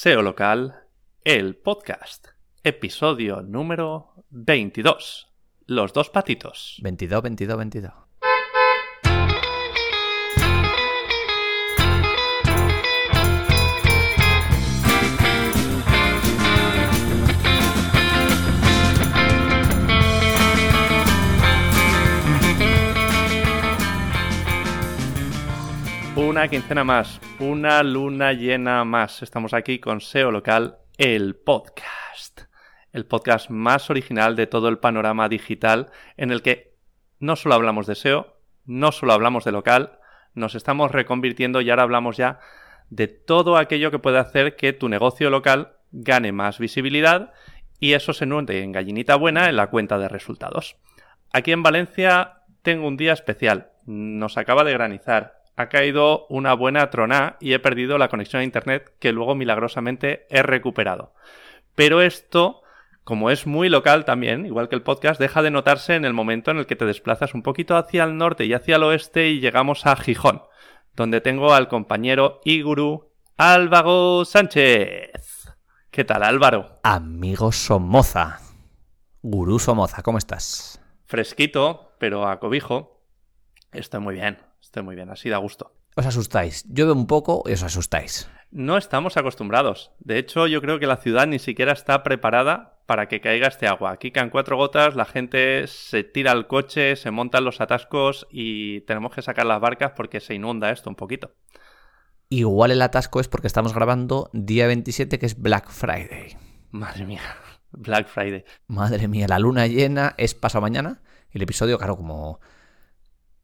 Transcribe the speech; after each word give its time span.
SEO 0.00 0.22
Local, 0.22 0.76
el 1.24 1.56
podcast, 1.56 2.28
episodio 2.62 3.42
número 3.42 4.14
22. 4.30 5.26
Los 5.66 5.92
dos 5.92 6.08
patitos. 6.10 6.78
22, 6.84 7.20
22, 7.20 7.58
22. 7.58 8.07
Una 26.38 26.46
quincena 26.46 26.84
más, 26.84 27.20
una 27.40 27.82
luna 27.82 28.32
llena 28.32 28.84
más. 28.84 29.24
Estamos 29.24 29.52
aquí 29.54 29.80
con 29.80 30.00
SEO 30.00 30.30
Local, 30.30 30.78
el 30.96 31.34
podcast. 31.34 32.42
El 32.92 33.06
podcast 33.06 33.50
más 33.50 33.90
original 33.90 34.36
de 34.36 34.46
todo 34.46 34.68
el 34.68 34.78
panorama 34.78 35.28
digital 35.28 35.90
en 36.16 36.30
el 36.30 36.42
que 36.42 36.76
no 37.18 37.34
solo 37.34 37.56
hablamos 37.56 37.88
de 37.88 37.96
SEO, 37.96 38.36
no 38.66 38.92
solo 38.92 39.14
hablamos 39.14 39.44
de 39.46 39.50
local, 39.50 39.98
nos 40.32 40.54
estamos 40.54 40.92
reconvirtiendo 40.92 41.60
y 41.60 41.70
ahora 41.70 41.82
hablamos 41.82 42.16
ya 42.16 42.38
de 42.88 43.08
todo 43.08 43.56
aquello 43.56 43.90
que 43.90 43.98
puede 43.98 44.18
hacer 44.18 44.54
que 44.54 44.72
tu 44.72 44.88
negocio 44.88 45.30
local 45.30 45.72
gane 45.90 46.30
más 46.30 46.60
visibilidad 46.60 47.32
y 47.80 47.94
eso 47.94 48.12
se 48.12 48.26
note 48.26 48.62
en 48.62 48.70
gallinita 48.70 49.16
buena 49.16 49.48
en 49.48 49.56
la 49.56 49.70
cuenta 49.70 49.98
de 49.98 50.06
resultados. 50.06 50.76
Aquí 51.32 51.50
en 51.50 51.64
Valencia 51.64 52.44
tengo 52.62 52.86
un 52.86 52.96
día 52.96 53.12
especial. 53.12 53.72
Nos 53.86 54.38
acaba 54.38 54.62
de 54.62 54.74
granizar, 54.74 55.37
ha 55.58 55.68
caído 55.68 56.24
una 56.28 56.54
buena 56.54 56.88
trona 56.88 57.36
y 57.40 57.52
he 57.52 57.58
perdido 57.58 57.98
la 57.98 58.08
conexión 58.08 58.40
a 58.40 58.44
internet 58.44 58.92
que 59.00 59.10
luego 59.10 59.34
milagrosamente 59.34 60.24
he 60.30 60.40
recuperado. 60.44 61.12
Pero 61.74 62.00
esto, 62.00 62.62
como 63.02 63.28
es 63.28 63.44
muy 63.44 63.68
local 63.68 64.04
también, 64.04 64.46
igual 64.46 64.68
que 64.68 64.76
el 64.76 64.82
podcast, 64.82 65.20
deja 65.20 65.42
de 65.42 65.50
notarse 65.50 65.96
en 65.96 66.04
el 66.04 66.12
momento 66.12 66.52
en 66.52 66.58
el 66.58 66.66
que 66.66 66.76
te 66.76 66.84
desplazas 66.84 67.34
un 67.34 67.42
poquito 67.42 67.76
hacia 67.76 68.04
el 68.04 68.16
norte 68.16 68.44
y 68.44 68.54
hacia 68.54 68.76
el 68.76 68.84
oeste 68.84 69.30
y 69.30 69.40
llegamos 69.40 69.84
a 69.84 69.96
Gijón, 69.96 70.42
donde 70.94 71.20
tengo 71.20 71.52
al 71.52 71.66
compañero 71.66 72.40
y 72.44 72.62
gurú 72.62 73.10
Álvaro 73.36 74.24
Sánchez. 74.24 75.56
¿Qué 75.90 76.04
tal, 76.04 76.22
Álvaro? 76.22 76.78
Amigo 76.84 77.50
Somoza. 77.50 78.38
Gurú 79.22 79.58
Somoza, 79.58 80.02
¿cómo 80.02 80.18
estás? 80.18 80.80
Fresquito, 81.06 81.96
pero 81.98 82.28
a 82.28 82.38
cobijo. 82.38 83.02
Estoy 83.72 83.98
muy 83.98 84.14
bien. 84.14 84.47
Estoy 84.60 84.82
muy 84.82 84.94
bien, 84.94 85.10
así 85.10 85.28
da 85.28 85.38
gusto. 85.38 85.72
Os 85.96 86.06
asustáis. 86.06 86.64
Llueve 86.68 86.92
un 86.92 87.06
poco 87.06 87.42
y 87.46 87.52
os 87.52 87.62
asustáis. 87.62 88.30
No 88.50 88.76
estamos 88.78 89.16
acostumbrados. 89.16 89.92
De 89.98 90.18
hecho, 90.18 90.46
yo 90.46 90.60
creo 90.60 90.78
que 90.78 90.86
la 90.86 90.96
ciudad 90.96 91.26
ni 91.26 91.38
siquiera 91.38 91.72
está 91.72 92.02
preparada 92.02 92.78
para 92.86 93.06
que 93.06 93.20
caiga 93.20 93.48
este 93.48 93.66
agua. 93.66 93.90
Aquí 93.90 94.10
caen 94.10 94.30
cuatro 94.30 94.56
gotas, 94.56 94.96
la 94.96 95.04
gente 95.04 95.66
se 95.66 96.04
tira 96.04 96.32
al 96.32 96.46
coche, 96.46 96.96
se 96.96 97.10
montan 97.10 97.44
los 97.44 97.60
atascos 97.60 98.26
y 98.30 98.80
tenemos 98.82 99.14
que 99.14 99.20
sacar 99.20 99.44
las 99.44 99.60
barcas 99.60 99.92
porque 99.94 100.20
se 100.20 100.34
inunda 100.34 100.70
esto 100.70 100.88
un 100.88 100.96
poquito. 100.96 101.34
Igual 102.30 102.70
el 102.70 102.80
atasco 102.80 103.20
es 103.20 103.28
porque 103.28 103.46
estamos 103.46 103.74
grabando 103.74 104.30
día 104.32 104.66
27, 104.66 105.18
que 105.18 105.26
es 105.26 105.38
Black 105.40 105.68
Friday. 105.70 106.36
Madre 106.70 107.04
mía, 107.04 107.20
Black 107.72 108.08
Friday. 108.08 108.44
Madre 108.66 109.08
mía, 109.08 109.26
la 109.28 109.38
luna 109.38 109.66
llena 109.66 110.14
es 110.16 110.34
pasado 110.34 110.62
mañana. 110.62 111.02
El 111.30 111.42
episodio, 111.42 111.76
claro, 111.76 111.96
como 111.96 112.40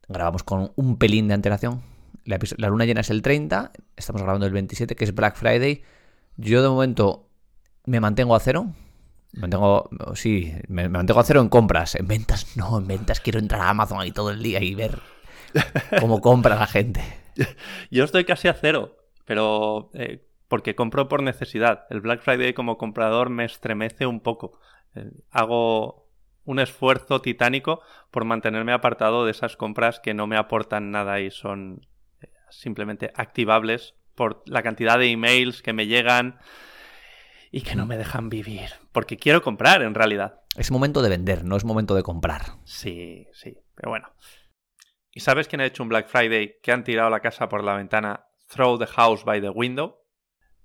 grabamos 0.07 0.43
con 0.43 0.71
un 0.75 0.97
pelín 0.97 1.27
de 1.27 1.33
antelación. 1.33 1.81
La, 2.23 2.39
la, 2.57 2.69
luna 2.69 2.85
llena 2.85 3.01
es 3.01 3.09
el 3.09 3.21
30, 3.21 3.71
estamos 3.95 4.21
grabando 4.21 4.45
el 4.45 4.53
27, 4.53 4.95
que 4.95 5.03
es 5.03 5.13
Black 5.13 5.35
Friday. 5.35 5.83
Yo 6.37 6.61
de 6.61 6.69
momento 6.69 7.27
me 7.85 7.99
mantengo 7.99 8.35
a 8.35 8.39
cero. 8.39 8.73
Me 9.33 9.41
mantengo, 9.41 9.89
sí, 10.15 10.53
me, 10.67 10.83
me 10.83 10.89
mantengo 10.89 11.19
a 11.19 11.23
cero 11.23 11.41
en 11.41 11.49
compras. 11.49 11.95
En 11.95 12.07
ventas, 12.07 12.55
no, 12.57 12.77
en 12.77 12.87
ventas 12.87 13.19
quiero 13.19 13.39
entrar 13.39 13.61
a 13.61 13.69
Amazon 13.69 13.99
ahí 13.99 14.11
todo 14.11 14.31
el 14.31 14.41
día 14.41 14.61
y 14.61 14.75
ver 14.75 15.01
cómo 15.99 16.21
compra 16.21 16.55
la 16.55 16.67
gente. 16.67 17.01
Yo 17.91 18.03
estoy 18.03 18.25
casi 18.25 18.47
a 18.47 18.53
cero, 18.53 18.95
pero 19.25 19.91
eh, 19.93 20.25
porque 20.47 20.75
compro 20.75 21.07
por 21.07 21.21
necesidad. 21.21 21.85
El 21.89 22.01
Black 22.01 22.21
Friday 22.21 22.53
como 22.53 22.77
comprador 22.77 23.29
me 23.29 23.45
estremece 23.45 24.05
un 24.05 24.19
poco. 24.19 24.59
Eh, 24.95 25.11
hago 25.31 26.04
un 26.45 26.59
esfuerzo 26.59 27.21
titánico 27.21 27.81
por 28.11 28.25
mantenerme 28.25 28.71
apartado 28.71 29.25
de 29.25 29.31
esas 29.31 29.57
compras 29.57 29.99
que 29.99 30.13
no 30.13 30.27
me 30.27 30.37
aportan 30.37 30.91
nada 30.91 31.19
y 31.19 31.31
son 31.31 31.87
eh, 32.21 32.27
simplemente 32.49 33.11
activables 33.15 33.95
por 34.15 34.43
la 34.45 34.63
cantidad 34.63 34.97
de 34.97 35.11
emails 35.11 35.61
que 35.61 35.73
me 35.73 35.87
llegan 35.87 36.39
y 37.51 37.61
que 37.61 37.75
no 37.75 37.85
me 37.85 37.97
dejan 37.97 38.29
vivir. 38.29 38.69
Porque 38.91 39.17
quiero 39.17 39.41
comprar 39.41 39.81
en 39.81 39.95
realidad. 39.95 40.41
Es 40.55 40.71
momento 40.71 41.01
de 41.01 41.09
vender, 41.09 41.43
no 41.43 41.57
es 41.57 41.65
momento 41.65 41.95
de 41.95 42.03
comprar. 42.03 42.41
Sí, 42.63 43.27
sí, 43.33 43.57
pero 43.75 43.89
bueno. 43.89 44.13
¿Y 45.11 45.21
sabes 45.21 45.47
quién 45.47 45.61
ha 45.61 45.65
hecho 45.65 45.83
un 45.83 45.89
Black 45.89 46.07
Friday 46.09 46.59
que 46.61 46.71
han 46.71 46.83
tirado 46.83 47.09
la 47.09 47.21
casa 47.21 47.47
por 47.47 47.63
la 47.63 47.75
ventana? 47.75 48.27
Throw 48.47 48.77
the 48.77 48.87
house 48.87 49.23
by 49.23 49.41
the 49.41 49.49
window. 49.49 50.04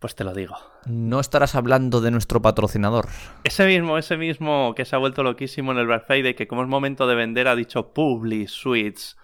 Pues 0.01 0.15
te 0.15 0.25
lo 0.25 0.33
digo. 0.33 0.57
No 0.87 1.21
estarás 1.21 1.55
hablando 1.55 2.01
de 2.01 2.11
nuestro 2.11 2.41
patrocinador. 2.41 3.07
Ese 3.45 3.67
mismo, 3.67 3.99
ese 3.99 4.17
mismo 4.17 4.75
que 4.75 4.87
se 4.87 4.97
ha 4.97 4.99
vuelto 4.99 5.23
loquísimo 5.23 5.73
en 5.73 5.79
el 5.79 5.87
Black 5.87 6.07
Friday, 6.07 6.35
que 6.35 6.49
como 6.49 6.63
es 6.63 6.69
momento 6.69 7.07
de 7.07 7.15
vender 7.15 7.49
ha 7.49 7.55
dicho 7.55 7.93
Publi 7.93 8.49
Suites. 8.49 9.19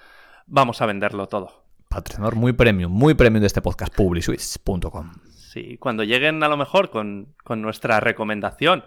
Vamos 0.46 0.82
a 0.82 0.86
venderlo 0.86 1.28
todo. 1.28 1.64
Patrocinador 1.88 2.36
muy 2.36 2.52
premium, 2.52 2.92
muy 2.92 3.14
premium 3.14 3.40
de 3.40 3.46
este 3.46 3.62
podcast, 3.62 3.94
publisuites.com. 3.94 5.12
Sí, 5.30 5.78
cuando 5.78 6.04
lleguen 6.04 6.42
a 6.42 6.48
lo 6.48 6.58
mejor 6.58 6.90
con, 6.90 7.34
con 7.42 7.62
nuestra 7.62 7.98
recomendación, 8.00 8.84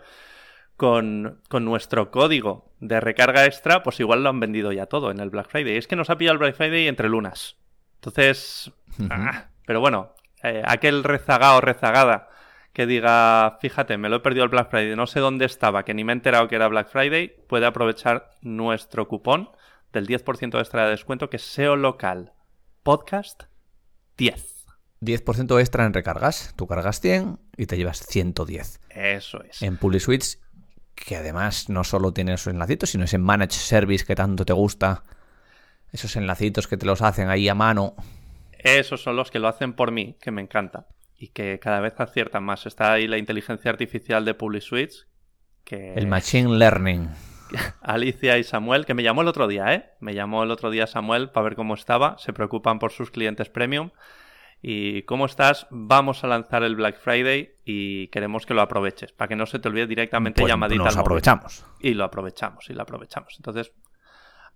con, 0.78 1.42
con, 1.50 1.66
nuestro 1.66 2.12
código 2.12 2.72
de 2.80 3.00
recarga 3.00 3.46
extra, 3.46 3.82
pues 3.82 4.00
igual 4.00 4.22
lo 4.22 4.30
han 4.30 4.40
vendido 4.40 4.72
ya 4.72 4.86
todo 4.86 5.10
en 5.10 5.20
el 5.20 5.32
Black 5.32 5.50
Friday. 5.50 5.76
Es 5.78 5.88
que 5.88 5.96
nos 5.96 6.12
ha 6.12 6.20
pillado 6.20 6.34
el 6.34 6.40
Black 6.40 6.56
Friday 6.56 6.88
entre 6.88 7.10
lunas. 7.10 7.58
Entonces, 7.96 8.72
uh 9.00 9.04
-huh. 9.04 9.08
ah, 9.12 9.50
pero 9.66 9.80
bueno, 9.82 10.14
eh, 10.44 10.62
aquel 10.66 11.04
rezagado 11.04 11.58
o 11.58 11.62
rezagada 11.62 12.30
que 12.74 12.86
diga, 12.86 13.58
fíjate, 13.62 13.98
me 13.98 14.10
lo 14.10 14.18
he 14.18 14.20
perdido 14.20 14.44
el 14.46 14.50
Black 14.50 14.70
Friday, 14.70 14.96
no 14.96 15.08
sé 15.08 15.20
dónde 15.20 15.46
estaba, 15.46 15.84
que 15.84 15.94
ni 15.94 16.04
me 16.04 16.14
he 16.14 16.16
enterado 16.16 16.48
que 16.48 16.56
era 16.56 16.68
Black 16.68 16.90
Friday, 16.90 17.34
puede 17.48 17.66
aprovechar 17.66 18.30
nuestro 18.42 19.08
cupón 19.08 19.50
del 19.92 20.08
10% 20.08 20.60
extra 20.60 20.86
de 20.86 20.92
descuento 20.92 21.30
que 21.30 21.38
es 21.38 21.44
SEO 21.44 21.76
local 21.76 22.34
podcast 22.84 23.44
10. 24.18 24.66
10% 25.02 25.60
extra 25.60 25.86
en 25.86 25.94
recargas. 25.94 26.54
Tú 26.56 26.68
cargas 26.68 27.00
100 27.00 27.40
y 27.58 27.66
te 27.66 27.78
llevas 27.78 28.06
110. 28.06 28.82
Eso 28.90 29.44
es. 29.44 29.62
En 29.62 29.78
PubliSuites, 29.78 30.40
que 30.96 31.16
además 31.16 31.70
no 31.70 31.84
solo 31.84 32.14
tiene 32.14 32.34
esos 32.34 32.54
enlacitos, 32.54 32.90
sino 32.90 33.06
ese 33.06 33.18
Managed 33.18 33.60
Service 33.60 34.06
que 34.06 34.16
tanto 34.16 34.46
te 34.46 34.54
gusta. 34.54 35.04
Esos 35.92 36.16
enlacitos 36.16 36.68
que 36.68 36.78
te 36.78 36.86
los 36.86 37.02
hacen 37.02 37.30
ahí 37.30 37.48
a 37.48 37.56
mano. 37.56 37.96
Esos 38.59 39.02
son 39.02 39.16
los 39.16 39.31
que 39.31 39.40
lo 39.40 39.47
hacen 39.47 39.74
por 39.74 39.92
mí, 39.92 40.16
que 40.22 40.31
me 40.31 40.42
encanta. 40.42 40.88
Y 41.18 41.30
que 41.30 41.59
cada 41.59 41.80
vez 41.80 42.00
aciertan 42.00 42.44
más. 42.44 42.66
Está 42.66 42.94
ahí 42.94 43.08
la 43.08 43.18
inteligencia 43.18 43.72
artificial 43.72 44.25
de 44.25 44.34
PubliSuites. 44.34 45.08
Que... 45.64 45.94
El 45.94 46.08
Machine 46.08 46.58
Learning. 46.58 47.09
Alicia 47.81 48.38
y 48.38 48.44
Samuel, 48.44 48.86
que 48.86 48.94
me 48.94 49.03
llamó 49.03 49.22
el 49.22 49.28
otro 49.28 49.48
día, 49.48 49.74
¿eh? 49.74 49.92
Me 50.00 50.14
llamó 50.14 50.44
el 50.44 50.52
otro 50.52 50.69
día 50.69 50.88
Samuel 50.88 51.30
para 51.30 51.46
ver 51.46 51.56
cómo 51.56 51.74
estaba. 51.74 52.18
Se 52.19 52.34
preocupan 52.34 52.80
por 52.80 52.92
sus 52.92 53.12
clientes 53.12 53.50
premium. 53.50 53.92
Y 54.62 55.03
cómo 55.03 55.25
estás, 55.25 55.68
vamos 55.69 56.24
a 56.24 56.28
lanzar 56.28 56.64
el 56.64 56.75
Black 56.75 57.00
Friday 57.00 57.56
y 57.64 58.09
queremos 58.09 58.46
que 58.46 58.53
lo 58.53 58.62
aproveches. 58.62 59.14
Para 59.14 59.30
que 59.30 59.38
no 59.38 59.46
se 59.46 59.59
te 59.59 59.69
olvide 59.69 59.88
directamente 59.88 60.42
pues 60.42 60.52
llamadita 60.52 60.84
nos 60.84 60.96
al 60.96 61.02
aprovechamos. 61.02 61.66
Y 61.80 61.94
lo 61.94 62.03
aprovechamos, 62.03 62.69
y 62.69 62.74
lo 62.74 62.81
aprovechamos. 62.81 63.36
Entonces, 63.38 63.72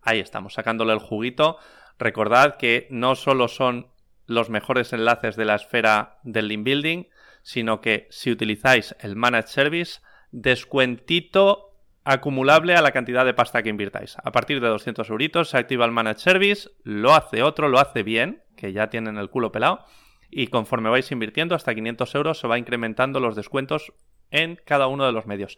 ahí 0.02 0.20
estamos, 0.20 0.56
sacándole 0.56 0.92
el 0.92 1.00
juguito. 1.00 1.58
Recordad 2.00 2.58
que 2.58 2.88
no 2.90 3.16
solo 3.16 3.48
son 3.48 3.93
los 4.26 4.50
mejores 4.50 4.94
enlaces 4.94 5.36
de 5.36 5.46
la 5.46 5.56
esfera 5.56 6.20
del 6.24 6.48
link 6.48 6.64
building, 6.64 7.04
sino 7.42 7.82
que 7.82 8.08
si 8.10 8.32
utilizáis 8.32 8.96
el 9.00 9.16
Managed 9.16 9.48
Service, 9.48 10.00
descuentito 10.32 11.74
acumulable 12.06 12.76
a 12.76 12.82
la 12.82 12.92
cantidad 12.92 13.26
de 13.26 13.34
pasta 13.34 13.64
que 13.64 13.70
invirtáis. 13.70 14.18
A 14.24 14.32
partir 14.32 14.62
de 14.62 14.68
200 14.68 15.10
euritos 15.10 15.50
se 15.50 15.58
activa 15.58 15.86
el 15.86 15.92
Managed 15.92 16.20
Service, 16.20 16.70
lo 16.84 17.14
hace 17.14 17.44
otro, 17.44 17.70
lo 17.70 17.80
hace 17.80 18.04
bien, 18.04 18.44
que 18.58 18.74
ya 18.74 18.90
tienen 18.90 19.18
el 19.18 19.30
culo 19.30 19.52
pelado, 19.52 19.86
y 20.30 20.48
conforme 20.48 20.90
vais 20.90 21.12
invirtiendo 21.12 21.56
hasta 21.56 21.76
500 21.76 22.16
euros 22.16 22.40
se 22.40 22.48
va 22.48 22.58
incrementando 22.58 23.20
los 23.20 23.36
descuentos 23.36 23.94
en 24.32 24.60
cada 24.66 24.88
uno 24.88 25.06
de 25.06 25.12
los 25.12 25.28
medios. 25.28 25.58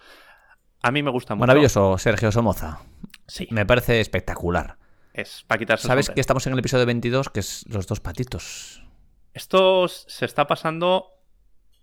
A 0.81 0.91
mí 0.91 1.01
me 1.01 1.09
gusta 1.09 1.33
mucho. 1.33 1.47
Maravilloso, 1.47 1.97
Sergio 1.97 2.31
Somoza. 2.31 2.79
Sí. 3.27 3.47
Me 3.49 3.65
parece 3.65 4.01
espectacular. 4.01 4.77
Es 5.15 5.45
para 5.47 5.59
quitarse 5.59 5.87
¿Sabes 5.87 6.09
que 6.09 6.19
estamos 6.19 6.45
en 6.45 6.51
el 6.51 6.59
episodio 6.59 6.85
22, 6.85 7.29
que 7.29 7.39
es 7.39 7.63
los 7.69 7.87
dos 7.87 8.01
patitos? 8.01 8.83
Esto 9.33 9.87
se 9.87 10.25
está 10.25 10.45
pasando 10.45 11.07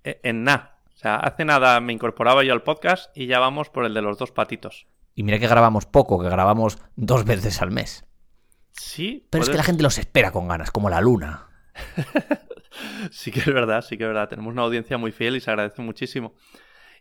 en 0.05 0.45
nada. 0.45 0.81
O 0.95 0.99
sea, 0.99 1.17
hace 1.17 1.47
nada 1.47 1.81
me 1.81 1.95
incorporaba 1.95 2.45
yo 2.45 2.53
al 2.53 2.63
podcast 2.63 3.11
y 3.17 3.27
ya 3.27 3.39
vamos 3.39 3.71
por 3.71 3.87
el 3.87 3.95
de 3.95 4.03
los 4.03 4.19
dos 4.19 4.33
patitos. 4.33 4.87
Y 5.15 5.23
mira 5.23 5.39
que 5.39 5.49
grabamos 5.49 5.87
poco, 5.87 6.21
que 6.21 6.29
grabamos 6.29 6.77
dos 6.95 7.25
veces 7.25 7.63
al 7.63 7.71
mes. 7.71 8.05
Sí. 8.73 9.27
Pero 9.31 9.41
puedes... 9.41 9.49
es 9.49 9.53
que 9.53 9.57
la 9.57 9.65
gente 9.65 9.83
los 9.83 9.97
espera 9.97 10.31
con 10.31 10.47
ganas, 10.47 10.71
como 10.71 10.91
la 10.91 11.01
luna. 11.01 11.49
sí 13.11 13.31
que 13.31 13.41
es 13.41 13.47
verdad, 13.47 13.81
sí 13.81 13.97
que 13.97 14.05
es 14.05 14.09
verdad. 14.09 14.29
Tenemos 14.29 14.53
una 14.53 14.63
audiencia 14.63 14.99
muy 14.99 15.11
fiel 15.11 15.37
y 15.37 15.41
se 15.41 15.51
agradece 15.51 15.81
muchísimo. 15.81 16.35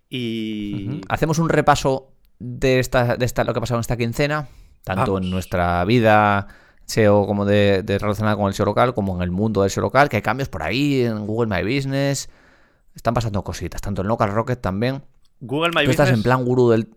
Y. 0.09 1.01
Hacemos 1.09 1.39
un 1.39 1.49
repaso 1.49 2.13
de 2.39 2.79
esta, 2.79 3.17
de 3.17 3.25
esta, 3.25 3.43
lo 3.43 3.51
que 3.51 3.59
ha 3.59 3.61
pasado 3.61 3.79
en 3.79 3.81
esta 3.81 3.97
quincena, 3.97 4.47
tanto 4.83 5.17
en 5.17 5.29
nuestra 5.29 5.83
vida 5.85 6.47
SEO 6.85 7.25
como 7.25 7.45
de, 7.45 7.83
relacionada 7.87 8.35
con 8.35 8.47
el 8.47 8.53
SEO 8.53 8.65
local, 8.65 8.93
como 8.93 9.15
en 9.15 9.21
el 9.21 9.31
mundo 9.31 9.61
del 9.61 9.71
SEO 9.71 9.83
local, 9.83 10.09
que 10.09 10.17
hay 10.17 10.21
cambios 10.21 10.49
por 10.49 10.63
ahí, 10.63 11.01
en 11.01 11.25
Google 11.25 11.47
My 11.47 11.63
Business. 11.63 12.29
Están 12.95 13.13
pasando 13.13 13.43
cositas, 13.43 13.81
tanto 13.81 14.01
en 14.01 14.07
Local 14.09 14.31
Rocket 14.31 14.59
también. 14.59 15.03
Google 15.39 15.69
My 15.69 15.83
Tú 15.83 15.91
Business. 15.91 15.91
estás 15.91 16.09
en 16.11 16.23
plan 16.23 16.43
gurú 16.43 16.69
del. 16.69 16.89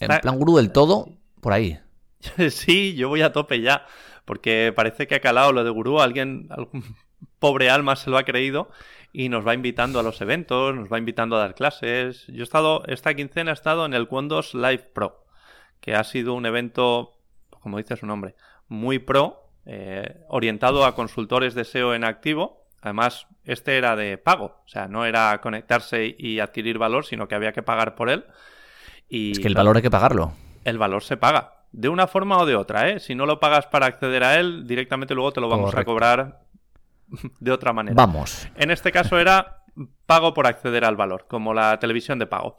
En 0.00 0.20
plan 0.20 0.38
gurú 0.38 0.56
del 0.56 0.72
todo, 0.72 1.08
por 1.40 1.52
ahí. 1.52 1.78
sí, 2.50 2.94
yo 2.94 3.08
voy 3.08 3.22
a 3.22 3.32
tope 3.32 3.60
ya. 3.60 3.86
Porque 4.24 4.72
parece 4.74 5.06
que 5.06 5.14
ha 5.14 5.20
calado 5.20 5.52
lo 5.52 5.64
de 5.64 5.70
gurú. 5.70 6.00
Alguien, 6.00 6.48
algún 6.50 6.96
pobre 7.38 7.70
alma 7.70 7.96
se 7.96 8.10
lo 8.10 8.18
ha 8.18 8.24
creído 8.24 8.70
y 9.12 9.28
nos 9.28 9.46
va 9.46 9.54
invitando 9.54 10.00
a 10.00 10.02
los 10.02 10.20
eventos, 10.20 10.74
nos 10.74 10.92
va 10.92 10.98
invitando 10.98 11.36
a 11.36 11.40
dar 11.40 11.54
clases. 11.54 12.26
Yo 12.28 12.40
he 12.40 12.42
estado, 12.42 12.82
esta 12.86 13.14
quincena 13.14 13.50
he 13.50 13.54
estado 13.54 13.86
en 13.86 13.94
el 13.94 14.06
Windows 14.10 14.54
Live 14.54 14.90
Pro, 14.94 15.24
que 15.80 15.94
ha 15.94 16.04
sido 16.04 16.34
un 16.34 16.46
evento, 16.46 17.14
como 17.50 17.78
dice 17.78 17.96
su 17.96 18.06
nombre, 18.06 18.34
muy 18.68 18.98
pro, 18.98 19.48
eh, 19.66 20.20
orientado 20.28 20.84
a 20.84 20.94
consultores 20.94 21.54
de 21.54 21.64
SEO 21.64 21.94
en 21.94 22.04
activo. 22.04 22.66
Además, 22.80 23.26
este 23.44 23.76
era 23.76 23.96
de 23.96 24.18
pago, 24.18 24.62
o 24.64 24.68
sea, 24.68 24.88
no 24.88 25.04
era 25.04 25.40
conectarse 25.40 26.14
y 26.16 26.40
adquirir 26.40 26.78
valor, 26.78 27.04
sino 27.04 27.28
que 27.28 27.34
había 27.34 27.52
que 27.52 27.62
pagar 27.62 27.94
por 27.94 28.08
él. 28.08 28.24
Y, 29.08 29.32
es 29.32 29.40
que 29.40 29.48
el 29.48 29.54
valor 29.54 29.76
hay 29.76 29.82
que 29.82 29.90
pagarlo. 29.90 30.32
El 30.64 30.78
valor 30.78 31.02
se 31.02 31.16
paga, 31.16 31.64
de 31.72 31.88
una 31.88 32.06
forma 32.06 32.38
o 32.38 32.46
de 32.46 32.56
otra, 32.56 32.88
¿eh? 32.88 33.00
Si 33.00 33.14
no 33.14 33.26
lo 33.26 33.40
pagas 33.40 33.66
para 33.66 33.86
acceder 33.86 34.22
a 34.22 34.38
él, 34.38 34.66
directamente 34.66 35.14
luego 35.14 35.32
te 35.32 35.40
lo 35.40 35.48
vamos 35.48 35.70
Correcto. 35.70 35.90
a 35.90 35.94
cobrar 35.94 36.40
de 37.40 37.50
otra 37.52 37.72
manera. 37.72 37.94
Vamos. 37.94 38.48
En 38.56 38.70
este 38.70 38.92
caso 38.92 39.18
era 39.18 39.64
pago 40.06 40.34
por 40.34 40.46
acceder 40.46 40.84
al 40.84 40.96
valor, 40.96 41.26
como 41.28 41.54
la 41.54 41.78
televisión 41.78 42.18
de 42.18 42.26
pago. 42.26 42.56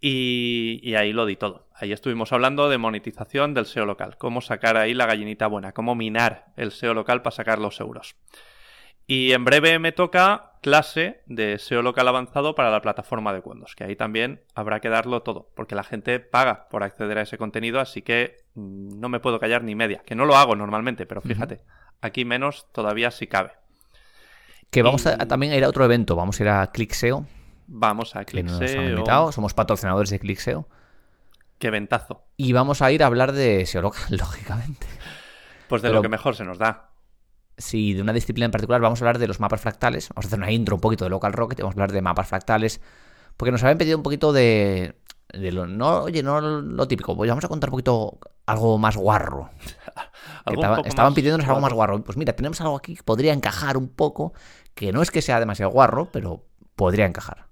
Y, 0.00 0.80
y, 0.82 0.94
ahí 0.94 1.12
lo 1.12 1.26
di 1.26 1.36
todo. 1.36 1.67
Ahí 1.80 1.92
estuvimos 1.92 2.32
hablando 2.32 2.68
de 2.68 2.76
monetización 2.76 3.54
del 3.54 3.66
SEO 3.66 3.86
local, 3.86 4.16
cómo 4.18 4.40
sacar 4.40 4.76
ahí 4.76 4.94
la 4.94 5.06
gallinita 5.06 5.46
buena, 5.46 5.72
cómo 5.72 5.94
minar 5.94 6.46
el 6.56 6.72
SEO 6.72 6.92
local 6.92 7.22
para 7.22 7.36
sacar 7.36 7.60
los 7.60 7.78
euros. 7.78 8.16
Y 9.06 9.32
en 9.32 9.44
breve 9.44 9.78
me 9.78 9.92
toca 9.92 10.54
clase 10.60 11.22
de 11.26 11.58
SEO 11.58 11.82
local 11.82 12.08
avanzado 12.08 12.56
para 12.56 12.70
la 12.70 12.82
plataforma 12.82 13.32
de 13.32 13.38
Windows, 13.38 13.76
que 13.76 13.84
ahí 13.84 13.94
también 13.94 14.42
habrá 14.56 14.80
que 14.80 14.88
darlo 14.88 15.22
todo, 15.22 15.50
porque 15.54 15.76
la 15.76 15.84
gente 15.84 16.18
paga 16.18 16.68
por 16.68 16.82
acceder 16.82 17.16
a 17.16 17.22
ese 17.22 17.38
contenido, 17.38 17.78
así 17.78 18.02
que 18.02 18.38
mm, 18.54 18.98
no 18.98 19.08
me 19.08 19.20
puedo 19.20 19.38
callar 19.38 19.62
ni 19.62 19.76
media, 19.76 20.02
que 20.04 20.16
no 20.16 20.24
lo 20.24 20.36
hago 20.36 20.56
normalmente, 20.56 21.06
pero 21.06 21.20
fíjate, 21.20 21.54
uh 21.54 21.58
-huh. 21.58 21.96
aquí 22.02 22.24
menos 22.24 22.66
todavía 22.72 23.12
si 23.12 23.28
cabe. 23.28 23.52
Que 24.70 24.82
vamos 24.82 25.06
y... 25.06 25.10
a, 25.10 25.16
también 25.28 25.52
a 25.52 25.56
ir 25.56 25.64
a 25.64 25.68
otro 25.68 25.84
evento, 25.84 26.16
vamos 26.16 26.40
a 26.40 26.42
ir 26.42 26.48
a 26.48 26.66
ClickSEO. 26.66 27.24
Vamos 27.68 28.16
a 28.16 28.24
ClickSEO. 28.24 28.60
Nos 28.60 28.74
han 28.74 28.90
invitado, 28.90 29.32
somos 29.32 29.54
patrocinadores 29.54 30.10
de 30.10 30.18
ClickSEO. 30.18 30.66
Qué 31.58 31.70
ventazo. 31.70 32.24
Y 32.36 32.52
vamos 32.52 32.82
a 32.82 32.92
ir 32.92 33.02
a 33.02 33.06
hablar 33.06 33.32
de 33.32 33.66
SEO 33.66 33.82
local, 33.82 34.02
lógicamente. 34.10 34.86
Pues 35.68 35.82
de 35.82 35.88
Pero, 35.88 35.96
lo 35.96 36.02
que 36.02 36.08
mejor 36.08 36.34
se 36.36 36.44
nos 36.44 36.58
da. 36.58 36.90
Sí, 37.56 37.92
de 37.94 38.02
una 38.02 38.12
disciplina 38.12 38.46
en 38.46 38.52
particular 38.52 38.80
vamos 38.80 39.00
a 39.00 39.04
hablar 39.04 39.18
de 39.18 39.26
los 39.26 39.40
mapas 39.40 39.60
fractales. 39.60 40.08
Vamos 40.10 40.26
a 40.26 40.28
hacer 40.28 40.38
una 40.38 40.52
intro 40.52 40.76
un 40.76 40.80
poquito 40.80 41.04
de 41.04 41.10
Local 41.10 41.32
Rocket, 41.32 41.58
vamos 41.60 41.74
a 41.74 41.76
hablar 41.76 41.92
de 41.92 42.02
mapas 42.02 42.28
fractales. 42.28 42.80
Porque 43.36 43.52
nos 43.52 43.62
habían 43.62 43.78
pedido 43.78 43.96
un 43.96 44.02
poquito 44.02 44.32
de, 44.32 44.94
de 45.32 45.52
lo, 45.52 45.66
no, 45.66 46.02
oye, 46.02 46.22
no 46.22 46.40
lo 46.40 46.88
típico, 46.88 47.16
pues 47.16 47.28
vamos 47.28 47.44
a 47.44 47.48
contar 47.48 47.68
un 47.70 47.72
poquito 47.72 48.18
algo 48.46 48.78
más 48.78 48.96
guarro. 48.96 49.50
estaba, 50.46 50.80
estaban 50.84 51.14
pidiéndonos 51.14 51.46
guarro. 51.46 51.56
algo 51.56 51.60
más 51.60 51.72
guarro. 51.72 52.04
Pues 52.04 52.16
mira, 52.16 52.34
tenemos 52.34 52.60
algo 52.60 52.76
aquí 52.76 52.94
que 52.96 53.02
podría 53.02 53.32
encajar 53.32 53.76
un 53.76 53.88
poco, 53.88 54.32
que 54.74 54.92
no 54.92 55.02
es 55.02 55.10
que 55.10 55.22
sea 55.22 55.40
demasiado 55.40 55.70
guarro, 55.72 56.10
pero 56.12 56.44
podría 56.76 57.06
encajar. 57.06 57.48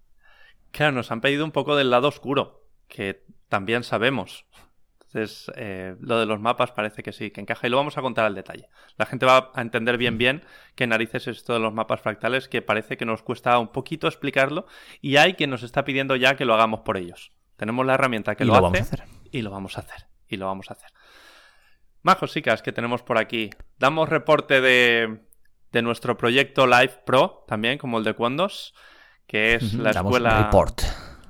Claro, 0.70 0.92
nos 0.92 1.10
han 1.10 1.20
pedido 1.20 1.44
un 1.44 1.52
poco 1.52 1.76
del 1.76 1.90
lado 1.90 2.08
oscuro, 2.08 2.64
que 2.88 3.24
también 3.48 3.84
sabemos. 3.84 4.46
Entonces, 5.06 5.50
eh, 5.56 5.96
lo 6.00 6.18
de 6.18 6.26
los 6.26 6.40
mapas 6.40 6.72
parece 6.72 7.02
que 7.02 7.12
sí, 7.12 7.30
que 7.30 7.40
encaja 7.40 7.66
y 7.66 7.70
lo 7.70 7.76
vamos 7.76 7.96
a 7.96 8.02
contar 8.02 8.26
al 8.26 8.34
detalle. 8.34 8.68
La 8.96 9.06
gente 9.06 9.24
va 9.24 9.50
a 9.54 9.62
entender 9.62 9.96
bien 9.98 10.18
bien 10.18 10.44
qué 10.74 10.86
narices 10.86 11.28
es 11.28 11.38
esto 11.38 11.54
de 11.54 11.60
los 11.60 11.72
mapas 11.72 12.00
fractales, 12.00 12.48
que 12.48 12.60
parece 12.60 12.96
que 12.96 13.06
nos 13.06 13.22
cuesta 13.22 13.58
un 13.58 13.68
poquito 13.68 14.08
explicarlo 14.08 14.66
y 15.00 15.16
hay 15.16 15.34
quien 15.34 15.50
nos 15.50 15.62
está 15.62 15.84
pidiendo 15.84 16.16
ya 16.16 16.36
que 16.36 16.44
lo 16.44 16.54
hagamos 16.54 16.80
por 16.80 16.96
ellos. 16.96 17.32
Tenemos 17.56 17.86
la 17.86 17.94
herramienta 17.94 18.34
que 18.34 18.44
y 18.44 18.46
lo, 18.46 18.60
lo 18.60 18.66
hace 18.66 18.80
vamos 18.80 18.80
a 18.80 18.94
hacer. 18.94 19.04
y 19.30 19.42
lo 19.42 19.50
vamos 19.50 19.78
a 19.78 19.80
hacer. 19.80 20.06
Y 20.28 20.36
lo 20.36 20.46
vamos 20.46 20.70
a 20.70 20.74
hacer. 20.74 20.90
Majos 22.02 22.32
chicas 22.32 22.62
que 22.62 22.72
tenemos 22.72 23.02
por 23.02 23.16
aquí. 23.16 23.50
Damos 23.78 24.08
reporte 24.08 24.60
de, 24.60 25.20
de 25.72 25.82
nuestro 25.82 26.16
proyecto 26.16 26.66
Live 26.66 27.02
Pro, 27.06 27.44
también 27.46 27.78
como 27.78 27.98
el 27.98 28.04
de 28.04 28.14
Cuondos, 28.14 28.74
que 29.26 29.54
es 29.54 29.74
la 29.74 29.92
Damos 29.92 30.10
escuela 30.10 30.42
report. 30.44 30.82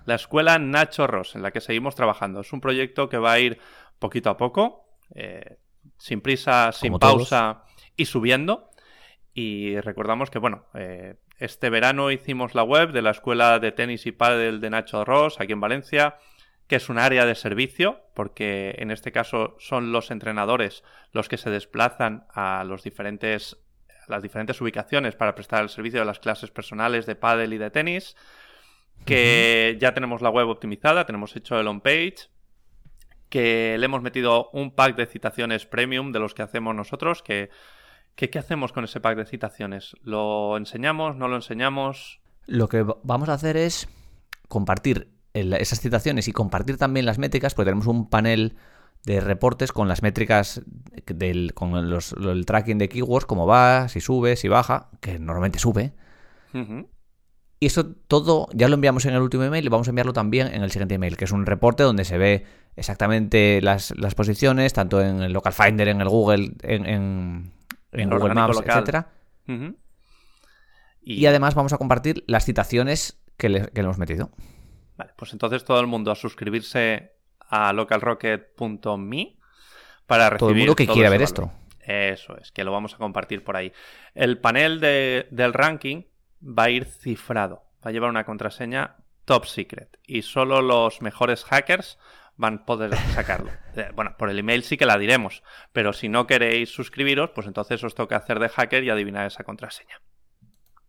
La 0.07 0.15
escuela 0.15 0.59
Nacho 0.59 1.07
Ross, 1.07 1.35
en 1.35 1.43
la 1.43 1.51
que 1.51 1.61
seguimos 1.61 1.95
trabajando. 1.95 2.41
Es 2.41 2.53
un 2.53 2.61
proyecto 2.61 3.09
que 3.09 3.19
va 3.19 3.33
a 3.33 3.39
ir 3.39 3.59
poquito 3.99 4.31
a 4.31 4.37
poco, 4.37 4.89
eh, 5.15 5.59
sin 5.99 6.21
prisa, 6.21 6.73
sin 6.73 6.93
Como 6.93 7.01
pausa 7.01 7.65
y 7.97 8.07
subiendo. 8.07 8.71
Y 9.35 9.79
recordamos 9.81 10.31
que, 10.31 10.39
bueno, 10.39 10.67
eh, 10.75 11.17
este 11.39 11.69
verano 11.71 12.11
hicimos 12.11 12.55
la 12.55 12.63
web 12.63 12.93
de 12.93 13.03
la 13.03 13.11
escuela 13.11 13.59
de 13.59 13.73
tenis 13.73 14.07
y 14.07 14.13
pádel 14.13 14.61
de 14.61 14.71
Nacho 14.71 15.05
Ross, 15.05 15.41
aquí 15.41 15.53
en 15.53 15.61
Valencia, 15.61 16.17
que 16.69 16.77
es 16.77 16.89
un 16.89 16.99
área 16.99 17.27
de 17.27 17.35
servicio, 17.35 18.01
porque 18.15 18.77
en 18.79 18.91
este 18.91 19.13
caso 19.13 19.57
son 19.59 19.93
los 19.93 20.11
entrenadores 20.11 20.85
los 21.13 21.29
que 21.29 21.37
se 21.37 21.51
desplazan 21.51 22.27
a 22.33 22.65
los 22.65 22.83
diferentes, 22.83 23.59
las 24.09 24.23
diferentes 24.23 24.61
ubicaciones 24.61 25.17
para 25.17 25.35
prestar 25.35 25.63
el 25.63 25.69
servicio 25.69 26.01
de 26.01 26.07
las 26.07 26.21
clases 26.21 26.51
personales 26.51 27.07
de 27.07 27.17
pádel 27.17 27.53
y 27.53 27.59
de 27.59 27.71
tenis 27.71 28.17
que 29.05 29.73
uh 29.73 29.77
-huh. 29.77 29.81
ya 29.81 29.95
tenemos 29.95 30.23
la 30.23 30.31
web 30.31 30.49
optimizada, 30.49 31.07
tenemos 31.07 31.35
hecho 31.37 31.59
el 31.61 31.69
on-page, 31.69 32.29
que 33.29 33.77
le 33.79 33.85
hemos 33.85 34.03
metido 34.03 34.51
un 34.53 34.71
pack 34.71 34.97
de 34.97 35.07
citaciones 35.07 35.67
premium 35.67 36.13
de 36.13 36.21
los 36.21 36.35
que 36.35 36.43
hacemos 36.43 36.75
nosotros, 36.75 37.23
que, 37.23 37.51
que 38.15 38.31
¿qué 38.31 38.39
hacemos 38.39 38.73
con 38.73 38.85
ese 38.85 39.01
pack 39.01 39.17
de 39.17 39.27
citaciones? 39.27 39.97
¿Lo 40.03 40.57
enseñamos? 40.57 41.17
¿No 41.17 41.29
lo 41.29 41.37
enseñamos? 41.37 42.21
Lo 42.47 42.69
que 42.69 42.85
vamos 43.03 43.29
a 43.29 43.35
hacer 43.35 43.57
es 43.57 43.89
compartir 44.49 45.09
esas 45.35 45.81
citaciones 45.81 46.29
y 46.29 46.33
compartir 46.33 46.79
también 46.79 47.05
las 47.05 47.19
métricas, 47.19 47.55
porque 47.55 47.67
tenemos 47.67 47.87
un 47.87 48.09
panel 48.09 48.57
de 49.05 49.21
reportes 49.21 49.73
con 49.73 49.87
las 49.87 50.03
métricas 50.03 50.63
del 51.07 51.53
con 51.55 51.91
los, 51.91 52.13
el 52.13 52.47
tracking 52.47 52.79
de 52.79 52.89
keywords, 52.89 53.27
cómo 53.27 53.47
va, 53.47 53.89
si 53.89 54.01
sube, 54.01 54.37
si 54.37 54.49
baja, 54.49 54.91
que 55.01 55.19
normalmente 55.19 55.59
sube. 55.59 55.93
Uh 56.55 56.59
-huh. 56.59 56.89
Y 57.59 57.67
eso 57.67 57.87
todo 58.09 58.49
ya 58.53 58.69
lo 58.69 58.75
enviamos 58.75 59.07
en 59.07 59.15
el 59.15 59.23
último 59.23 59.45
email 59.45 59.65
y 59.65 59.69
vamos 59.69 59.89
a 59.89 59.91
enviarlo 59.91 60.13
también 60.13 60.49
en 60.49 60.63
el 60.63 60.71
siguiente 60.71 60.97
email, 60.97 61.17
que 61.17 61.25
es 61.25 61.33
un 61.33 61.47
reporte 61.47 61.83
donde 61.83 62.05
se 62.05 62.19
ve 62.19 62.45
exactamente 62.77 63.61
las, 63.63 63.95
las 63.97 64.15
posiciones, 64.15 64.75
tanto 64.75 65.01
en 65.01 65.23
el 65.23 65.33
Local 65.33 65.55
Finder, 65.55 65.89
en 65.89 66.01
el 66.03 66.09
Google, 66.09 66.53
en, 66.63 66.85
en, 66.87 67.53
en 67.93 68.11
Google 68.11 68.35
Maps, 68.35 68.57
local. 68.57 68.71
etcétera. 68.71 69.09
Uh 69.49 69.53
-huh. 69.53 69.77
y... 71.01 71.15
y... 71.15 71.27
además 71.27 71.55
vamos 71.55 71.73
a 71.73 71.79
compartir 71.79 72.25
las 72.27 72.45
citaciones 72.45 73.19
que 73.39 73.49
le, 73.49 73.63
que 73.69 73.81
le 73.81 73.85
hemos 73.85 73.99
metido. 73.99 74.31
Vale, 74.99 75.13
pues 75.17 75.33
entonces 75.33 75.65
todo 75.65 75.81
el 75.81 75.87
mundo 75.87 76.11
a 76.11 76.15
suscribirse 76.15 77.13
a 77.49 77.73
localrocket.me 77.73 79.37
para 80.07 80.31
recibir 80.31 80.39
todo 80.39 80.51
el 80.51 80.57
mundo 80.57 80.77
que 80.77 80.87
quiera 80.87 81.09
ver 81.11 81.21
valor. 81.21 81.23
esto. 81.25 81.53
Eso 81.81 82.37
es, 82.39 82.51
que 82.53 82.65
lo 82.65 82.73
vamos 82.73 82.95
a 82.95 82.99
compartir 82.99 83.45
por 83.45 83.57
ahí. 83.57 83.73
El 84.15 84.39
panel 84.39 84.81
de, 84.81 85.27
del 85.31 85.53
ranking 85.53 86.03
va 86.41 86.65
a 86.65 86.71
ir 86.71 86.85
cifrado. 86.85 87.63
Va 87.85 87.91
a 87.91 87.93
llevar 87.93 88.11
una 88.11 88.25
contraseña 88.25 88.97
top 89.25 89.47
secret. 89.47 89.99
Y 90.07 90.23
solo 90.23 90.63
los 90.63 91.03
mejores 91.03 91.45
hackers 91.45 91.99
van 92.37 92.55
a 92.55 92.65
poder 92.65 92.97
sacarlo. 93.15 93.51
Eh, 93.77 93.91
bueno, 93.95 94.15
por 94.17 94.31
el 94.31 94.39
email 94.39 94.63
sí 94.63 94.79
que 94.79 94.87
la 94.87 94.97
diremos. 94.97 95.43
Pero 95.73 95.93
si 95.93 96.09
no 96.09 96.27
queréis 96.27 96.71
suscribiros, 96.71 97.29
pues 97.35 97.47
entonces 97.47 97.85
os 97.85 97.95
toca 97.95 98.17
hacer 98.17 98.39
de 98.39 98.49
hacker 98.49 98.83
y 98.85 98.89
adivinar 98.89 99.27
esa 99.27 99.45
contraseña. 99.45 100.01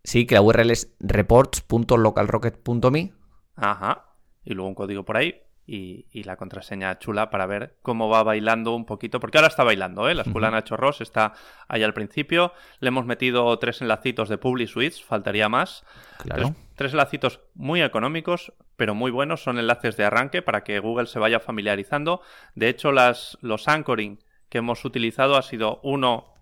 Sí, 0.06 0.26
que 0.26 0.36
la 0.36 0.42
URL 0.42 0.72
es 0.72 0.96
reports.localrocket.me. 1.02 3.14
Ajá. 3.58 4.16
Y 4.46 4.54
luego 4.54 4.70
un 4.70 4.76
código 4.76 5.04
por 5.04 5.18
ahí. 5.18 5.36
Y, 5.70 6.06
y, 6.14 6.24
la 6.24 6.38
contraseña 6.38 6.98
chula 6.98 7.30
para 7.30 7.46
ver 7.46 7.76
cómo 7.82 8.08
va 8.08 8.24
bailando 8.24 8.74
un 8.74 8.86
poquito, 8.86 9.20
porque 9.20 9.38
ahora 9.38 9.50
está 9.50 9.66
bailando, 9.66 10.08
¿eh? 10.08 10.16
La 10.16 10.22
escuela 10.22 10.48
uh 10.48 10.52
-huh. 10.52 10.54
Nacho 10.54 10.78
Ross 10.78 11.02
está 11.02 11.34
ahí 11.68 11.84
al 11.84 11.94
principio. 11.94 12.54
Le 12.80 12.88
hemos 12.88 13.06
metido 13.06 13.60
tres 13.60 13.82
enlacitos 13.82 14.30
de 14.30 14.38
Public 14.38 14.70
Suites, 14.70 15.04
faltaría 15.04 15.50
más. 15.50 15.84
Claro. 16.20 16.44
Tres, 16.44 16.56
tres, 16.76 16.92
enlacitos 16.94 17.42
muy 17.54 17.82
económicos, 17.82 18.54
pero 18.78 18.96
muy 18.96 19.12
buenos. 19.12 19.44
Son 19.44 19.60
enlaces 19.60 19.98
de 19.98 20.06
arranque 20.06 20.42
para 20.42 20.64
que 20.64 20.80
Google 20.80 21.08
se 21.08 21.20
vaya 21.20 21.42
familiarizando. 21.42 22.22
De 22.56 22.70
hecho, 22.70 22.94
las, 22.94 23.38
los 23.42 23.68
anchoring 23.68 24.20
que 24.48 24.60
hemos 24.60 24.86
utilizado 24.86 25.36
ha 25.36 25.42
sido 25.42 25.82
uno 25.84 26.34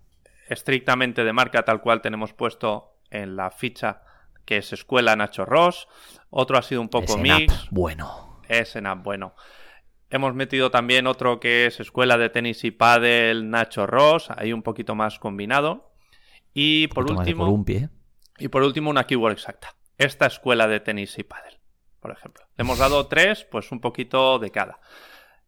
estrictamente 0.50 1.24
de 1.24 1.34
marca, 1.34 1.66
tal 1.66 1.82
cual 1.82 2.02
tenemos 2.02 2.34
puesto 2.34 3.00
en 3.10 3.36
la 3.36 3.50
ficha, 3.50 4.04
que 4.46 4.58
es 4.58 4.72
Escuela 4.72 5.16
Nacho 5.16 5.46
Ross. 5.46 5.88
Otro 6.30 6.60
ha 6.60 6.62
sido 6.62 6.82
un 6.82 6.90
poco 6.90 7.18
mix. 7.18 7.68
Bueno 7.72 8.25
es 8.50 8.76
en 8.76 8.88
app 8.88 9.04
bueno. 9.04 9.36
Hemos 10.10 10.34
metido 10.36 10.72
también 10.72 11.08
otro 11.08 11.40
que 11.40 11.66
es 11.66 11.80
Escuela 11.80 12.18
de 12.18 12.30
Tenis 12.30 12.64
y 12.64 12.72
Padel 12.72 13.50
Nacho 13.50 13.88
Ross, 13.88 14.30
ahí 14.30 14.54
un 14.54 14.62
poquito 14.62 14.96
más 14.96 15.20
combinado. 15.20 15.92
Y 16.54 16.88
por 16.88 17.12
último... 17.12 17.46
Columpio, 17.46 17.78
¿eh? 17.78 17.90
Y 18.38 18.48
por 18.50 18.64
último, 18.64 18.90
una 18.90 19.06
keyword 19.06 19.34
exacta. 19.34 19.76
Esta 19.98 20.26
escuela 20.26 20.68
de 20.68 20.80
tenis 20.80 21.18
y 21.18 21.24
pádel, 21.24 21.58
por 22.00 22.12
ejemplo. 22.12 22.46
Le 22.58 22.64
hemos 22.64 22.80
dado 22.80 23.08
tres, 23.08 23.46
pues 23.46 23.72
un 23.72 23.80
poquito 23.80 24.40
de 24.40 24.52
cada. 24.52 24.80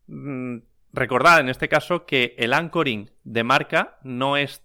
Mm, 0.07 0.59
recordad 0.93 1.39
en 1.39 1.49
este 1.49 1.67
caso 1.67 2.05
que 2.05 2.35
el 2.37 2.53
anchoring 2.53 3.11
de 3.23 3.43
marca 3.43 3.99
no 4.03 4.37
es 4.37 4.63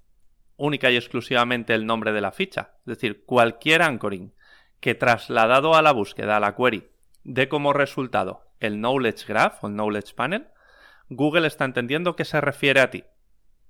única 0.57 0.91
y 0.91 0.97
exclusivamente 0.97 1.75
el 1.75 1.87
nombre 1.87 2.12
de 2.12 2.21
la 2.21 2.33
ficha. 2.33 2.75
Es 2.81 2.97
decir, 2.97 3.25
cualquier 3.25 3.83
anchoring 3.83 4.33
que 4.79 4.95
trasladado 4.95 5.75
a 5.75 5.83
la 5.83 5.93
búsqueda, 5.93 6.37
a 6.37 6.41
la 6.41 6.55
query, 6.55 6.89
dé 7.25 7.49
como 7.49 7.73
resultado 7.73 8.43
el 8.61 8.76
Knowledge 8.76 9.26
Graph 9.26 9.62
o 9.62 9.69
el 9.69 9.75
Knowledge 9.75 10.14
Panel, 10.14 10.49
Google 11.09 11.47
está 11.47 11.64
entendiendo 11.64 12.17
que 12.17 12.25
se 12.25 12.41
refiere 12.41 12.81
a 12.81 12.91
ti. 12.91 13.05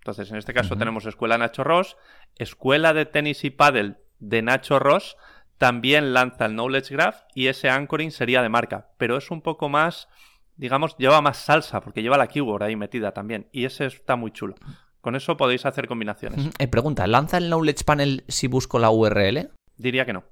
Entonces, 0.01 0.31
en 0.31 0.37
este 0.37 0.53
caso 0.53 0.77
tenemos 0.77 1.07
Escuela 1.07 1.39
Nacho 1.39 1.63
Ross, 1.63 1.97
Escuela 2.37 2.93
de 2.93 3.07
Tenis 3.07 3.45
y 3.45 3.51
Paddle 3.51 3.97
de 4.19 4.43
Nacho 4.43 4.79
Ross, 4.79 5.17
también 5.59 6.13
lanza 6.13 6.47
el 6.47 6.55
Knowledge 6.55 6.93
Graph 6.93 7.23
y 7.35 7.47
ese 7.47 7.71
anchoring 7.71 8.11
sería 8.11 8.43
de 8.43 8.49
marca, 8.49 8.91
pero 8.99 9.17
es 9.17 9.31
un 9.31 9.43
poco 9.43 9.69
más, 9.69 10.09
digamos, 10.57 10.97
lleva 10.97 11.21
más 11.21 11.37
salsa 11.37 11.81
porque 11.81 12.03
lleva 12.03 12.19
la 12.19 12.27
keyword 12.27 12.65
ahí 12.65 12.75
metida 12.75 13.13
también 13.13 13.49
y 13.53 13.65
ese 13.65 13.87
está 13.87 14.17
muy 14.17 14.33
chulo. 14.33 14.57
Con 15.01 15.15
eso 15.15 15.37
podéis 15.37 15.65
hacer 15.67 15.87
combinaciones. 15.87 16.51
Eh, 16.59 16.69
pregunta, 16.69 17.07
¿lanza 17.07 17.39
el 17.39 17.47
Knowledge 17.47 17.85
Panel 17.85 18.25
si 18.27 18.49
busco 18.49 18.81
la 18.81 18.91
URL? 18.91 19.51
Diría 19.77 20.05
que 20.05 20.13
no. 20.13 20.25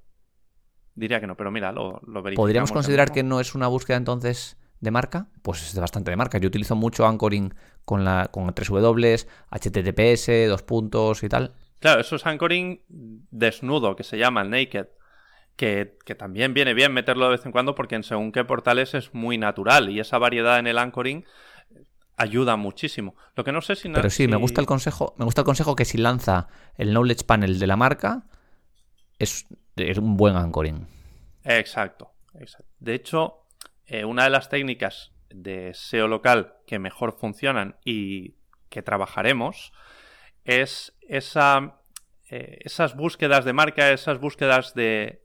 Diría 0.95 1.21
que 1.21 1.27
no, 1.27 1.37
pero 1.37 1.51
mira, 1.51 1.73
lo, 1.73 2.01
lo 2.07 2.23
verificamos. 2.23 2.37
¿Podríamos 2.37 2.73
considerar 2.73 3.13
que 3.13 3.23
no 3.23 3.41
es 3.41 3.55
una 3.55 3.69
búsqueda 3.69 3.97
entonces 3.97 4.57
de 4.81 4.91
marca? 4.91 5.29
Pues 5.43 5.63
es 5.63 5.79
bastante 5.79 6.11
de 6.11 6.17
marca. 6.17 6.39
Yo 6.39 6.49
utilizo 6.49 6.75
mucho 6.75 7.07
anchoring 7.07 7.55
con, 7.85 8.05
la, 8.05 8.29
con 8.31 8.47
3W, 8.55 9.27
HTTPS, 9.51 10.49
dos 10.49 10.63
puntos 10.63 11.23
y 11.23 11.29
tal. 11.29 11.55
Claro, 11.79 12.01
eso 12.01 12.17
es 12.17 12.27
anchoring 12.27 12.83
desnudo, 12.89 13.97
que 13.97 14.05
se 14.05 14.19
llama 14.19 14.43
el 14.43 14.51
naked. 14.51 14.87
Que, 15.57 15.99
que, 16.07 16.15
también 16.15 16.55
viene 16.55 16.73
bien 16.73 16.91
meterlo 16.95 17.27
de 17.27 17.33
vez 17.33 17.45
en 17.45 17.53
cuando 17.53 17.75
porque 17.75 17.95
en 17.95 18.03
según 18.03 18.33
qué 18.33 18.45
portales 18.45 18.95
es 18.95 19.13
muy 19.13 19.37
natural 19.37 19.91
y 19.91 20.01
esa 20.01 20.17
variedad 20.17 20.59
en 20.59 20.67
el 20.67 20.79
anchoring 20.79 21.27
ayuda 22.17 22.57
muchísimo. 22.57 23.15
Lo 23.35 23.45
que 23.45 23.53
no 23.53 23.61
sé 23.61 23.77
si... 23.77 23.91
Pero 23.91 24.09
sí, 24.09 24.27
me 24.27 24.37
gusta 24.37 24.63
el 24.63 24.67
consejo, 24.67 25.15
me 25.19 25.25
gusta 25.27 25.43
el 25.43 25.45
consejo 25.45 25.77
que 25.77 25.85
si 25.85 25.99
lanza 25.99 26.49
el 26.77 26.93
knowledge 26.93 27.25
panel 27.25 27.59
de 27.59 27.67
la 27.67 27.77
marca 27.77 28.25
es, 29.19 29.47
es 29.81 29.99
un 29.99 30.17
buen 30.17 30.37
anchoring. 30.37 30.87
Exacto, 31.45 32.13
exacto. 32.35 32.71
De 32.79 32.95
hecho, 32.95 33.47
eh, 33.87 34.05
una 34.05 34.25
de 34.25 34.31
las 34.31 34.49
técnicas 34.49 35.13
de 35.31 35.73
SEO 35.75 36.09
local 36.09 36.55
que 36.67 36.79
mejor 36.79 37.13
funcionan 37.13 37.77
y 37.85 38.37
que 38.69 38.83
trabajaremos 38.83 39.73
es 40.45 40.97
esa, 41.03 41.81
eh, 42.29 42.59
esas 42.61 42.97
búsquedas 42.97 43.45
de 43.45 43.53
marca, 43.53 43.91
esas 43.91 44.19
búsquedas 44.19 44.75
de 44.75 45.25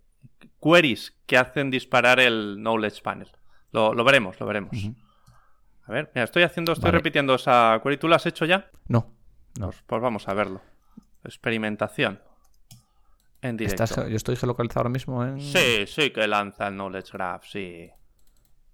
queries 0.62 1.18
que 1.26 1.38
hacen 1.38 1.70
disparar 1.72 2.20
el 2.20 2.56
Knowledge 2.58 3.02
Panel. 3.02 3.30
Lo, 3.72 4.04
veremos, 4.04 4.40
lo 4.40 4.46
veremos. 4.46 4.78
A 5.84 5.92
ver, 5.92 6.10
mira, 6.16 6.24
estoy 6.24 6.44
haciendo, 6.44 6.72
estoy 6.72 6.92
repitiendo 6.92 7.36
esa 7.36 7.80
query. 7.84 7.98
¿Tú 7.98 8.08
la 8.08 8.16
has 8.16 8.26
hecho 8.26 8.46
ya? 8.46 8.70
No. 8.88 9.14
no. 9.60 9.68
Pues, 9.68 9.84
pues 9.86 10.02
vamos 10.02 10.28
a 10.28 10.34
verlo. 10.34 10.62
Experimentación. 11.24 12.22
En 13.42 13.58
directo. 13.58 14.08
yo 14.08 14.16
estoy 14.16 14.36
geolocalizado 14.36 14.82
ahora 14.82 14.90
mismo 14.90 15.24
en. 15.24 15.40
Sí, 15.40 15.86
sí 15.88 16.12
que 16.12 16.28
lanza 16.28 16.68
el 16.68 16.76
Knowledge 16.76 17.12
Graph, 17.14 17.44
sí. 17.46 17.90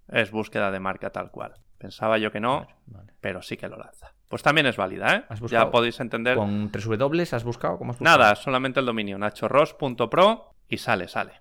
Es 0.07 0.31
búsqueda 0.31 0.71
de 0.71 0.79
marca 0.79 1.11
tal 1.11 1.31
cual. 1.31 1.53
Pensaba 1.77 2.17
yo 2.17 2.31
que 2.31 2.39
no, 2.39 2.67
pero 3.19 3.41
sí 3.41 3.57
que 3.57 3.67
lo 3.67 3.77
lanza. 3.77 4.13
Pues 4.27 4.43
también 4.43 4.67
es 4.67 4.77
válida, 4.77 5.15
¿eh? 5.15 5.23
ya 5.47 5.71
podéis 5.71 5.99
entender. 5.99 6.37
¿Con 6.37 6.71
3W 6.71 7.33
has 7.33 7.43
buscado? 7.43 7.77
¿Cómo 7.77 7.91
has 7.91 7.99
Nada, 7.99 8.35
solamente 8.35 8.79
el 8.79 8.85
dominio, 8.85 9.17
nachorros.pro 9.17 10.55
y 10.69 10.77
sale, 10.77 11.07
sale. 11.07 11.33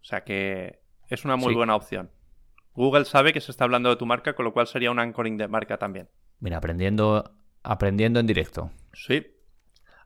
O 0.00 0.04
sea 0.04 0.22
que 0.22 0.80
es 1.08 1.24
una 1.24 1.36
muy 1.36 1.54
buena 1.54 1.74
opción. 1.74 2.10
Google 2.72 3.04
sabe 3.04 3.32
que 3.32 3.40
se 3.40 3.50
está 3.50 3.64
hablando 3.64 3.88
de 3.88 3.96
tu 3.96 4.06
marca, 4.06 4.34
con 4.34 4.44
lo 4.44 4.52
cual 4.52 4.66
sería 4.66 4.90
un 4.90 5.00
anchoring 5.00 5.36
de 5.36 5.48
marca 5.48 5.76
también. 5.76 6.08
Mira, 6.38 6.58
aprendiendo, 6.58 7.34
aprendiendo 7.62 8.20
en 8.20 8.26
directo. 8.26 8.70
Sí, 8.92 9.26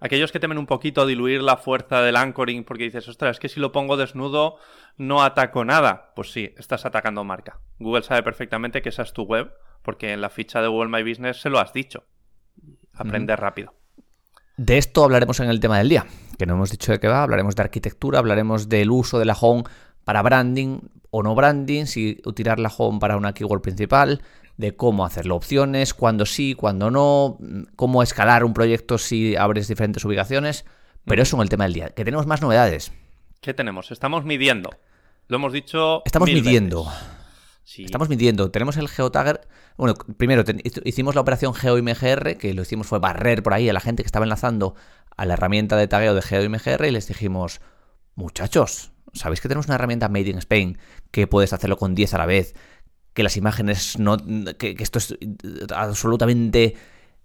aquellos 0.05 0.33
que 0.33 0.39
temen 0.39 0.59
un 0.59 0.67
poquito 0.67 1.07
diluir 1.07 1.43
la 1.43 1.57
fuerza 1.57 2.03
del 2.03 2.17
anchoring 2.17 2.65
porque 2.65 2.85
dices, 2.85 3.09
ostras, 3.09 3.37
es 3.37 3.41
que 3.41 3.49
si 3.49 3.59
lo 3.59 3.73
pongo 3.73 3.97
desnudo 3.97 4.59
no 4.99 5.23
ataco 5.23 5.65
nada. 5.65 6.13
Pues 6.15 6.31
sí, 6.31 6.53
estás 6.59 6.85
atacando 6.85 7.25
marca. 7.25 7.59
Google 7.79 8.03
sabe 8.03 8.23
perfectamente 8.23 8.83
que 8.83 8.91
esa 8.91 9.03
es 9.03 9.15
tu 9.15 9.23
web 9.23 9.51
porque 9.83 10.13
en 10.13 10.21
la 10.21 10.29
ficha 10.29 10.61
de 10.61 10.69
Google 10.69 10.91
My 10.91 11.09
Business 11.09 11.41
se 11.41 11.49
lo 11.49 11.59
has 11.59 11.73
dicho. 11.73 12.05
Aprende 12.93 13.35
rápido. 13.35 13.73
De 14.59 14.77
esto 14.77 15.05
hablaremos 15.05 15.41
en 15.41 15.49
el 15.49 15.59
tema 15.59 15.79
del 15.79 15.89
día, 15.89 16.07
que 16.39 16.47
no 16.47 16.55
hemos 16.55 16.71
dicho 16.71 16.93
de 16.93 17.01
qué 17.01 17.09
va, 17.09 17.23
hablaremos 17.23 17.57
de 17.57 17.63
arquitectura, 17.63 18.19
hablaremos 18.19 18.69
del 18.69 18.91
uso 18.91 19.19
de 19.19 19.25
la 19.25 19.37
home 19.41 19.65
para 20.05 20.23
branding 20.23 20.81
o 21.11 21.23
no 21.23 21.35
branding, 21.35 21.87
si 21.87 22.21
utilizar 22.25 22.61
la 22.61 22.73
home 22.77 23.01
para 23.01 23.17
una 23.17 23.33
keyword 23.33 23.63
principal, 23.63 24.23
de 24.57 24.77
cómo 24.77 25.05
hacerlo, 25.05 25.37
opciones, 25.37 25.95
cuándo 25.95 26.27
sí, 26.27 26.55
cuándo 26.55 26.91
no, 26.91 27.39
cómo 27.77 28.03
escalar 28.03 28.45
un 28.45 28.55
proyecto 28.55 28.99
si 28.99 29.37
abres 29.37 29.69
diferentes 29.69 30.05
ubicaciones. 30.05 30.65
Pero 31.05 31.23
eso 31.23 31.37
en 31.37 31.43
el 31.43 31.49
tema 31.49 31.65
del 31.65 31.75
día, 31.75 31.91
que 31.91 32.05
tenemos 32.05 32.27
más 32.27 32.41
novedades. 32.41 32.93
¿Qué 33.41 33.53
tenemos? 33.53 33.91
Estamos 33.91 34.25
midiendo. 34.25 34.71
Lo 35.29 35.37
hemos 35.37 35.53
dicho. 35.53 36.03
Estamos 36.05 36.31
midiendo. 36.31 36.91
Estamos 37.79 38.09
midiendo. 38.09 38.51
Tenemos 38.51 38.77
el 38.77 38.89
geotagger. 38.89 39.47
Bueno, 39.77 39.95
primero 40.17 40.45
hicimos 40.85 41.15
la 41.15 41.21
operación 41.21 41.55
GeoIMGR, 41.55 42.37
que 42.37 42.55
lo 42.55 42.63
hicimos 42.63 42.87
fue 42.87 43.01
barrer 43.01 43.43
por 43.43 43.55
ahí 43.55 43.69
a 43.69 43.73
la 43.73 43.81
gente 43.81 44.03
que 44.03 44.07
estaba 44.07 44.25
enlazando 44.25 44.75
a 45.17 45.25
la 45.27 45.35
herramienta 45.35 45.77
de 45.77 45.89
tagueo 45.89 46.15
de 46.15 46.23
GeoIMGR 46.23 46.85
y 46.87 46.91
les 46.91 47.09
dijimos, 47.09 47.61
muchachos, 48.15 48.93
¿sabéis 49.13 49.41
que 49.41 49.49
tenemos 49.49 49.67
una 49.67 49.75
herramienta 49.77 50.09
Made 50.09 50.31
in 50.31 50.39
Spain 50.39 50.79
que 51.11 51.27
puedes 51.27 51.53
hacerlo 51.53 51.77
con 51.77 51.95
10 51.95 52.15
a 52.15 52.19
la 52.19 52.27
vez? 52.27 52.55
Que 53.15 53.23
las 53.23 53.37
imágenes 53.37 53.99
no. 53.99 54.17
que, 54.59 54.77
esto 54.79 54.99
es 54.99 55.17
absolutamente. 55.75 56.75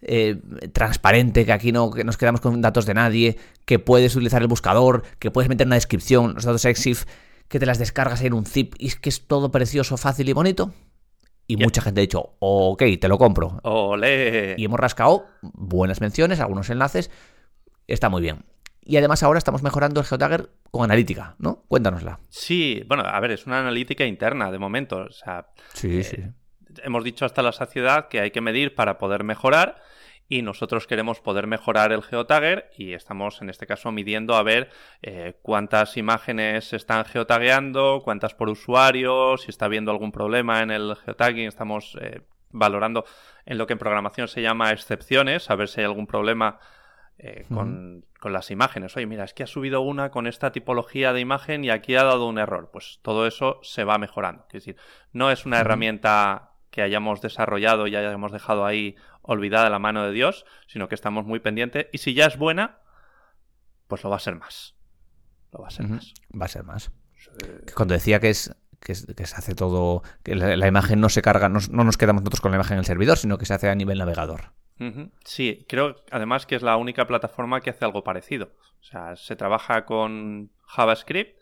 Eh, 0.02 0.40
transparente, 0.72 1.46
que 1.46 1.52
aquí 1.52 1.74
no 1.74 1.92
que 1.92 2.06
nos 2.06 2.16
quedamos 2.16 2.40
con 2.40 2.62
datos 2.62 2.86
de 2.86 2.94
nadie, 2.94 3.38
que 3.66 3.80
puedes 3.80 4.16
utilizar 4.16 4.42
el 4.42 4.48
buscador, 4.48 5.04
que 5.20 5.30
puedes 5.30 5.50
meter 5.50 5.68
una 5.68 5.76
descripción, 5.76 6.36
los 6.36 6.46
datos 6.46 6.64
EXIF, 6.64 7.04
que 7.50 7.60
te 7.60 7.66
las 7.66 7.80
descargas 7.80 8.22
en 8.22 8.34
un 8.34 8.46
zip 8.46 8.76
y 8.78 8.88
es 8.88 8.96
que 8.96 9.10
es 9.10 9.28
todo 9.28 9.52
precioso, 9.52 9.98
fácil 9.98 10.30
y 10.30 10.32
bonito. 10.32 10.74
Y 11.48 11.58
mucha 11.58 11.82
gente 11.82 12.00
ha 12.00 12.04
dicho, 12.04 12.36
ok, 12.40 12.84
te 13.02 13.08
lo 13.08 13.18
compro. 13.18 13.60
Ole. 13.64 14.54
Y 14.58 14.64
hemos 14.64 14.80
rascado 14.80 15.26
buenas 15.42 16.00
menciones, 16.00 16.40
algunos 16.40 16.70
enlaces. 16.70 17.10
Está 17.88 18.08
muy 18.08 18.22
bien. 18.22 18.46
Y 18.90 18.98
además 18.98 19.22
ahora 19.22 19.38
estamos 19.38 19.62
mejorando 19.62 20.00
el 20.00 20.08
geotagger 20.08 20.50
con 20.72 20.84
analítica, 20.84 21.36
¿no? 21.38 21.64
Cuéntanosla. 21.68 22.22
Sí, 22.30 22.84
bueno, 22.88 23.04
a 23.06 23.20
ver, 23.20 23.30
es 23.30 23.46
una 23.46 23.60
analítica 23.60 24.04
interna 24.04 24.50
de 24.50 24.58
momento. 24.58 24.98
O 24.98 25.12
sea, 25.12 25.46
sí, 25.76 26.04
sí. 26.04 26.16
Eh, 26.16 26.32
hemos 26.82 27.04
dicho 27.04 27.24
hasta 27.24 27.44
la 27.44 27.52
saciedad 27.52 28.08
que 28.08 28.20
hay 28.20 28.32
que 28.32 28.42
medir 28.42 28.74
para 28.74 28.98
poder 28.98 29.24
mejorar 29.24 29.76
y 30.28 30.42
nosotros 30.42 30.88
queremos 30.88 31.22
poder 31.22 31.46
mejorar 31.46 31.92
el 31.92 32.02
geotagger 32.02 32.72
y 32.76 32.94
estamos 32.94 33.44
en 33.44 33.52
este 33.52 33.68
caso 33.68 33.92
midiendo 33.92 34.34
a 34.34 34.42
ver 34.42 34.72
eh, 35.04 35.36
cuántas 35.44 35.96
imágenes 35.96 36.70
se 36.70 36.78
están 36.78 37.06
geotagueando, 37.06 38.02
cuántas 38.04 38.34
por 38.34 38.50
usuario, 38.50 39.38
si 39.38 39.52
está 39.52 39.66
habiendo 39.66 39.92
algún 39.92 40.12
problema 40.12 40.64
en 40.64 40.72
el 40.72 40.96
geotagging, 40.96 41.48
estamos 41.48 41.96
eh, 42.02 42.22
valorando 42.50 43.06
en 43.46 43.60
lo 43.60 43.68
que 43.68 43.74
en 43.74 43.80
programación 43.80 44.28
se 44.28 44.42
llama 44.42 44.72
excepciones, 44.72 45.52
a 45.52 45.56
ver 45.56 45.68
si 45.68 45.82
hay 45.82 45.86
algún 45.86 46.08
problema 46.08 46.58
eh, 47.22 47.46
con, 47.50 48.06
las 48.24 48.50
imágenes. 48.50 48.96
Oye, 48.96 49.06
mira, 49.06 49.26
es 49.26 49.34
que 49.34 49.44
ha 49.44 49.48
subido 49.48 49.82
una 49.82 50.10
con 50.10 50.26
esta 50.26 50.54
tipología 50.54 51.12
de 51.12 51.20
imagen 51.20 51.66
y 51.66 51.70
aquí 51.70 51.96
ha 51.96 52.04
dado 52.04 52.28
un 52.28 52.38
error. 52.38 52.70
Pues 52.72 53.00
todo 53.02 53.28
eso 53.28 53.60
se 53.62 53.84
va 53.84 53.98
mejorando. 53.98 54.46
Es 54.48 54.54
decir, 54.54 54.78
no 55.12 55.30
es 55.30 55.46
una 55.46 55.60
herramienta 55.60 56.52
que 56.70 56.82
hayamos 56.82 57.22
desarrollado 57.22 57.88
y 57.88 57.96
hayamos 57.98 58.32
dejado 58.32 58.66
ahí 58.66 58.96
olvidada 59.22 59.68
a 59.68 59.70
la 59.70 59.80
mano 59.80 60.06
de 60.06 60.12
Dios, 60.12 60.46
sino 60.68 60.88
que 60.88 60.96
estamos 60.96 61.26
muy 61.26 61.42
pendientes. 61.42 61.88
Y 61.92 61.98
si 61.98 62.14
ya 62.14 62.26
es 62.26 62.38
buena, 62.38 62.80
pues 63.88 64.02
lo 64.04 64.10
va 64.10 64.16
a 64.16 64.20
ser 64.20 64.36
más. 64.36 64.76
Lo 65.52 65.60
va 65.60 65.68
a 65.68 65.72
ser 65.72 65.90
más. 65.90 66.14
Va 66.40 66.46
a 66.46 66.50
ser 66.50 66.64
más. 66.64 66.90
Cuando 67.76 67.96
decía 67.96 68.22
que 68.22 68.30
es 68.30 68.56
que, 68.80 68.96
se 68.96 69.36
hace 69.36 69.56
todo, 69.56 70.04
que 70.24 70.36
la, 70.36 70.68
imagen 70.68 71.02
no 71.02 71.10
se 71.10 71.22
carga, 71.22 71.50
no, 71.50 71.60
no, 71.70 71.84
nos 71.84 71.98
quedamos 71.98 72.22
nosotros 72.22 72.40
con 72.40 72.52
la 72.52 72.58
imagen 72.58 72.76
en 72.76 72.80
el 72.80 72.86
servidor, 72.86 73.18
sino 73.18 73.38
que 73.38 73.46
se 73.46 73.54
hace 73.54 73.70
a 73.70 73.76
nivel 73.76 73.98
navegador. 73.98 74.54
Sí, 75.26 75.66
creo 75.68 75.96
además 76.12 76.46
que 76.46 76.56
es 76.56 76.62
la 76.62 76.78
única 76.78 77.06
plataforma 77.06 77.62
que 77.62 77.70
hace 77.70 77.86
algo 77.86 78.04
parecido. 78.04 78.52
O 78.80 78.84
sea, 78.84 79.16
se 79.16 79.36
trabaja 79.36 79.86
con 79.86 80.52
JavaScript 80.66 81.40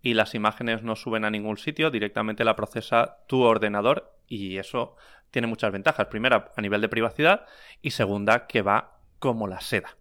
y 0.00 0.14
las 0.14 0.34
imágenes 0.34 0.82
no 0.82 0.94
suben 0.94 1.24
a 1.24 1.30
ningún 1.30 1.56
sitio, 1.56 1.90
directamente 1.90 2.44
la 2.44 2.54
procesa 2.54 3.24
tu 3.26 3.42
ordenador 3.42 4.16
y 4.28 4.58
eso 4.58 4.96
tiene 5.30 5.48
muchas 5.48 5.72
ventajas. 5.72 6.06
Primera, 6.06 6.52
a 6.56 6.60
nivel 6.60 6.80
de 6.80 6.88
privacidad 6.88 7.46
y 7.82 7.90
segunda, 7.90 8.46
que 8.46 8.62
va 8.62 9.00
como 9.18 9.48
la 9.48 9.60
seda. 9.60 9.96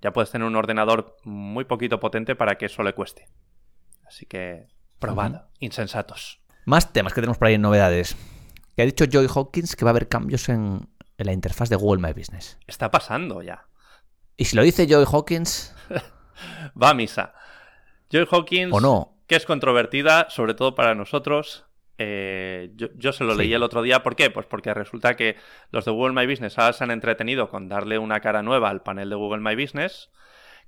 ya 0.00 0.12
puedes 0.12 0.30
tener 0.30 0.46
un 0.46 0.56
ordenador 0.56 1.16
muy 1.24 1.64
poquito 1.64 2.00
potente 2.00 2.34
para 2.34 2.56
que 2.56 2.66
eso 2.66 2.82
le 2.82 2.94
cueste. 2.94 3.28
Así 4.06 4.24
que, 4.24 4.68
probad, 4.98 5.42
insensatos. 5.58 6.40
Más 6.64 6.92
temas 6.92 7.12
que 7.12 7.20
tenemos 7.20 7.38
por 7.38 7.48
ahí 7.48 7.54
en 7.54 7.62
novedades. 7.62 8.16
Que 8.74 8.82
ha 8.82 8.86
dicho 8.86 9.04
Joy 9.04 9.26
Hawkins 9.32 9.76
que 9.76 9.84
va 9.84 9.90
a 9.90 9.92
haber 9.92 10.08
cambios 10.08 10.48
en, 10.48 10.88
en 11.18 11.26
la 11.26 11.32
interfaz 11.32 11.68
de 11.68 11.76
Google 11.76 12.02
My 12.06 12.12
Business. 12.12 12.58
Está 12.66 12.90
pasando 12.90 13.42
ya. 13.42 13.66
¿Y 14.36 14.44
si 14.46 14.56
lo 14.56 14.62
dice 14.62 14.86
Joey 14.88 15.06
Hawkins? 15.10 15.74
Va 16.80 16.90
a 16.90 16.94
misa. 16.94 17.32
Joy 18.10 18.26
Hawkins, 18.30 18.72
¿O 18.72 18.80
no? 18.80 19.14
que 19.26 19.36
es 19.36 19.46
controvertida, 19.46 20.28
sobre 20.30 20.54
todo 20.54 20.74
para 20.74 20.94
nosotros. 20.94 21.64
Eh, 21.98 22.72
yo, 22.76 22.88
yo, 22.94 23.12
se 23.12 23.24
lo 23.24 23.32
Sí. 23.32 23.38
leí 23.38 23.54
el 23.54 23.62
otro 23.62 23.80
día. 23.82 24.02
¿Por 24.02 24.14
qué? 24.16 24.28
Pues 24.30 24.46
porque 24.46 24.74
resulta 24.74 25.16
que 25.16 25.36
los 25.70 25.86
de 25.86 25.90
Google 25.92 26.12
My 26.14 26.30
Business 26.30 26.58
ahora 26.58 26.74
se 26.74 26.84
han 26.84 26.90
entretenido 26.90 27.48
con 27.48 27.68
darle 27.68 27.98
una 27.98 28.20
cara 28.20 28.42
nueva 28.42 28.68
al 28.68 28.82
panel 28.82 29.08
de 29.08 29.16
Google 29.16 29.40
My 29.40 29.60
Business. 29.60 30.10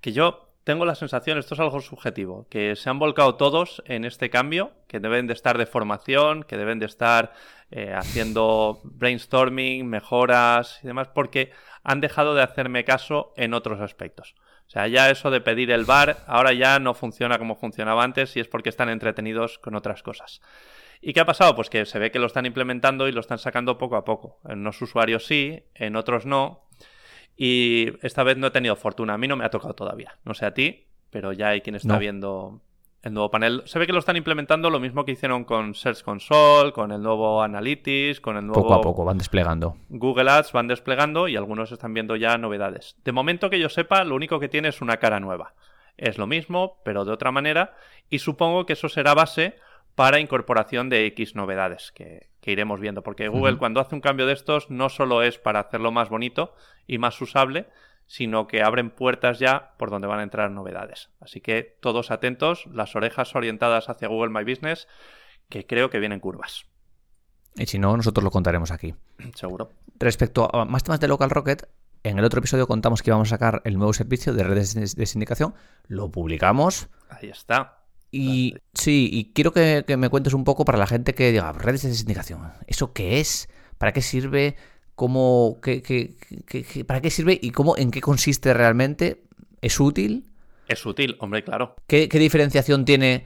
Que 0.01 0.13
yo 0.13 0.49
tengo 0.65 0.85
la 0.87 0.95
sensación, 0.95 1.39
esto 1.39 1.55
es 1.55 1.61
algo 1.61 1.81
subjetivo, 1.81 2.47
que 2.51 2.77
se 2.77 2.89
han 2.91 2.99
volcado 2.99 3.37
todos 3.37 3.83
en 3.87 4.05
este 4.05 4.29
cambio, 4.31 4.73
que 4.87 5.01
deben 5.01 5.27
de 5.27 5.33
estar 5.35 5.57
de 5.59 5.67
formación, 5.67 6.43
que 6.45 6.57
deben 6.57 6.79
de 6.79 6.87
estar 6.87 7.33
eh, 7.71 7.93
haciendo 7.95 8.81
brainstorming, 8.85 9.87
mejoras 9.87 10.81
y 10.83 10.87
demás, 10.87 11.09
porque 11.09 11.51
han 11.83 12.01
dejado 12.01 12.35
de 12.35 12.43
hacerme 12.43 12.85
caso 12.85 13.33
en 13.37 13.55
otros 13.55 13.81
aspectos. 13.81 14.35
O 14.67 14.71
sea, 14.71 14.87
ya 14.87 15.11
eso 15.11 15.31
de 15.31 15.41
pedir 15.41 15.71
el 15.71 15.85
bar 15.87 16.19
ahora 16.27 16.53
ya 16.53 16.79
no 16.79 16.93
funciona 16.95 17.39
como 17.39 17.57
funcionaba 17.57 18.05
antes 18.05 18.37
y 18.37 18.41
es 18.41 18.49
porque 18.49 18.69
están 18.69 18.91
entretenidos 18.91 19.59
con 19.59 19.75
otras 19.75 20.03
cosas. 20.03 20.43
¿Y 21.01 21.13
qué 21.13 21.21
ha 21.21 21.25
pasado? 21.25 21.55
Pues 21.55 21.71
que 21.71 21.87
se 21.87 21.99
ve 21.99 22.11
que 22.11 22.19
lo 22.19 22.27
están 22.27 22.45
implementando 22.45 23.09
y 23.09 23.13
lo 23.13 23.21
están 23.21 23.39
sacando 23.39 23.79
poco 23.79 23.97
a 23.97 24.05
poco. 24.05 24.41
En 24.47 24.59
unos 24.59 24.83
usuarios 24.83 25.25
sí, 25.27 25.63
en 25.75 25.97
otros 25.97 26.27
no. 26.27 26.67
Y 27.37 27.93
esta 28.05 28.25
vez 28.25 28.37
no 28.37 28.49
he 28.49 28.51
tenido 28.51 28.75
fortuna. 28.77 29.15
A 29.15 29.19
mí 29.19 29.29
no 29.29 29.37
me 29.37 29.45
ha 29.45 29.51
tocado 29.51 29.75
todavía. 29.75 30.19
No 30.25 30.35
sé 30.35 30.45
a 30.45 30.55
ti, 30.55 30.87
pero 31.11 31.33
ya 31.33 31.49
hay 31.51 31.61
quien 31.61 31.77
está 31.77 31.95
No. 31.95 31.99
viendo 32.01 32.61
el 33.09 33.15
nuevo 33.15 33.31
panel. 33.31 33.63
Se 33.67 33.79
ve 33.79 33.87
que 33.87 33.93
lo 33.93 33.99
están 33.99 34.17
implementando 34.17 34.71
lo 34.71 34.79
mismo 34.79 35.05
que 35.05 35.13
hicieron 35.13 35.45
con 35.45 35.75
Search 35.75 36.03
Console, 36.03 36.73
con 36.73 36.93
el 36.93 37.03
nuevo 37.03 37.43
Analytics, 37.43 38.21
con 38.21 38.37
el 38.37 38.47
nuevo 38.47 38.63
Poco 38.63 38.75
a 38.75 38.81
poco 38.81 39.05
van 39.05 39.19
desplegando. 39.19 39.77
Google 39.89 40.31
Ads 40.31 40.53
van 40.53 40.69
desplegando 40.69 41.29
y 41.29 41.37
algunos 41.37 41.73
están 41.73 41.93
viendo 41.95 42.17
ya 42.17 42.39
novedades. 42.39 42.97
De 43.05 43.13
momento 43.13 43.51
que 43.51 43.59
yo 43.59 43.69
sepa, 43.69 44.05
lo 44.05 44.15
único 44.15 44.39
que 44.39 44.49
tiene 44.49 44.69
es 44.69 44.81
una 44.81 44.99
cara 44.99 45.21
nueva. 45.21 45.55
Es 45.97 46.17
lo 46.17 46.27
mismo, 46.27 46.81
pero 46.85 47.05
de 47.05 47.13
otra 47.13 47.33
manera, 47.33 47.75
y 48.09 48.21
supongo 48.21 48.65
que 48.65 48.75
eso 48.75 48.89
será 48.89 49.15
base 49.15 49.57
para 49.97 50.21
incorporación 50.21 50.89
de 50.89 51.07
X 51.07 51.35
novedades 51.35 51.91
que, 51.91 52.29
que 52.41 52.53
iremos 52.53 52.79
viendo. 52.79 53.03
Porque 53.03 53.27
Google 53.27 53.59
cuando 53.59 53.81
hace 53.81 53.97
un 53.97 54.01
cambio 54.01 54.27
de 54.27 54.33
estos 54.33 54.71
no 54.71 54.91
solo 54.91 55.23
es 55.23 55.39
para 55.39 55.61
hacerlo 55.61 55.91
más 55.91 56.09
bonito 56.09 56.55
y 56.87 56.99
más 56.99 57.21
usable, 57.21 57.67
sino 58.09 58.47
que 58.49 58.63
abren 58.63 58.91
puertas 58.91 59.39
ya 59.39 59.75
por 59.79 59.91
donde 59.91 60.09
van 60.09 60.19
a 60.19 60.25
entrar 60.25 60.51
novedades. 60.51 61.11
Así 61.21 61.41
que 61.41 61.77
todos 61.81 62.11
atentos, 62.11 62.67
las 62.73 62.97
orejas 62.97 63.37
orientadas 63.37 63.89
hacia 63.89 64.09
Google 64.09 64.31
My 64.31 64.51
Business, 64.51 64.89
que 65.49 65.67
creo 65.67 65.91
que 65.91 66.01
vienen 66.01 66.19
curvas. 66.19 66.67
Y 67.55 67.67
si 67.67 67.79
no, 67.79 67.97
nosotros 67.97 68.25
lo 68.25 68.31
contaremos 68.31 68.71
aquí. 68.71 68.95
Seguro. 69.35 69.71
Respecto 69.99 70.55
a 70.55 70.65
más 70.65 70.83
temas 70.83 71.01
de 71.01 71.09
Local 71.09 71.31
Rocket, 71.31 71.69
en 72.03 72.19
el 72.19 72.25
otro 72.25 72.39
episodio 72.39 72.67
contamos 72.67 73.03
que 73.03 73.11
íbamos 73.11 73.29
a 73.29 73.37
sacar 73.37 73.61
el 73.65 73.77
nuevo 73.77 73.93
servicio 73.93 74.33
de 74.33 74.43
redes 74.43 74.97
de 74.97 75.07
sindicación. 75.07 75.55
Lo 75.87 76.11
publicamos. 76.11 76.89
Ahí 77.11 77.29
está. 77.29 77.85
Y 78.11 78.57
sí, 78.73 79.11
y 79.13 79.33
quiero 79.35 79.53
que, 79.53 79.85
que 79.87 79.99
me 79.99 80.09
cuentes 80.09 80.33
un 80.33 80.45
poco 80.45 80.65
para 80.65 80.79
la 80.79 80.87
gente 80.87 81.15
que 81.15 81.31
diga, 81.31 81.53
redes 81.53 81.83
de 81.83 81.93
sindicación, 81.93 82.53
¿eso 82.67 82.95
qué 82.95 83.21
es? 83.21 83.51
¿Para 83.77 83.93
qué 83.93 84.01
sirve? 84.01 84.57
¿Cómo, 84.99 85.61
qué, 85.63 85.81
qué- 85.81 86.17
qué- 86.45 86.65
qué- 86.65 86.85
¿Para 86.85 87.01
qué 87.01 87.11
sirve 87.11 87.39
y 87.41 87.53
cómo, 87.53 87.77
en 87.77 87.93
qué 87.93 88.01
consiste 88.01 88.53
realmente? 88.53 89.23
¿Es 89.63 89.79
útil? 89.79 90.25
Es 90.67 90.85
útil, 90.85 91.17
hombre, 91.21 91.45
claro. 91.45 91.77
¿Qué, 91.87 92.09
qué 92.09 92.19
diferenciación 92.19 92.85
tiene 92.85 93.25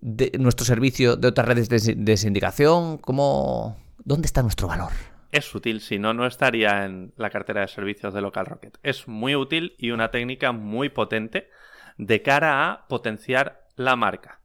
de 0.00 0.32
nuestro 0.38 0.64
servicio 0.64 1.16
de 1.16 1.28
otras 1.28 1.46
redes 1.46 1.68
de 1.68 2.16
sindicación? 2.16 2.96
¿Cómo, 2.96 3.76
¿Dónde 4.02 4.24
está 4.24 4.40
nuestro 4.40 4.66
valor? 4.68 4.92
Es 5.30 5.54
útil, 5.54 5.82
si 5.82 5.98
no, 5.98 6.14
no 6.14 6.26
estaría 6.26 6.86
en 6.86 7.12
la 7.18 7.28
cartera 7.28 7.60
de 7.60 7.68
servicios 7.68 8.14
de 8.14 8.22
Local 8.22 8.46
Rocket. 8.46 8.78
Es 8.82 9.06
muy 9.06 9.34
útil 9.36 9.74
y 9.76 9.90
una 9.90 10.10
técnica 10.10 10.52
muy 10.52 10.88
potente 10.88 11.50
de 11.98 12.22
cara 12.22 12.70
a 12.70 12.86
potenciar 12.88 13.68
la 13.76 13.94
marca. 13.94 14.40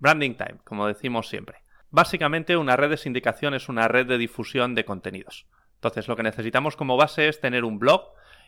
Branding 0.00 0.34
time, 0.34 0.56
como 0.64 0.88
decimos 0.88 1.28
siempre. 1.28 1.58
Básicamente, 1.90 2.56
una 2.56 2.74
red 2.74 2.90
de 2.90 2.96
sindicación 2.96 3.54
es 3.54 3.68
una 3.68 3.86
red 3.86 4.06
de 4.08 4.18
difusión 4.18 4.74
de 4.74 4.84
contenidos. 4.84 5.46
Entonces, 5.86 6.08
lo 6.08 6.16
que 6.16 6.22
necesitamos 6.22 6.76
como 6.76 6.96
base 6.96 7.28
es 7.28 7.40
tener 7.40 7.64
un 7.64 7.78
blog 7.78 8.02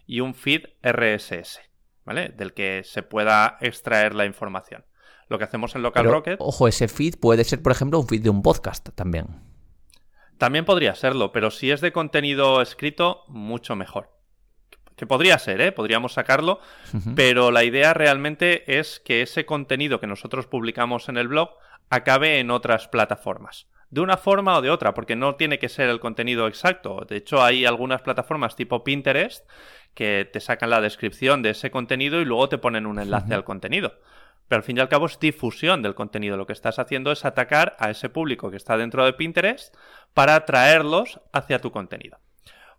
y 0.06 0.20
un 0.20 0.34
feed 0.34 0.66
RSS, 0.82 1.60
¿vale? 2.04 2.30
Del 2.30 2.52
que 2.52 2.82
se 2.84 3.02
pueda 3.02 3.58
extraer 3.60 4.14
la 4.14 4.26
información. 4.26 4.84
Lo 5.28 5.38
que 5.38 5.44
hacemos 5.44 5.74
en 5.76 5.82
Local 5.82 6.02
Pero, 6.02 6.14
Rocket. 6.14 6.36
ojo, 6.40 6.66
ese 6.66 6.88
feed 6.88 7.14
puede 7.20 7.44
ser, 7.44 7.62
por 7.62 7.72
ejemplo, 7.72 8.00
un 8.00 8.08
feed 8.08 8.22
de 8.22 8.30
un 8.30 8.42
podcast 8.42 8.88
también. 8.94 9.26
También 10.38 10.64
podría 10.64 10.94
serlo, 10.94 11.32
pero 11.32 11.50
si 11.50 11.70
es 11.70 11.80
de 11.80 11.92
contenido 11.92 12.62
escrito, 12.62 13.24
mucho 13.28 13.76
mejor. 13.76 14.16
Que 14.96 15.06
podría 15.06 15.38
ser, 15.38 15.60
¿eh? 15.60 15.70
Podríamos 15.70 16.14
sacarlo, 16.14 16.58
pero 17.14 17.52
la 17.52 17.62
idea 17.62 17.94
realmente 17.94 18.78
es 18.78 19.00
que 19.00 19.22
ese 19.22 19.46
contenido 19.46 20.00
que 20.00 20.06
nosotros 20.08 20.46
publicamos 20.46 21.08
en 21.08 21.18
el 21.18 21.28
blog 21.28 21.50
acabe 21.88 22.40
en 22.40 22.50
otras 22.50 22.88
plataformas. 22.88 23.68
De 23.90 24.00
una 24.00 24.18
forma 24.18 24.58
o 24.58 24.60
de 24.60 24.70
otra, 24.70 24.92
porque 24.92 25.16
no 25.16 25.36
tiene 25.36 25.58
que 25.58 25.68
ser 25.68 25.88
el 25.88 26.00
contenido 26.00 26.46
exacto. 26.46 27.06
De 27.08 27.16
hecho, 27.16 27.42
hay 27.42 27.64
algunas 27.64 28.02
plataformas 28.02 28.54
tipo 28.54 28.84
Pinterest 28.84 29.48
que 29.94 30.28
te 30.30 30.40
sacan 30.40 30.70
la 30.70 30.80
descripción 30.80 31.42
de 31.42 31.50
ese 31.50 31.70
contenido 31.70 32.20
y 32.20 32.24
luego 32.24 32.48
te 32.48 32.58
ponen 32.58 32.86
un 32.86 32.98
enlace 32.98 33.34
al 33.34 33.44
contenido. 33.44 33.98
Pero 34.46 34.58
al 34.58 34.62
fin 34.62 34.76
y 34.76 34.80
al 34.80 34.88
cabo 34.88 35.06
es 35.06 35.18
difusión 35.18 35.82
del 35.82 35.94
contenido. 35.94 36.36
Lo 36.36 36.46
que 36.46 36.52
estás 36.52 36.78
haciendo 36.78 37.12
es 37.12 37.24
atacar 37.24 37.76
a 37.78 37.90
ese 37.90 38.08
público 38.08 38.50
que 38.50 38.56
está 38.56 38.76
dentro 38.76 39.04
de 39.04 39.12
Pinterest 39.12 39.74
para 40.14 40.34
atraerlos 40.34 41.20
hacia 41.32 41.60
tu 41.60 41.70
contenido. 41.70 42.18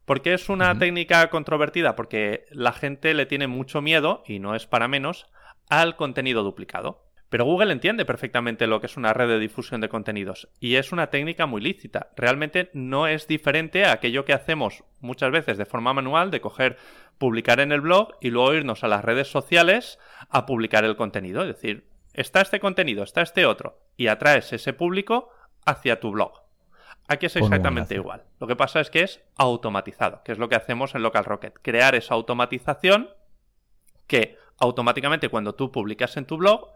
¿Por 0.05 0.21
qué 0.21 0.33
es 0.33 0.49
una 0.49 0.77
técnica 0.79 1.29
controvertida? 1.29 1.95
Porque 1.95 2.45
la 2.49 2.71
gente 2.71 3.13
le 3.13 3.27
tiene 3.27 3.45
mucho 3.45 3.81
miedo, 3.81 4.23
y 4.25 4.39
no 4.39 4.55
es 4.55 4.65
para 4.65 4.87
menos, 4.87 5.27
al 5.69 5.95
contenido 5.95 6.41
duplicado. 6.41 7.08
Pero 7.29 7.45
Google 7.45 7.71
entiende 7.71 8.05
perfectamente 8.05 8.65
lo 8.65 8.79
que 8.79 8.87
es 8.87 8.97
una 8.97 9.13
red 9.13 9.27
de 9.27 9.39
difusión 9.39 9.81
de 9.81 9.89
contenidos 9.89 10.49
y 10.59 10.75
es 10.75 10.91
una 10.91 11.11
técnica 11.11 11.45
muy 11.45 11.61
lícita. 11.61 12.09
Realmente 12.15 12.71
no 12.73 13.05
es 13.05 13.27
diferente 13.27 13.85
a 13.85 13.91
aquello 13.91 14.25
que 14.25 14.33
hacemos 14.33 14.83
muchas 14.99 15.31
veces 15.31 15.57
de 15.57 15.65
forma 15.65 15.93
manual 15.93 16.31
de 16.31 16.41
coger, 16.41 16.77
publicar 17.19 17.59
en 17.59 17.71
el 17.71 17.81
blog 17.81 18.15
y 18.19 18.31
luego 18.31 18.55
irnos 18.55 18.83
a 18.83 18.87
las 18.87 19.05
redes 19.05 19.27
sociales 19.27 19.99
a 20.29 20.47
publicar 20.47 20.83
el 20.85 20.95
contenido. 20.95 21.41
Es 21.41 21.47
decir, 21.49 21.87
está 22.13 22.41
este 22.41 22.59
contenido, 22.59 23.03
está 23.03 23.21
este 23.21 23.45
otro 23.45 23.79
y 23.95 24.07
atraes 24.07 24.51
ese 24.51 24.73
público 24.73 25.29
hacia 25.65 25.99
tu 25.99 26.11
blog. 26.11 26.33
Aquí 27.07 27.27
es 27.27 27.35
un 27.35 27.43
exactamente 27.43 27.95
igual. 27.95 28.23
Lo 28.39 28.47
que 28.47 28.55
pasa 28.55 28.79
es 28.79 28.89
que 28.89 29.01
es 29.01 29.21
automatizado, 29.35 30.21
que 30.23 30.31
es 30.31 30.37
lo 30.37 30.49
que 30.49 30.55
hacemos 30.55 30.93
en 30.95 31.03
Local 31.03 31.25
Rocket. 31.25 31.59
Crear 31.61 31.95
esa 31.95 32.13
automatización 32.15 33.09
que 34.07 34.37
automáticamente 34.57 35.29
cuando 35.29 35.55
tú 35.55 35.71
publicas 35.71 36.17
en 36.17 36.25
tu 36.25 36.37
blog, 36.37 36.69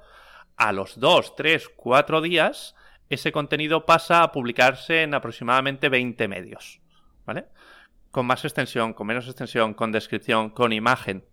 a 0.57 0.71
los 0.71 0.99
2, 0.99 1.35
3, 1.35 1.69
4 1.75 2.21
días, 2.21 2.75
ese 3.09 3.31
contenido 3.31 3.85
pasa 3.85 4.23
a 4.23 4.31
publicarse 4.31 5.03
en 5.03 5.13
aproximadamente 5.13 5.89
20 5.89 6.27
medios. 6.27 6.81
¿Vale? 7.25 7.45
Con 8.11 8.25
más 8.25 8.43
extensión, 8.45 8.93
con 8.93 9.07
menos 9.07 9.27
extensión, 9.27 9.73
con 9.73 9.91
descripción, 9.91 10.49
con 10.49 10.73
imagen. 10.73 11.25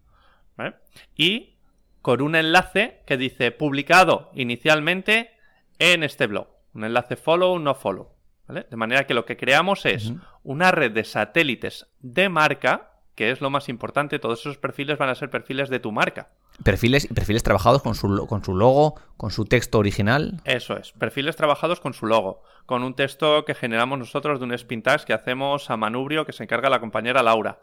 ¿Vale? 0.57 0.77
Y 1.17 1.57
con 2.03 2.23
un 2.23 2.35
enlace 2.35 3.03
que 3.07 3.17
dice 3.17 3.51
publicado 3.51 4.31
inicialmente 4.35 5.31
en 5.79 6.03
este 6.03 6.27
blog. 6.27 6.49
Un 6.75 6.85
enlace 6.85 7.17
follow, 7.17 7.59
no 7.59 7.75
follow. 7.75 8.15
¿Vale? 8.47 8.67
De 8.71 8.77
manera 8.77 9.07
que 9.07 9.15
lo 9.15 9.25
que 9.25 9.37
creamos 9.37 9.87
es 9.87 10.13
una 10.43 10.71
red 10.71 10.93
de 10.93 11.05
satélites 11.05 11.89
de 12.01 12.29
marca, 12.29 12.93
que 13.15 13.31
es 13.31 13.41
lo 13.41 13.51
más 13.51 13.69
importante. 13.69 14.19
Todos 14.19 14.41
esos 14.41 14.59
perfiles 14.59 14.99
van 14.99 15.09
a 15.09 15.15
ser 15.15 15.31
perfiles 15.31 15.69
de 15.69 15.81
tu 15.81 15.93
marca. 15.93 16.31
Perfiles 16.63 17.07
perfiles 17.07 17.43
trabajados 17.43 17.83
con 17.83 17.95
su, 17.95 18.27
con 18.27 18.45
su 18.45 18.55
logo, 18.55 18.97
con 19.17 19.31
su 19.31 19.45
texto 19.47 19.79
original. 19.79 20.41
Eso 20.45 20.77
es, 20.77 20.93
perfiles 20.93 21.37
trabajados 21.37 21.81
con 21.81 21.95
su 21.95 22.07
logo, 22.07 22.43
con 22.67 22.83
un 22.83 22.95
texto 22.95 23.45
que 23.45 23.55
generamos 23.55 23.99
nosotros 23.99 24.39
de 24.39 24.45
un 24.45 24.53
spin 24.53 24.83
tags 24.83 25.05
que 25.05 25.15
hacemos 25.15 25.71
a 25.71 25.77
manubrio 25.77 26.27
que 26.27 26.33
se 26.33 26.43
encarga 26.43 26.69
la 26.69 26.81
compañera 26.81 27.23
Laura, 27.23 27.61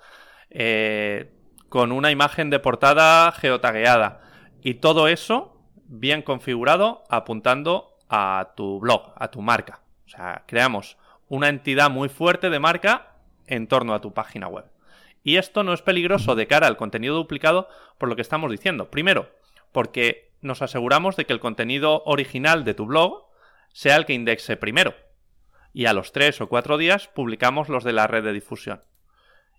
eh, 0.49 1.31
con 1.69 1.91
una 1.91 2.11
imagen 2.11 2.49
de 2.49 2.59
portada 2.59 3.31
geotagueada 3.33 4.21
y 4.61 4.75
todo 4.75 5.07
eso 5.07 5.61
bien 5.87 6.21
configurado 6.21 7.03
apuntando 7.09 7.97
a 8.09 8.53
tu 8.55 8.79
blog, 8.79 9.13
a 9.15 9.29
tu 9.29 9.41
marca. 9.41 9.81
O 10.05 10.09
sea, 10.09 10.43
creamos 10.47 10.97
una 11.27 11.49
entidad 11.49 11.89
muy 11.89 12.09
fuerte 12.09 12.49
de 12.49 12.59
marca 12.59 13.15
en 13.47 13.67
torno 13.67 13.93
a 13.93 14.01
tu 14.01 14.13
página 14.13 14.47
web. 14.47 14.65
Y 15.27 15.35
esto 15.35 15.65
no 15.65 15.73
es 15.73 15.81
peligroso 15.81 16.35
de 16.35 16.47
cara 16.47 16.67
al 16.67 16.77
contenido 16.77 17.13
duplicado 17.13 17.67
por 17.97 18.07
lo 18.07 18.15
que 18.15 18.21
estamos 18.21 18.49
diciendo. 18.49 18.89
Primero, 18.89 19.29
porque 19.73 20.31
nos 20.39 20.61
aseguramos 20.61 21.17
de 21.17 21.25
que 21.25 21.33
el 21.33 21.41
contenido 21.41 22.01
original 22.05 22.63
de 22.63 22.73
tu 22.73 22.85
blog 22.85 23.25
sea 23.73 23.97
el 23.97 24.05
que 24.05 24.13
indexe 24.13 24.55
primero. 24.55 24.95
Y 25.73 25.85
a 25.85 25.91
los 25.91 26.13
tres 26.13 26.39
o 26.39 26.47
cuatro 26.47 26.77
días 26.77 27.09
publicamos 27.09 27.67
los 27.67 27.83
de 27.83 27.91
la 27.91 28.07
red 28.07 28.23
de 28.23 28.31
difusión. 28.31 28.83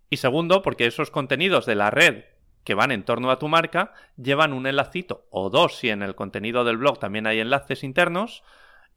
Y 0.08 0.16
segundo, 0.16 0.62
porque 0.62 0.86
esos 0.86 1.10
contenidos 1.10 1.66
de 1.66 1.74
la 1.74 1.90
red 1.90 2.24
que 2.64 2.72
van 2.72 2.90
en 2.90 3.02
torno 3.02 3.30
a 3.30 3.38
tu 3.38 3.48
marca 3.48 3.92
llevan 4.16 4.54
un 4.54 4.66
enlacito 4.66 5.26
o 5.28 5.50
dos 5.50 5.76
si 5.76 5.90
en 5.90 6.02
el 6.02 6.14
contenido 6.14 6.64
del 6.64 6.78
blog 6.78 6.98
también 6.98 7.26
hay 7.26 7.40
enlaces 7.40 7.84
internos, 7.84 8.42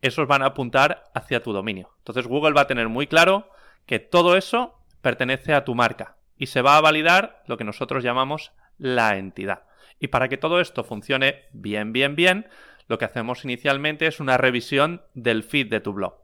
esos 0.02 0.26
van 0.26 0.42
a 0.42 0.46
apuntar 0.46 1.04
hacia 1.14 1.44
tu 1.44 1.52
dominio. 1.52 1.92
Entonces 1.98 2.28
Google 2.28 2.54
va 2.54 2.62
a 2.62 2.68
tener 2.68 2.88
muy 2.88 3.08
claro 3.08 3.50
que 3.86 4.00
todo 4.00 4.38
eso 4.38 4.80
pertenece 5.02 5.54
a 5.54 5.66
tu 5.66 5.76
marca 5.76 6.16
y 6.42 6.48
se 6.48 6.64
va 6.64 6.76
a 6.76 6.82
validar 6.82 7.44
lo 7.46 7.56
que 7.56 7.64
nosotros 7.64 8.04
llamamos 8.04 8.52
la 8.80 9.16
entidad. 9.16 9.62
Y 10.00 10.08
para 10.08 10.28
que 10.28 10.38
todo 10.38 10.60
esto 10.60 10.84
funcione 10.84 11.44
bien, 11.54 11.94
bien, 11.94 12.16
bien, 12.16 12.50
lo 12.88 12.98
que 12.98 13.06
hacemos 13.06 13.44
inicialmente 13.46 14.08
es 14.08 14.20
una 14.20 14.38
revisión 14.38 15.04
del 15.14 15.44
feed 15.44 15.70
de 15.70 15.82
tu 15.82 15.94
blog. 15.94 16.16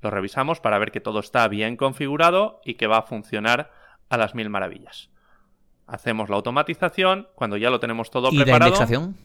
Lo 0.00 0.10
revisamos 0.10 0.58
para 0.58 0.80
ver 0.80 0.90
que 0.90 1.00
todo 1.00 1.20
está 1.20 1.46
bien 1.46 1.76
configurado 1.76 2.62
y 2.64 2.74
que 2.74 2.88
va 2.88 2.98
a 2.98 3.02
funcionar 3.02 3.70
a 4.08 4.16
las 4.16 4.34
mil 4.34 4.50
maravillas. 4.50 5.08
Hacemos 5.86 6.28
la 6.30 6.34
automatización, 6.34 7.28
cuando 7.36 7.56
ya 7.56 7.70
lo 7.70 7.78
tenemos 7.78 8.10
todo 8.10 8.30
¿Y 8.32 8.36
preparado. 8.36 8.58
la 8.58 8.66
indexación? 8.66 9.16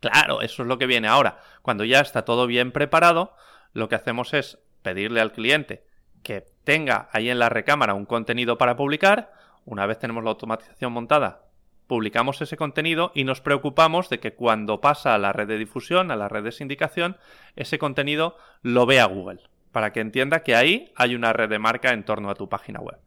Claro, 0.00 0.40
eso 0.40 0.62
es 0.62 0.68
lo 0.68 0.78
que 0.78 0.86
viene 0.86 1.08
ahora. 1.08 1.42
Cuando 1.60 1.84
ya 1.84 2.00
está 2.00 2.24
todo 2.24 2.46
bien 2.46 2.72
preparado, 2.72 3.36
lo 3.74 3.90
que 3.90 3.96
hacemos 3.96 4.32
es 4.32 4.60
pedirle 4.80 5.20
al 5.20 5.32
cliente 5.32 5.84
que 6.22 6.46
tenga 6.64 7.10
ahí 7.12 7.28
en 7.28 7.38
la 7.38 7.50
recámara 7.50 7.92
un 7.92 8.06
contenido 8.06 8.56
para 8.56 8.76
publicar. 8.76 9.41
Una 9.64 9.86
vez 9.86 9.98
tenemos 9.98 10.24
la 10.24 10.30
automatización 10.30 10.92
montada, 10.92 11.42
publicamos 11.86 12.40
ese 12.40 12.56
contenido 12.56 13.12
y 13.14 13.24
nos 13.24 13.40
preocupamos 13.40 14.08
de 14.08 14.18
que 14.18 14.34
cuando 14.34 14.80
pasa 14.80 15.14
a 15.14 15.18
la 15.18 15.32
red 15.32 15.46
de 15.46 15.58
difusión, 15.58 16.10
a 16.10 16.16
la 16.16 16.28
red 16.28 16.44
de 16.44 16.52
sindicación, 16.52 17.16
ese 17.54 17.78
contenido 17.78 18.36
lo 18.62 18.86
vea 18.86 19.04
Google, 19.04 19.40
para 19.72 19.92
que 19.92 20.00
entienda 20.00 20.42
que 20.42 20.56
ahí 20.56 20.92
hay 20.96 21.14
una 21.14 21.32
red 21.32 21.48
de 21.48 21.58
marca 21.58 21.92
en 21.92 22.04
torno 22.04 22.30
a 22.30 22.34
tu 22.34 22.48
página 22.48 22.80
web. 22.80 22.98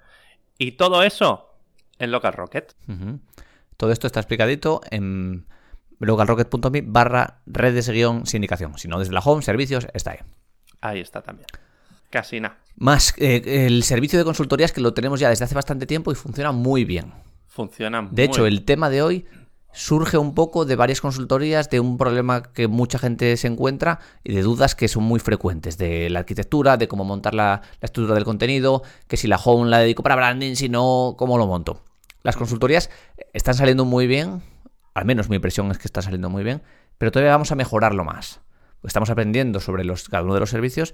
Y 0.58 0.74
todo 0.74 1.04
eso 1.04 1.56
en 2.00 2.12
LocalRocket. 2.12 2.76
Todo 3.78 3.92
esto 3.92 4.08
está 4.08 4.20
explicadito 4.20 4.82
en 4.92 5.46
localrocket.me 6.00 6.82
barra 6.86 7.40
redes 7.46 7.90
guion 7.90 8.26
sindicación. 8.26 8.78
Si 8.78 8.88
no, 8.88 9.00
desde 9.00 9.14
la 9.14 9.20
home, 9.20 9.42
servicios, 9.42 9.88
está 9.94 10.12
ahí. 10.12 10.20
Ahí 10.82 11.00
está 11.00 11.22
también. 11.22 11.48
Casi 12.10 12.40
nada. 12.40 12.58
Más 12.76 13.14
eh, 13.18 13.66
el 13.68 13.84
servicio 13.84 14.20
de 14.20 14.26
consultorías 14.26 14.72
que 14.72 14.82
lo 14.82 14.94
tenemos 14.94 15.20
ya 15.20 15.30
desde 15.30 15.46
hace 15.46 15.56
bastante 15.56 15.86
tiempo 15.86 16.12
y 16.12 16.16
funciona 16.16 16.52
muy 16.52 16.86
bien. 16.86 17.14
Funciona 17.48 18.02
De 18.02 18.08
muy 18.08 18.24
hecho, 18.24 18.46
el 18.46 18.66
tema 18.66 18.90
de 18.90 19.02
hoy 19.02 19.26
surge 19.72 20.18
un 20.18 20.34
poco 20.34 20.66
de 20.66 20.76
varias 20.76 21.02
consultorías, 21.02 21.70
de 21.70 21.80
un 21.82 21.98
problema 21.98 22.44
que 22.44 22.68
mucha 22.68 22.98
gente 22.98 23.36
se 23.38 23.48
encuentra 23.48 24.00
y 24.24 24.34
de 24.34 24.42
dudas 24.42 24.74
que 24.74 24.88
son 24.88 25.04
muy 25.04 25.20
frecuentes, 25.20 25.78
de 25.78 26.10
la 26.10 26.20
arquitectura, 26.20 26.78
de 26.78 26.88
cómo 26.88 27.04
montar 27.04 27.34
la, 27.34 27.62
la 27.82 27.86
estructura 27.86 28.16
del 28.16 28.24
contenido, 28.24 28.84
que 29.08 29.18
si 29.18 29.28
la 29.28 29.36
home 29.38 29.70
la 29.70 29.80
dedico 29.80 30.02
para 30.02 30.16
branding, 30.16 30.56
si 30.56 30.70
no, 30.70 31.16
cómo 31.18 31.38
lo 31.38 31.46
monto. 31.46 31.84
Las 32.24 32.38
consultorías 32.38 32.90
están 33.34 33.54
saliendo 33.54 33.84
muy 33.86 34.08
bien, 34.08 34.42
al 34.94 35.06
menos 35.06 35.30
mi 35.30 35.36
impresión 35.36 35.70
es 35.72 35.78
que 35.78 35.88
están 35.88 36.04
saliendo 36.04 36.30
muy 36.30 36.44
bien, 36.44 36.64
pero 36.98 37.12
todavía 37.12 37.34
vamos 37.34 37.52
a 37.52 37.56
mejorarlo 37.56 38.06
más. 38.06 38.40
Estamos 38.84 39.10
aprendiendo 39.10 39.60
sobre 39.60 39.84
los, 39.84 40.08
cada 40.08 40.24
uno 40.24 40.34
de 40.34 40.40
los 40.40 40.50
servicios, 40.50 40.94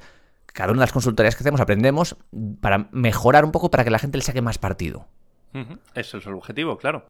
cada 0.54 0.72
una 0.72 0.80
de 0.80 0.86
las 0.86 0.94
consultorías 0.94 1.36
que 1.36 1.44
hacemos 1.44 1.62
aprendemos 1.62 2.18
para 2.62 2.90
mejorar 2.92 3.46
un 3.46 3.52
poco 3.52 3.72
para 3.72 3.84
que 3.84 3.90
la 3.90 4.00
gente 4.00 4.18
le 4.18 4.24
saque 4.24 4.42
más 4.42 4.58
partido. 4.58 5.08
Ese 5.96 6.18
es 6.18 6.26
el 6.26 6.34
objetivo, 6.34 6.78
claro. 6.78 7.08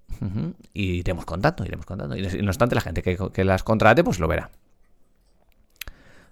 Y 0.73 0.99
iremos 0.99 1.25
contando, 1.25 1.63
iremos 1.63 1.85
contando. 1.85 2.15
Y 2.15 2.21
no 2.41 2.49
obstante, 2.49 2.75
la 2.75 2.81
gente 2.81 3.03
que, 3.03 3.17
que 3.31 3.43
las 3.43 3.63
contrate, 3.63 4.03
pues 4.03 4.19
lo 4.19 4.27
verá. 4.27 4.49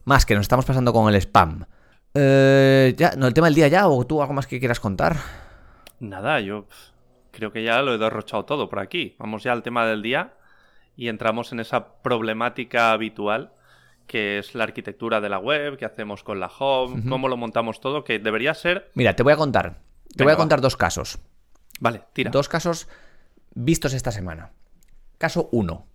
Más 0.06 0.26
que 0.26 0.34
nos 0.34 0.41
estamos 0.41 0.65
pasando 0.65 0.91
con 0.91 1.13
el 1.13 1.22
spam. 1.22 1.65
Eh, 2.15 2.95
ya, 2.98 3.12
no, 3.15 3.28
el 3.28 3.34
tema 3.34 3.48
del 3.48 3.56
día 3.56 3.67
ya, 3.67 3.88
o 3.88 4.06
tú 4.06 4.22
algo 4.22 4.34
más 4.34 4.48
que 4.48 4.60
quieras 4.60 4.80
contar. 4.80 5.17
Nada, 6.00 6.39
yo 6.39 6.65
creo 7.32 7.52
que 7.52 7.63
ya 7.63 7.82
lo 7.82 7.93
he 7.93 7.98
derrochado 7.98 8.45
todo 8.45 8.69
por 8.69 8.80
aquí. 8.80 9.15
Vamos 9.19 9.43
ya 9.43 9.52
al 9.52 9.62
tema 9.62 9.86
del 9.86 10.02
día 10.02 10.34
y 10.95 11.10
entramos 11.10 11.52
en 11.52 11.60
esa 11.60 12.02
problemática 12.02 12.91
habitual 12.91 13.54
que 14.10 14.39
es 14.39 14.56
la 14.56 14.63
arquitectura 14.65 15.22
de 15.22 15.30
la 15.30 15.38
web, 15.38 15.78
qué 15.78 15.86
hacemos 15.86 16.24
con 16.24 16.39
la 16.39 16.48
home, 16.48 17.04
cómo 17.08 17.28
lo 17.30 17.38
montamos 17.38 17.80
todo, 17.80 18.04
que 18.04 18.17
debería 18.17 18.54
ser... 18.56 18.89
Mira, 18.95 19.15
te 19.15 19.22
voy 19.24 19.32
a 19.34 19.38
contar. 19.38 19.76
Te 20.10 20.15
Venga, 20.17 20.26
voy 20.26 20.32
a 20.32 20.36
va. 20.36 20.38
contar 20.39 20.62
dos 20.62 20.76
casos. 20.76 21.19
Vale, 21.80 22.02
tira. 22.12 22.32
Dos 22.32 22.50
casos 22.50 22.88
vistos 23.54 23.93
esta 23.93 24.12
semana. 24.12 24.52
Caso 25.19 25.48
1. 25.52 25.86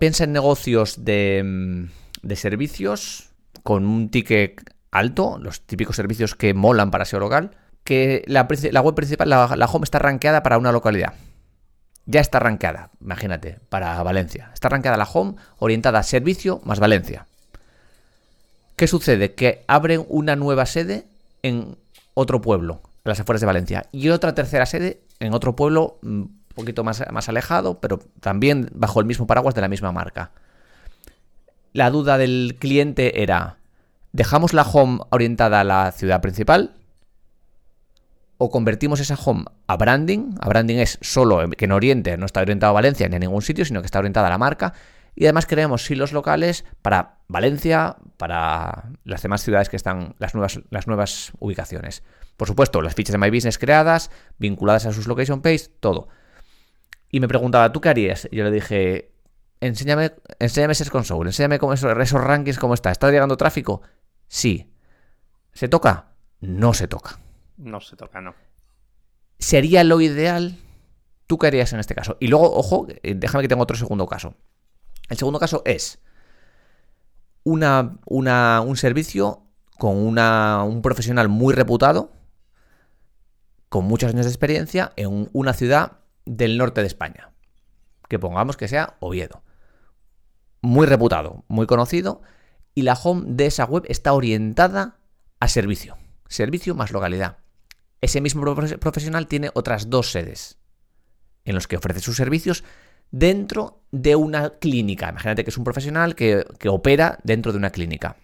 Piensa 0.00 0.24
en 0.24 0.32
negocios 0.32 1.04
de, 1.04 1.42
mm, 1.44 2.26
de 2.26 2.36
servicios 2.36 3.30
con 3.62 3.86
un 3.86 4.10
ticket 4.10 4.62
alto, 4.90 5.38
los 5.38 5.60
típicos 5.66 5.96
servicios 5.96 6.34
que 6.34 6.54
molan 6.54 6.90
para 6.90 7.04
SEO 7.04 7.20
local, 7.20 7.50
que 7.84 8.24
la 8.26 8.42
web 8.80 8.94
principal, 8.94 9.28
la, 9.28 9.54
la 9.54 9.66
home, 9.66 9.84
está 9.84 9.98
rankeada 9.98 10.42
para 10.42 10.58
una 10.58 10.72
localidad. 10.72 11.12
Ya 12.10 12.22
está 12.22 12.38
rankeada, 12.38 12.88
imagínate, 13.02 13.60
para 13.68 14.02
Valencia. 14.02 14.50
Está 14.54 14.70
rankeada 14.70 14.96
la 14.96 15.04
home 15.04 15.34
orientada 15.58 15.98
a 15.98 16.02
servicio 16.02 16.62
más 16.64 16.80
Valencia. 16.80 17.26
¿Qué 18.76 18.86
sucede? 18.86 19.34
Que 19.34 19.62
abren 19.68 20.06
una 20.08 20.34
nueva 20.34 20.64
sede 20.64 21.04
en 21.42 21.76
otro 22.14 22.40
pueblo, 22.40 22.80
a 23.04 23.10
las 23.10 23.20
afueras 23.20 23.42
de 23.42 23.46
Valencia, 23.46 23.86
y 23.92 24.08
otra 24.08 24.34
tercera 24.34 24.64
sede 24.64 25.02
en 25.20 25.34
otro 25.34 25.54
pueblo 25.54 25.98
mm, 26.00 26.08
un 26.08 26.38
poquito 26.54 26.82
más, 26.82 27.04
más 27.12 27.28
alejado, 27.28 27.78
pero 27.78 27.98
también 28.20 28.70
bajo 28.72 29.00
el 29.00 29.06
mismo 29.06 29.26
paraguas 29.26 29.54
de 29.54 29.60
la 29.60 29.68
misma 29.68 29.92
marca. 29.92 30.30
La 31.74 31.90
duda 31.90 32.16
del 32.16 32.56
cliente 32.58 33.22
era, 33.22 33.58
¿dejamos 34.12 34.54
la 34.54 34.62
home 34.62 35.00
orientada 35.10 35.60
a 35.60 35.64
la 35.64 35.92
ciudad 35.92 36.22
principal? 36.22 36.72
¿O 38.40 38.50
convertimos 38.50 39.00
esa 39.00 39.16
home 39.16 39.44
a 39.66 39.76
branding? 39.76 40.34
A 40.40 40.48
branding 40.48 40.76
es 40.76 40.98
solo 41.02 41.48
que 41.50 41.64
en 41.64 41.72
Oriente, 41.72 42.16
no 42.16 42.24
está 42.24 42.40
orientado 42.40 42.70
a 42.70 42.74
Valencia 42.74 43.08
ni 43.08 43.16
a 43.16 43.18
ningún 43.18 43.42
sitio, 43.42 43.64
sino 43.64 43.80
que 43.80 43.86
está 43.86 43.98
orientada 43.98 44.28
a 44.28 44.30
la 44.30 44.38
marca. 44.38 44.74
Y 45.16 45.24
además 45.24 45.46
creamos 45.46 45.84
silos 45.84 46.12
locales 46.12 46.64
para 46.80 47.18
Valencia, 47.26 47.96
para 48.16 48.90
las 49.02 49.22
demás 49.22 49.42
ciudades 49.42 49.68
que 49.68 49.74
están, 49.74 50.14
las 50.20 50.34
nuevas, 50.34 50.60
las 50.70 50.86
nuevas 50.86 51.32
ubicaciones. 51.40 52.04
Por 52.36 52.46
supuesto, 52.46 52.80
las 52.80 52.94
fichas 52.94 53.12
de 53.12 53.18
My 53.18 53.28
Business 53.30 53.58
creadas, 53.58 54.12
vinculadas 54.38 54.86
a 54.86 54.92
sus 54.92 55.08
location 55.08 55.42
page, 55.42 55.66
todo. 55.80 56.06
Y 57.10 57.18
me 57.18 57.26
preguntaba, 57.26 57.72
¿tú 57.72 57.80
qué 57.80 57.88
harías? 57.88 58.28
Y 58.30 58.36
yo 58.36 58.44
le 58.44 58.52
dije, 58.52 59.10
enséñame, 59.60 60.12
enséñame 60.38 60.76
Search 60.76 60.92
Console, 60.92 61.28
enséñame 61.30 61.58
cómo 61.58 61.72
eso- 61.72 61.90
esos 61.90 62.22
rankings, 62.22 62.58
cómo 62.60 62.74
está. 62.74 62.92
¿Está 62.92 63.10
llegando 63.10 63.36
tráfico? 63.36 63.82
Sí. 64.28 64.70
¿Se 65.52 65.66
toca? 65.68 66.12
No 66.40 66.72
se 66.74 66.86
toca. 66.86 67.18
No 67.58 67.80
se 67.80 67.96
toca, 67.96 68.20
no. 68.20 68.34
¿Sería 69.38 69.84
lo 69.84 70.00
ideal? 70.00 70.56
¿Tú 71.26 71.36
qué 71.38 71.48
harías 71.48 71.72
en 71.72 71.80
este 71.80 71.94
caso? 71.94 72.16
Y 72.20 72.28
luego, 72.28 72.50
ojo, 72.56 72.86
eh, 73.02 73.14
déjame 73.14 73.42
que 73.42 73.48
tenga 73.48 73.62
otro 73.62 73.76
segundo 73.76 74.06
caso. 74.06 74.34
El 75.08 75.16
segundo 75.18 75.38
caso 75.38 75.62
es 75.66 76.00
una, 77.44 77.98
una- 78.06 78.60
un 78.60 78.76
servicio 78.76 79.42
con 79.78 79.96
una- 79.96 80.64
un 80.64 80.82
profesional 80.82 81.28
muy 81.28 81.54
reputado, 81.54 82.12
con 83.68 83.84
muchos 83.84 84.10
años 84.12 84.24
de 84.24 84.30
experiencia, 84.32 84.92
en 84.96 85.28
una 85.32 85.52
ciudad 85.52 85.98
del 86.24 86.56
norte 86.58 86.80
de 86.80 86.86
España. 86.86 87.30
Que 88.08 88.18
pongamos 88.18 88.56
que 88.56 88.68
sea 88.68 88.96
Oviedo. 89.00 89.42
Muy 90.62 90.86
reputado, 90.86 91.44
muy 91.48 91.66
conocido, 91.66 92.22
y 92.74 92.82
la 92.82 92.94
home 92.94 93.24
de 93.26 93.46
esa 93.46 93.64
web 93.66 93.84
está 93.88 94.12
orientada 94.14 94.98
a 95.40 95.48
servicio. 95.48 95.96
Servicio 96.28 96.74
más 96.74 96.90
localidad. 96.90 97.38
Ese 98.00 98.20
mismo 98.20 98.42
profe- 98.42 98.78
profesional 98.78 99.26
tiene 99.26 99.50
otras 99.54 99.90
dos 99.90 100.12
sedes 100.12 100.58
en 101.44 101.54
los 101.54 101.66
que 101.66 101.76
ofrece 101.76 102.00
sus 102.00 102.16
servicios 102.16 102.64
dentro 103.10 103.82
de 103.90 104.16
una 104.16 104.50
clínica. 104.58 105.08
Imagínate 105.08 105.44
que 105.44 105.50
es 105.50 105.58
un 105.58 105.64
profesional 105.64 106.14
que, 106.14 106.44
que 106.58 106.68
opera 106.68 107.18
dentro 107.24 107.52
de 107.52 107.58
una 107.58 107.70
clínica. 107.70 108.16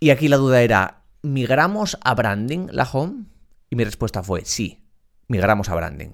Y 0.00 0.10
aquí 0.10 0.28
la 0.28 0.38
duda 0.38 0.62
era, 0.62 1.02
¿migramos 1.22 1.98
a 2.02 2.14
branding 2.14 2.68
la 2.70 2.84
home? 2.84 3.26
Y 3.68 3.76
mi 3.76 3.84
respuesta 3.84 4.22
fue, 4.22 4.44
sí, 4.44 4.82
migramos 5.28 5.68
a 5.68 5.74
branding. 5.74 6.10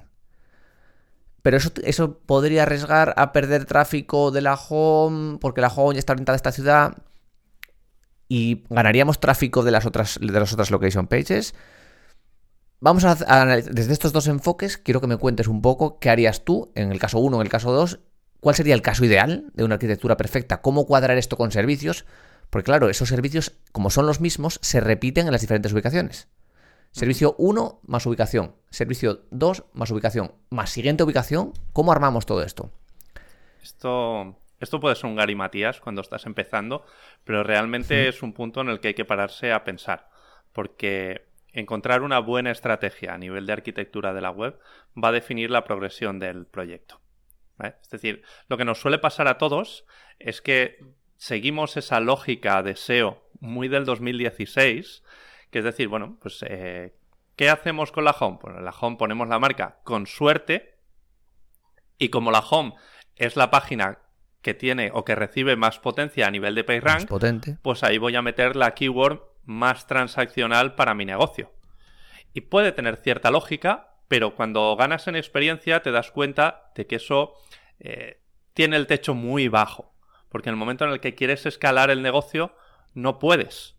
Pero 1.43 1.57
eso, 1.57 1.71
eso 1.85 2.19
podría 2.19 2.65
arriesgar 2.65 3.15
a 3.17 3.33
perder 3.33 3.65
tráfico 3.65 4.33
de 4.33 4.43
la 4.43 4.55
home, 4.55 5.39
porque 5.39 5.61
la 5.61 5.69
home 5.69 5.95
ya 5.95 6.01
está 6.01 6.13
orientada 6.13 6.35
a 6.35 6.37
esta 6.37 6.53
ciudad 6.53 6.97
y 8.29 8.65
ganaríamos 8.71 9.21
tráfico 9.21 9.62
de 9.62 9.71
las 9.71 9.87
otras, 9.87 10.19
de 10.21 10.33
las 10.33 10.53
otras 10.53 10.71
location 10.71 11.07
pages. 11.07 11.55
Vamos 12.81 13.05
a, 13.05 13.12
a 13.12 13.43
analizar- 13.43 13.73
desde 13.73 13.93
estos 13.93 14.12
dos 14.12 14.27
enfoques, 14.27 14.77
quiero 14.77 15.01
que 15.01 15.07
me 15.07 15.17
cuentes 15.17 15.49
un 15.49 15.62
poco 15.62 15.99
qué 15.99 16.11
harías 16.11 16.45
tú 16.45 16.73
en 16.75 16.93
el 16.93 16.99
caso 16.99 17.19
1, 17.19 17.37
en 17.37 17.43
el 17.43 17.49
caso 17.49 17.73
2, 17.73 18.01
cuál 18.41 18.55
sería 18.55 18.75
el 18.75 18.83
caso 18.83 19.05
ideal 19.05 19.51
de 19.55 19.65
una 19.65 19.75
arquitectura 19.75 20.17
perfecta, 20.17 20.61
cómo 20.61 20.87
cuadrar 20.87 21.17
esto 21.17 21.37
con 21.37 21.51
servicios, 21.53 22.05
porque 22.51 22.67
claro, 22.67 22.89
esos 22.89 23.09
servicios, 23.09 23.53
como 23.73 23.91
son 23.91 24.07
los 24.07 24.21
mismos, 24.21 24.59
se 24.62 24.81
repiten 24.81 25.27
en 25.27 25.33
las 25.33 25.41
diferentes 25.41 25.73
ubicaciones. 25.73 26.29
Servicio 26.93 27.35
1 27.39 27.81
más 27.87 28.07
ubicación, 28.07 28.55
servicio 28.71 29.23
2 29.31 29.65
más 29.73 29.91
ubicación, 29.91 30.33
más 30.51 30.71
siguiente 30.71 31.03
ubicación, 31.03 31.53
¿cómo 31.73 31.93
armamos 31.93 32.25
todo 32.27 32.43
esto? 32.43 32.71
Esto, 33.62 34.37
esto 34.61 34.81
puede 34.81 34.95
ser 34.95 35.07
un 35.07 35.16
Gary 35.16 35.35
Matías 35.35 35.81
cuando 35.81 36.01
estás 36.01 36.27
empezando, 36.27 36.85
pero 37.25 37.42
realmente 37.42 38.09
es 38.09 38.23
un 38.23 38.33
punto 38.33 38.61
en 38.61 38.69
el 38.69 38.81
que 38.81 38.88
hay 38.88 38.95
que 38.95 39.05
pararse 39.05 39.53
a 39.53 39.64
pensar, 39.64 40.09
porque 40.53 41.27
encontrar 41.53 42.03
una 42.03 42.19
buena 42.19 42.51
estrategia 42.51 43.14
a 43.14 43.19
nivel 43.19 43.47
de 43.47 43.53
arquitectura 43.53 44.12
de 44.12 44.21
la 44.21 44.31
web 44.31 44.59
va 45.03 45.09
a 45.09 45.12
definir 45.12 45.51
la 45.51 45.64
progresión 45.64 46.19
del 46.19 46.47
proyecto. 46.47 47.01
¿vale? 47.57 47.77
Es 47.83 47.90
decir, 47.90 48.23
lo 48.49 48.57
que 48.57 48.64
nos 48.64 48.81
suele 48.81 48.99
pasar 48.99 49.29
a 49.29 49.38
todos 49.38 49.87
es 50.19 50.42
que 50.42 50.79
seguimos 51.16 51.77
esa 51.77 52.01
lógica 52.01 52.62
de 52.62 52.77
SEO 52.77 53.23
muy 53.40 53.69
del 53.69 53.85
2016, 53.85 55.03
que 55.51 55.59
es 55.59 55.64
decir, 55.64 55.88
bueno, 55.88 56.19
pues 56.21 56.45
eh, 56.47 56.95
¿qué 57.37 57.49
hacemos 57.49 57.92
con 57.92 58.05
la 58.05 58.12
home? 58.19 58.38
Pues 58.40 58.57
en 58.57 58.64
la 58.64 58.75
home 58.79 58.97
ponemos 58.97 59.29
la 59.29 59.38
marca 59.38 59.79
con 59.85 60.07
suerte 60.07 60.79
y 61.99 62.09
como 62.11 62.31
la 62.31 62.40
home 62.40 62.75
es 63.16 63.37
la 63.37 63.51
página 63.51 63.99
que 64.47 64.55
tiene 64.55 64.93
o 64.95 65.05
que 65.05 65.17
recibe 65.17 65.57
más 65.57 65.81
potencia 65.81 66.25
a 66.25 66.31
nivel 66.31 66.55
de 66.55 66.63
PageRank, 66.63 67.09
potente. 67.09 67.59
pues 67.63 67.83
ahí 67.83 67.99
voy 67.99 68.15
a 68.15 68.23
meter 68.23 68.55
la 68.55 68.75
keyword 68.75 69.19
más 69.45 69.89
transaccional 69.89 70.77
para 70.77 70.95
mi 70.95 71.05
negocio. 71.05 71.53
Y 72.33 72.43
puede 72.43 72.71
tener 72.71 72.95
cierta 72.99 73.33
lógica, 73.33 73.97
pero 74.07 74.37
cuando 74.37 74.77
ganas 74.77 75.09
en 75.09 75.17
experiencia 75.17 75.83
te 75.83 75.91
das 75.91 76.13
cuenta 76.13 76.71
de 76.77 76.87
que 76.87 76.95
eso 76.95 77.33
eh, 77.81 78.21
tiene 78.55 78.77
el 78.77 78.87
techo 78.87 79.15
muy 79.15 79.49
bajo. 79.49 79.97
Porque 80.29 80.49
en 80.49 80.53
el 80.53 80.61
momento 80.61 80.85
en 80.85 80.93
el 80.93 81.01
que 81.01 81.17
quieres 81.17 81.45
escalar 81.45 81.91
el 81.91 82.01
negocio, 82.01 82.55
no 82.95 83.19
puedes. 83.19 83.75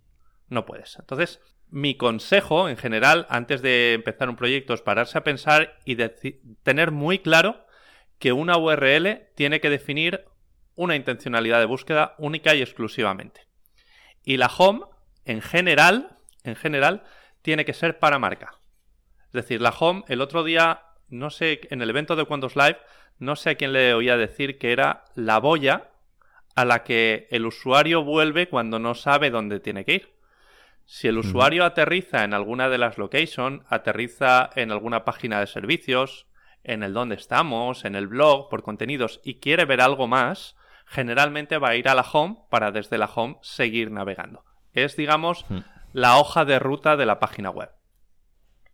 No 0.50 0.66
puedes. 0.66 1.00
Entonces, 1.00 1.40
mi 1.70 1.96
consejo 1.96 2.68
en 2.68 2.76
general, 2.76 3.26
antes 3.30 3.62
de 3.62 3.94
empezar 3.94 4.28
un 4.28 4.36
proyecto, 4.36 4.74
es 4.74 4.82
pararse 4.82 5.18
a 5.18 5.24
pensar 5.24 5.80
y 5.86 5.96
tener 6.64 6.92
muy 6.92 7.20
claro 7.20 7.66
que 8.20 8.34
una 8.34 8.58
URL 8.58 9.30
tiene 9.36 9.62
que 9.62 9.70
definir 9.70 10.26
una 10.78 10.96
intencionalidad 10.96 11.60
de 11.60 11.66
búsqueda 11.66 12.16
única 12.18 12.56
y 12.56 12.62
exclusivamente. 12.62 13.42
Y 14.24 14.38
la 14.38 14.48
home, 14.48 14.86
en 15.26 15.42
general, 15.42 16.18
en 16.44 16.56
general, 16.56 17.04
tiene 17.42 17.66
que 17.66 17.74
ser 17.74 18.00
para 18.00 18.20
marca. 18.20 18.56
Es 19.26 19.34
decir, 19.34 19.62
la 19.62 19.72
home, 19.72 20.04
el 20.08 20.22
otro 20.22 20.44
día, 20.44 20.84
no 21.10 21.30
sé, 21.30 21.62
en 21.70 21.82
el 21.82 21.90
evento 21.90 22.16
de 22.16 22.26
Cuantos 22.26 22.56
Live, 22.56 22.78
no 23.20 23.36
sé 23.36 23.52
a 23.52 23.56
quién 23.56 23.74
le 23.74 23.94
oía 23.94 24.16
decir 24.16 24.58
que 24.58 24.72
era 24.72 25.06
la 25.16 25.40
boya 25.40 25.90
a 26.56 26.66
la 26.66 26.84
que 26.84 27.28
el 27.32 27.46
usuario 27.46 28.04
vuelve 28.04 28.50
cuando 28.50 28.80
no 28.80 28.96
sabe 28.96 29.30
dónde 29.30 29.60
tiene 29.60 29.86
que 29.86 29.94
ir. 29.96 30.18
Si 30.86 31.08
el 31.08 31.18
usuario 31.18 31.66
aterriza 31.66 32.24
en 32.24 32.34
alguna 32.34 32.70
de 32.70 32.78
las 32.78 32.98
locations, 32.98 33.62
aterriza 33.68 34.50
en 34.56 34.72
alguna 34.72 35.04
página 35.06 35.40
de 35.40 35.48
servicios, 35.48 36.28
en 36.64 36.84
el 36.84 36.94
dónde 36.94 37.16
estamos, 37.16 37.86
en 37.86 37.96
el 37.96 38.08
blog, 38.08 38.50
por 38.50 38.62
contenidos 38.62 39.22
y 39.24 39.40
quiere 39.40 39.66
ver 39.66 39.82
algo 39.82 40.08
más, 40.08 40.57
generalmente 40.88 41.58
va 41.58 41.70
a 41.70 41.76
ir 41.76 41.90
a 41.90 41.96
la 41.96 42.02
home 42.02 42.38
para 42.50 42.72
desde 42.72 42.98
la 42.98 43.06
home 43.14 43.38
seguir 43.42 43.92
navegando. 43.92 44.44
Es, 44.74 44.96
digamos, 44.96 45.46
la 45.94 46.18
hoja 46.18 46.46
de 46.46 46.60
ruta 46.60 46.96
de 46.96 47.06
la 47.06 47.20
página 47.20 47.50
web. 47.50 47.72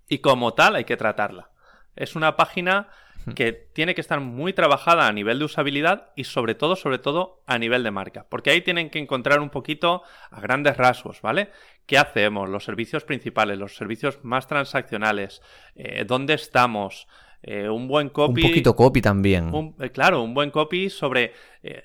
Y 0.07 0.19
como 0.19 0.53
tal 0.53 0.75
hay 0.75 0.85
que 0.85 0.97
tratarla. 0.97 1.49
Es 1.95 2.15
una 2.15 2.35
página 2.35 2.89
que 3.35 3.53
tiene 3.53 3.95
que 3.95 4.01
estar 4.01 4.19
muy 4.19 4.53
trabajada 4.53 5.07
a 5.07 5.11
nivel 5.13 5.39
de 5.39 5.45
usabilidad 5.45 6.11
y 6.15 6.25
sobre 6.25 6.55
todo, 6.55 6.75
sobre 6.75 6.99
todo 6.99 7.41
a 7.47 7.57
nivel 7.57 7.83
de 7.83 7.91
marca. 7.91 8.27
Porque 8.29 8.51
ahí 8.51 8.61
tienen 8.61 8.89
que 8.89 8.99
encontrar 8.99 9.39
un 9.39 9.49
poquito 9.49 10.03
a 10.29 10.41
grandes 10.41 10.77
rasgos, 10.77 11.21
¿vale? 11.21 11.51
¿Qué 11.85 11.97
hacemos? 11.97 12.49
Los 12.49 12.65
servicios 12.65 13.05
principales, 13.05 13.57
los 13.57 13.75
servicios 13.75 14.19
más 14.23 14.47
transaccionales, 14.47 15.41
eh, 15.75 16.03
dónde 16.05 16.33
estamos, 16.33 17.07
eh, 17.43 17.69
un 17.69 17.87
buen 17.87 18.09
copy. 18.09 18.41
Un 18.41 18.49
poquito 18.49 18.75
copy 18.75 19.01
también. 19.01 19.75
Eh, 19.79 19.91
claro, 19.91 20.23
un 20.23 20.33
buen 20.33 20.49
copy 20.49 20.89
sobre 20.89 21.33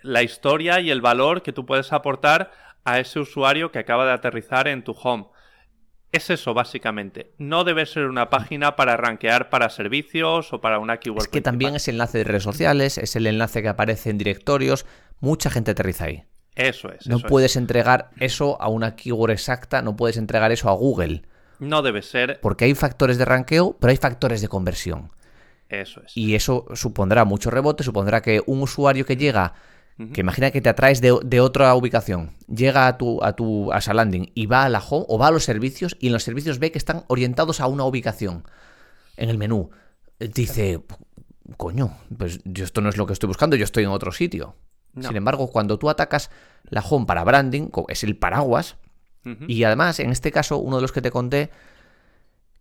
la 0.02 0.22
historia 0.22 0.80
y 0.80 0.90
el 0.90 1.00
valor 1.00 1.42
que 1.42 1.52
tú 1.52 1.66
puedes 1.66 1.92
aportar 1.92 2.50
a 2.84 2.98
ese 2.98 3.20
usuario 3.20 3.70
que 3.70 3.78
acaba 3.78 4.06
de 4.06 4.12
aterrizar 4.12 4.66
en 4.66 4.82
tu 4.82 4.92
home. 4.92 5.26
Es 6.10 6.30
eso, 6.30 6.54
básicamente. 6.54 7.34
No 7.36 7.64
debe 7.64 7.84
ser 7.84 8.06
una 8.06 8.30
página 8.30 8.76
para 8.76 8.96
rankear 8.96 9.50
para 9.50 9.68
servicios 9.68 10.52
o 10.52 10.60
para 10.60 10.78
una 10.78 10.98
keyword. 10.98 11.22
Es 11.22 11.28
que 11.28 11.42
también 11.42 11.74
es 11.74 11.86
el 11.88 11.96
enlace 11.96 12.18
de 12.18 12.24
redes 12.24 12.42
sociales, 12.42 12.96
es 12.96 13.14
el 13.14 13.26
enlace 13.26 13.60
que 13.60 13.68
aparece 13.68 14.08
en 14.08 14.16
directorios. 14.16 14.86
Mucha 15.20 15.50
gente 15.50 15.72
aterriza 15.72 16.06
ahí. 16.06 16.24
Eso 16.54 16.90
es. 16.90 17.06
No 17.06 17.20
puedes 17.20 17.56
entregar 17.56 18.10
eso 18.18 18.60
a 18.60 18.68
una 18.68 18.96
keyword 18.96 19.32
exacta, 19.32 19.82
no 19.82 19.96
puedes 19.96 20.16
entregar 20.16 20.50
eso 20.50 20.70
a 20.70 20.72
Google. 20.72 21.22
No 21.58 21.82
debe 21.82 22.02
ser. 22.02 22.40
Porque 22.40 22.64
hay 22.64 22.74
factores 22.74 23.18
de 23.18 23.26
ranqueo, 23.26 23.76
pero 23.78 23.90
hay 23.90 23.96
factores 23.96 24.40
de 24.40 24.48
conversión. 24.48 25.10
Eso 25.68 26.02
es. 26.04 26.16
Y 26.16 26.34
eso 26.34 26.66
supondrá 26.74 27.24
mucho 27.24 27.50
rebote, 27.50 27.84
supondrá 27.84 28.22
que 28.22 28.42
un 28.46 28.62
usuario 28.62 29.04
que 29.04 29.16
llega 29.16 29.54
que 30.12 30.20
imagina 30.20 30.52
que 30.52 30.60
te 30.60 30.68
atraes 30.68 31.00
de, 31.00 31.40
otra 31.40 31.74
ubicación, 31.74 32.30
llega 32.46 32.86
a 32.86 32.96
tu, 32.96 33.22
a 33.24 33.32
tu 33.32 33.72
a 33.72 33.78
esa 33.78 33.94
landing 33.94 34.30
y 34.32 34.46
va 34.46 34.64
a 34.64 34.68
la 34.68 34.78
home 34.78 35.04
o 35.08 35.18
va 35.18 35.26
a 35.26 35.30
los 35.32 35.42
servicios 35.42 35.96
y 35.98 36.06
en 36.06 36.12
los 36.12 36.22
servicios 36.22 36.60
ve 36.60 36.70
que 36.70 36.78
están 36.78 37.04
orientados 37.08 37.60
a 37.60 37.66
una 37.66 37.84
ubicación 37.84 38.44
en 39.16 39.28
el 39.28 39.38
menú. 39.38 39.70
Dice, 40.20 40.84
coño, 41.56 41.96
pues 42.16 42.38
yo 42.44 42.64
esto 42.64 42.80
no 42.80 42.88
es 42.88 42.96
lo 42.96 43.06
que 43.06 43.12
estoy 43.12 43.26
buscando, 43.26 43.56
yo 43.56 43.64
estoy 43.64 43.84
en 43.84 43.90
otro 43.90 44.12
sitio. 44.12 44.54
Sin 45.00 45.16
embargo, 45.16 45.48
cuando 45.50 45.78
tú 45.78 45.90
atacas 45.90 46.30
la 46.64 46.80
home 46.80 47.06
para 47.06 47.24
branding, 47.24 47.68
es 47.88 48.04
el 48.04 48.16
paraguas, 48.16 48.76
y 49.46 49.64
además, 49.64 50.00
en 50.00 50.10
este 50.10 50.32
caso, 50.32 50.58
uno 50.58 50.76
de 50.76 50.82
los 50.82 50.92
que 50.92 51.02
te 51.02 51.10
conté, 51.10 51.50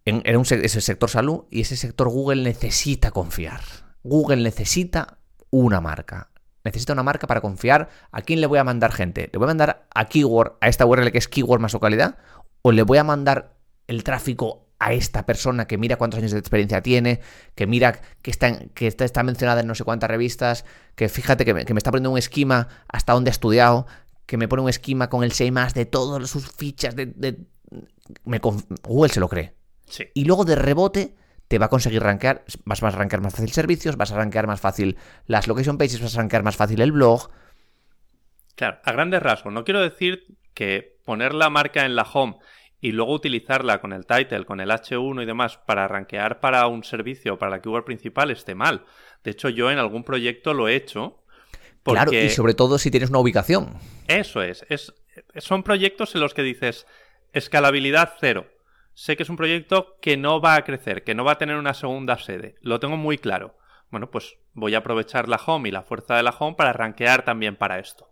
era 0.08 0.38
un, 0.38 0.46
es 0.46 0.76
el 0.76 0.82
sector 0.82 1.10
salud, 1.10 1.46
y 1.52 1.62
ese 1.62 1.76
sector 1.76 2.10
Google 2.10 2.43
necesita 2.43 3.12
confiar. 3.12 3.62
Google 4.04 4.43
necesita 4.43 5.20
una 5.50 5.82
marca 5.82 6.32
necesita 6.67 6.93
una 6.93 7.04
marca 7.04 7.28
para 7.28 7.41
confiar. 7.41 7.89
¿A 8.12 8.22
quién 8.22 8.41
le 8.41 8.48
voy 8.48 8.60
a 8.60 8.63
mandar 8.63 8.91
gente? 8.91 9.30
¿Le 9.32 9.38
voy 9.38 9.46
a 9.46 9.48
mandar 9.48 9.88
a 9.93 10.06
Keyword, 10.06 10.58
a 10.62 10.67
esta 10.67 10.86
URL 10.86 11.12
que 11.12 11.17
es 11.17 11.28
Keyword 11.28 11.60
más 11.60 11.74
localidad? 11.74 12.17
¿O 12.62 12.72
le 12.72 12.84
voy 12.84 12.98
a 12.98 13.04
mandar 13.04 13.56
el 13.88 14.04
tráfico 14.04 14.67
a 14.80 14.93
esta 14.93 15.26
persona 15.26 15.65
que 15.65 15.78
mira 15.78 15.96
cuántos 15.96 16.20
años 16.20 16.32
de 16.32 16.39
experiencia 16.39 16.82
tiene, 16.84 17.22
que 17.56 17.65
mira 17.65 18.00
que 18.22 18.30
está, 18.30 18.60
que 18.76 18.88
está, 18.88 19.24
mencionada 19.24 19.62
en 19.62 19.67
no 19.67 19.74
sé 19.74 19.84
cuántas 19.84 20.10
revistas, 20.10 20.65
que 20.96 21.10
fíjate 21.10 21.46
que 21.46 21.54
me, 21.54 21.62
está 21.62 21.89
poniendo 21.89 22.12
un 22.12 22.17
esquema 22.17 22.67
hasta 22.88 23.13
dónde 23.13 23.30
ha 23.30 23.32
estudiado, 23.32 23.88
que 24.28 24.38
me 24.38 24.48
pone 24.48 24.62
un 24.62 24.70
esquema 24.70 25.10
con 25.10 25.24
el 25.24 25.32
6 25.32 25.52
más 25.52 25.74
de 25.74 25.86
todas 25.86 26.30
sus 26.30 26.52
fichas 26.52 26.96
de... 26.96 27.38
Google 28.84 29.10
se 29.10 29.20
lo 29.20 29.28
cree. 29.28 29.57
Y 30.13 30.26
luego 30.26 30.45
de 30.45 30.56
rebote 30.56 31.15
te 31.47 31.60
va 31.60 31.67
a 31.67 31.69
conseguir 31.69 32.02
rankear, 32.02 32.43
vas 32.65 32.84
a 32.84 32.89
rankear 32.91 33.21
más 33.21 33.34
fácil 33.34 33.52
servicios, 33.52 33.95
vas 33.95 34.12
a 34.12 34.17
rankear 34.17 34.47
más 34.47 34.60
fácil 34.60 34.97
las 35.26 35.47
location 35.47 35.78
pages, 35.78 36.02
vas 36.02 36.15
a 36.15 36.19
rankear 36.19 36.43
más 36.43 36.58
fácil 36.58 36.82
el 36.82 36.91
blog. 36.91 37.30
Claro, 38.56 38.80
a 38.84 38.91
grandes 38.91 39.21
rasgos. 39.21 39.54
No 39.54 39.63
quiero 39.63 39.82
decir 39.82 40.38
que 40.54 40.97
poner 41.06 41.34
la 41.34 41.50
marca 41.50 41.86
en 41.86 41.95
la 41.95 42.04
home 42.04 42.38
y 42.82 42.91
luego 42.91 43.13
utilizarla 43.13 43.80
con 43.80 43.93
el 43.93 44.06
title, 44.06 44.45
con 44.45 44.60
el 44.60 44.69
H1 44.69 45.23
y 45.23 45.26
demás 45.26 45.58
para 45.58 45.88
rankear 45.88 46.39
para 46.39 46.67
un 46.67 46.84
servicio, 46.84 47.38
para 47.38 47.52
la 47.52 47.62
keyword 47.62 47.86
principal, 47.86 48.30
esté 48.30 48.56
mal. 48.56 48.86
De 49.23 49.32
hecho, 49.32 49.50
yo 49.50 49.71
en 49.71 49.78
algún 49.78 50.04
proyecto 50.04 50.54
lo 50.54 50.67
he 50.67 50.76
hecho. 50.76 51.23
Claro, 51.84 52.12
y 52.12 52.30
sobre 52.30 52.54
todo 52.54 52.78
si 52.78 52.91
tienes 52.91 53.10
una 53.10 53.19
ubicación. 53.19 53.78
Eso 54.08 54.41
es, 54.41 54.65
es. 54.69 54.93
Son 55.38 55.63
proyectos 55.63 56.13
en 56.15 56.21
los 56.21 56.34
que 56.34 56.43
dices 56.43 56.86
escalabilidad 57.32 58.13
cero 58.19 58.47
sé 58.98 59.16
que 59.16 59.22
es 59.22 59.30
un 59.30 59.38
proyecto 59.38 59.96
que 60.02 60.18
no 60.18 60.42
va 60.42 60.56
a 60.56 60.64
crecer, 60.64 61.04
que 61.04 61.14
no 61.14 61.24
va 61.24 61.34
a 61.34 61.38
tener 61.38 61.56
una 61.56 61.76
segunda 61.76 62.18
sede. 62.18 62.56
Lo 62.62 62.80
tengo 62.80 62.98
muy 62.98 63.20
claro. 63.20 63.56
Bueno, 63.92 64.10
pues 64.10 64.38
voy 64.54 64.74
a 64.74 64.80
aprovechar 64.80 65.30
la 65.30 65.38
home 65.38 65.70
y 65.70 65.72
la 65.72 65.84
fuerza 65.84 66.16
de 66.16 66.24
la 66.24 66.32
home 66.32 66.56
para 66.56 66.74
rankear 66.74 67.24
también 67.24 67.56
para 67.56 67.78
esto. 67.78 68.10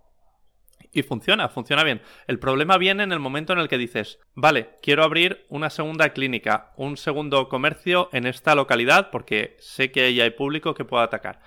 Y 0.91 1.01
funciona, 1.01 1.49
funciona 1.49 1.83
bien. 1.83 2.03
El 2.27 2.37
problema 2.37 2.77
viene 2.77 3.01
en 3.01 3.11
el 3.11 3.19
momento 3.19 3.51
en 3.51 3.59
el 3.59 3.67
que 3.67 3.79
dices, 3.79 4.19
vale, 4.35 4.75
quiero 4.83 5.03
abrir 5.03 5.47
una 5.49 5.71
segunda 5.71 6.09
clínica, 6.09 6.71
un 6.77 6.97
segundo 6.97 7.49
comercio 7.49 8.09
en 8.13 8.27
esta 8.27 8.53
localidad 8.53 9.09
porque 9.09 9.57
sé 9.59 9.91
que 9.91 10.03
ahí 10.03 10.21
hay 10.21 10.29
público 10.29 10.75
que 10.75 10.85
puedo 10.85 11.01
atacar. 11.01 11.39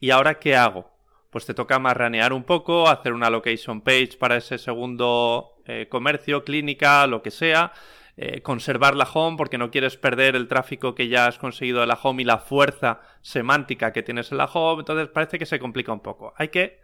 ¿Y 0.00 0.10
ahora 0.10 0.40
qué 0.40 0.56
hago? 0.56 0.90
Pues 1.30 1.46
te 1.46 1.54
toca 1.54 1.78
marranear 1.78 2.32
un 2.32 2.42
poco, 2.42 2.88
hacer 2.88 3.12
una 3.12 3.30
location 3.30 3.82
page 3.82 4.16
para 4.18 4.36
ese 4.36 4.58
segundo 4.58 5.62
eh, 5.64 5.86
comercio, 5.88 6.42
clínica, 6.42 7.06
lo 7.06 7.22
que 7.22 7.30
sea 7.30 7.72
eh, 8.22 8.42
conservar 8.42 8.96
la 8.96 9.08
home 9.10 9.38
porque 9.38 9.56
no 9.56 9.70
quieres 9.70 9.96
perder 9.96 10.36
el 10.36 10.46
tráfico 10.46 10.94
que 10.94 11.08
ya 11.08 11.24
has 11.24 11.38
conseguido 11.38 11.80
de 11.80 11.86
la 11.86 11.98
home 12.02 12.20
y 12.20 12.26
la 12.26 12.36
fuerza 12.36 13.00
semántica 13.22 13.94
que 13.94 14.02
tienes 14.02 14.30
en 14.30 14.36
la 14.36 14.44
home, 14.44 14.80
entonces 14.80 15.08
parece 15.08 15.38
que 15.38 15.46
se 15.46 15.58
complica 15.58 15.90
un 15.90 16.00
poco. 16.00 16.34
Hay 16.36 16.48
que 16.48 16.82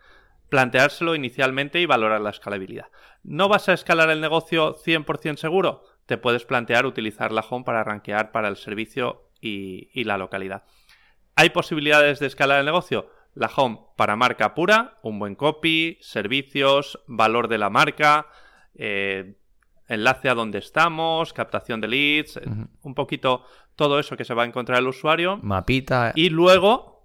planteárselo 0.48 1.14
inicialmente 1.14 1.78
y 1.78 1.84
valorar 1.84 2.22
la 2.22 2.30
escalabilidad. 2.30 2.86
¿No 3.22 3.50
vas 3.50 3.68
a 3.68 3.74
escalar 3.74 4.08
el 4.08 4.22
negocio 4.22 4.76
100% 4.76 5.36
seguro? 5.36 5.82
Te 6.06 6.16
puedes 6.16 6.46
plantear 6.46 6.86
utilizar 6.86 7.32
la 7.32 7.42
home 7.42 7.66
para 7.66 7.84
rankear 7.84 8.32
para 8.32 8.48
el 8.48 8.56
servicio 8.56 9.28
y, 9.38 10.04
la 10.04 10.16
localidad. 10.16 10.64
¿Hay 11.34 11.50
posibilidades 11.50 12.18
de 12.18 12.28
escalar 12.28 12.60
el 12.60 12.64
negocio? 12.64 13.10
La 13.34 13.50
home 13.54 13.80
para 13.96 14.16
marca 14.16 14.54
pura, 14.54 14.96
un 15.02 15.18
buen 15.18 15.34
copy, 15.34 15.98
servicios, 16.00 16.98
valor 17.06 17.48
de 17.48 17.58
la 17.58 17.68
marca, 17.68 18.28
eh, 18.74 19.34
enlace 19.88 20.28
a 20.28 20.34
donde 20.34 20.58
estamos, 20.58 21.32
captación 21.32 21.80
de 21.80 21.88
leads, 21.88 22.40
un 22.82 22.94
poquito 22.94 23.44
todo 23.76 23.98
eso 23.98 24.16
que 24.16 24.24
se 24.24 24.34
va 24.34 24.42
a 24.42 24.46
encontrar 24.46 24.78
el 24.78 24.88
usuario. 24.88 25.38
Mapita. 25.42 26.12
Y 26.14 26.30
luego 26.30 26.96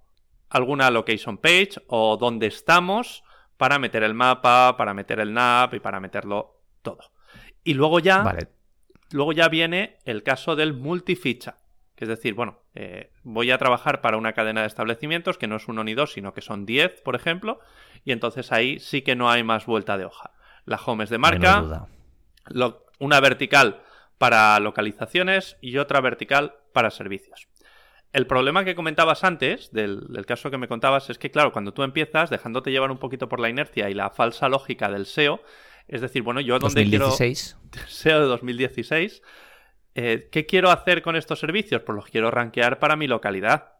alguna 0.49 0.89
location 0.89 1.37
page 1.37 1.73
o 1.87 2.17
donde 2.17 2.47
estamos 2.47 3.23
para 3.57 3.79
meter 3.79 4.03
el 4.03 4.13
mapa, 4.13 4.75
para 4.77 4.93
meter 4.93 5.19
el 5.19 5.33
nav 5.33 5.73
y 5.75 5.79
para 5.79 5.99
meterlo 5.99 6.61
todo. 6.81 7.11
Y 7.63 7.73
luego 7.73 7.99
ya, 7.99 8.23
vale. 8.23 8.47
luego 9.11 9.33
ya 9.33 9.47
viene 9.49 9.99
el 10.05 10.23
caso 10.23 10.55
del 10.55 10.73
multificha. 10.73 11.57
Que 11.95 12.05
es 12.05 12.09
decir, 12.09 12.33
bueno, 12.33 12.61
eh, 12.73 13.11
voy 13.21 13.51
a 13.51 13.59
trabajar 13.59 14.01
para 14.01 14.17
una 14.17 14.33
cadena 14.33 14.61
de 14.61 14.67
establecimientos 14.67 15.37
que 15.37 15.47
no 15.47 15.57
es 15.57 15.67
uno 15.67 15.83
ni 15.83 15.93
dos, 15.93 16.13
sino 16.13 16.33
que 16.33 16.41
son 16.41 16.65
10, 16.65 17.01
por 17.01 17.15
ejemplo, 17.15 17.59
y 18.03 18.11
entonces 18.11 18.51
ahí 18.51 18.79
sí 18.79 19.03
que 19.03 19.15
no 19.15 19.29
hay 19.29 19.43
más 19.43 19.67
vuelta 19.67 19.97
de 19.97 20.05
hoja. 20.05 20.31
La 20.65 20.77
home 20.83 21.03
es 21.03 21.11
de 21.11 21.19
marca, 21.19 21.87
una 22.99 23.19
vertical 23.19 23.81
para 24.17 24.59
localizaciones 24.59 25.57
y 25.61 25.77
otra 25.77 26.01
vertical 26.01 26.55
para 26.73 26.91
servicios. 26.91 27.47
El 28.13 28.27
problema 28.27 28.65
que 28.65 28.75
comentabas 28.75 29.23
antes, 29.23 29.71
del, 29.71 30.07
del, 30.09 30.25
caso 30.25 30.51
que 30.51 30.57
me 30.57 30.67
contabas, 30.67 31.09
es 31.09 31.17
que, 31.17 31.31
claro, 31.31 31.53
cuando 31.53 31.73
tú 31.73 31.83
empiezas, 31.83 32.29
dejándote 32.29 32.71
llevar 32.71 32.91
un 32.91 32.97
poquito 32.97 33.29
por 33.29 33.39
la 33.39 33.49
inercia 33.49 33.89
y 33.89 33.93
la 33.93 34.09
falsa 34.09 34.49
lógica 34.49 34.89
del 34.89 35.05
SEO, 35.05 35.41
es 35.87 36.01
decir, 36.01 36.21
bueno, 36.21 36.41
yo 36.41 36.59
donde 36.59 36.83
2016. 36.83 37.57
quiero... 37.71 37.87
SEO 37.89 38.19
de 38.21 38.25
2016. 38.27 39.21
Eh, 39.95 40.29
¿Qué 40.31 40.45
quiero 40.45 40.71
hacer 40.71 41.01
con 41.01 41.15
estos 41.15 41.39
servicios? 41.39 41.81
Pues 41.81 41.95
los 41.95 42.05
quiero 42.05 42.31
rankear 42.31 42.79
para 42.79 42.95
mi 42.95 43.07
localidad. 43.07 43.73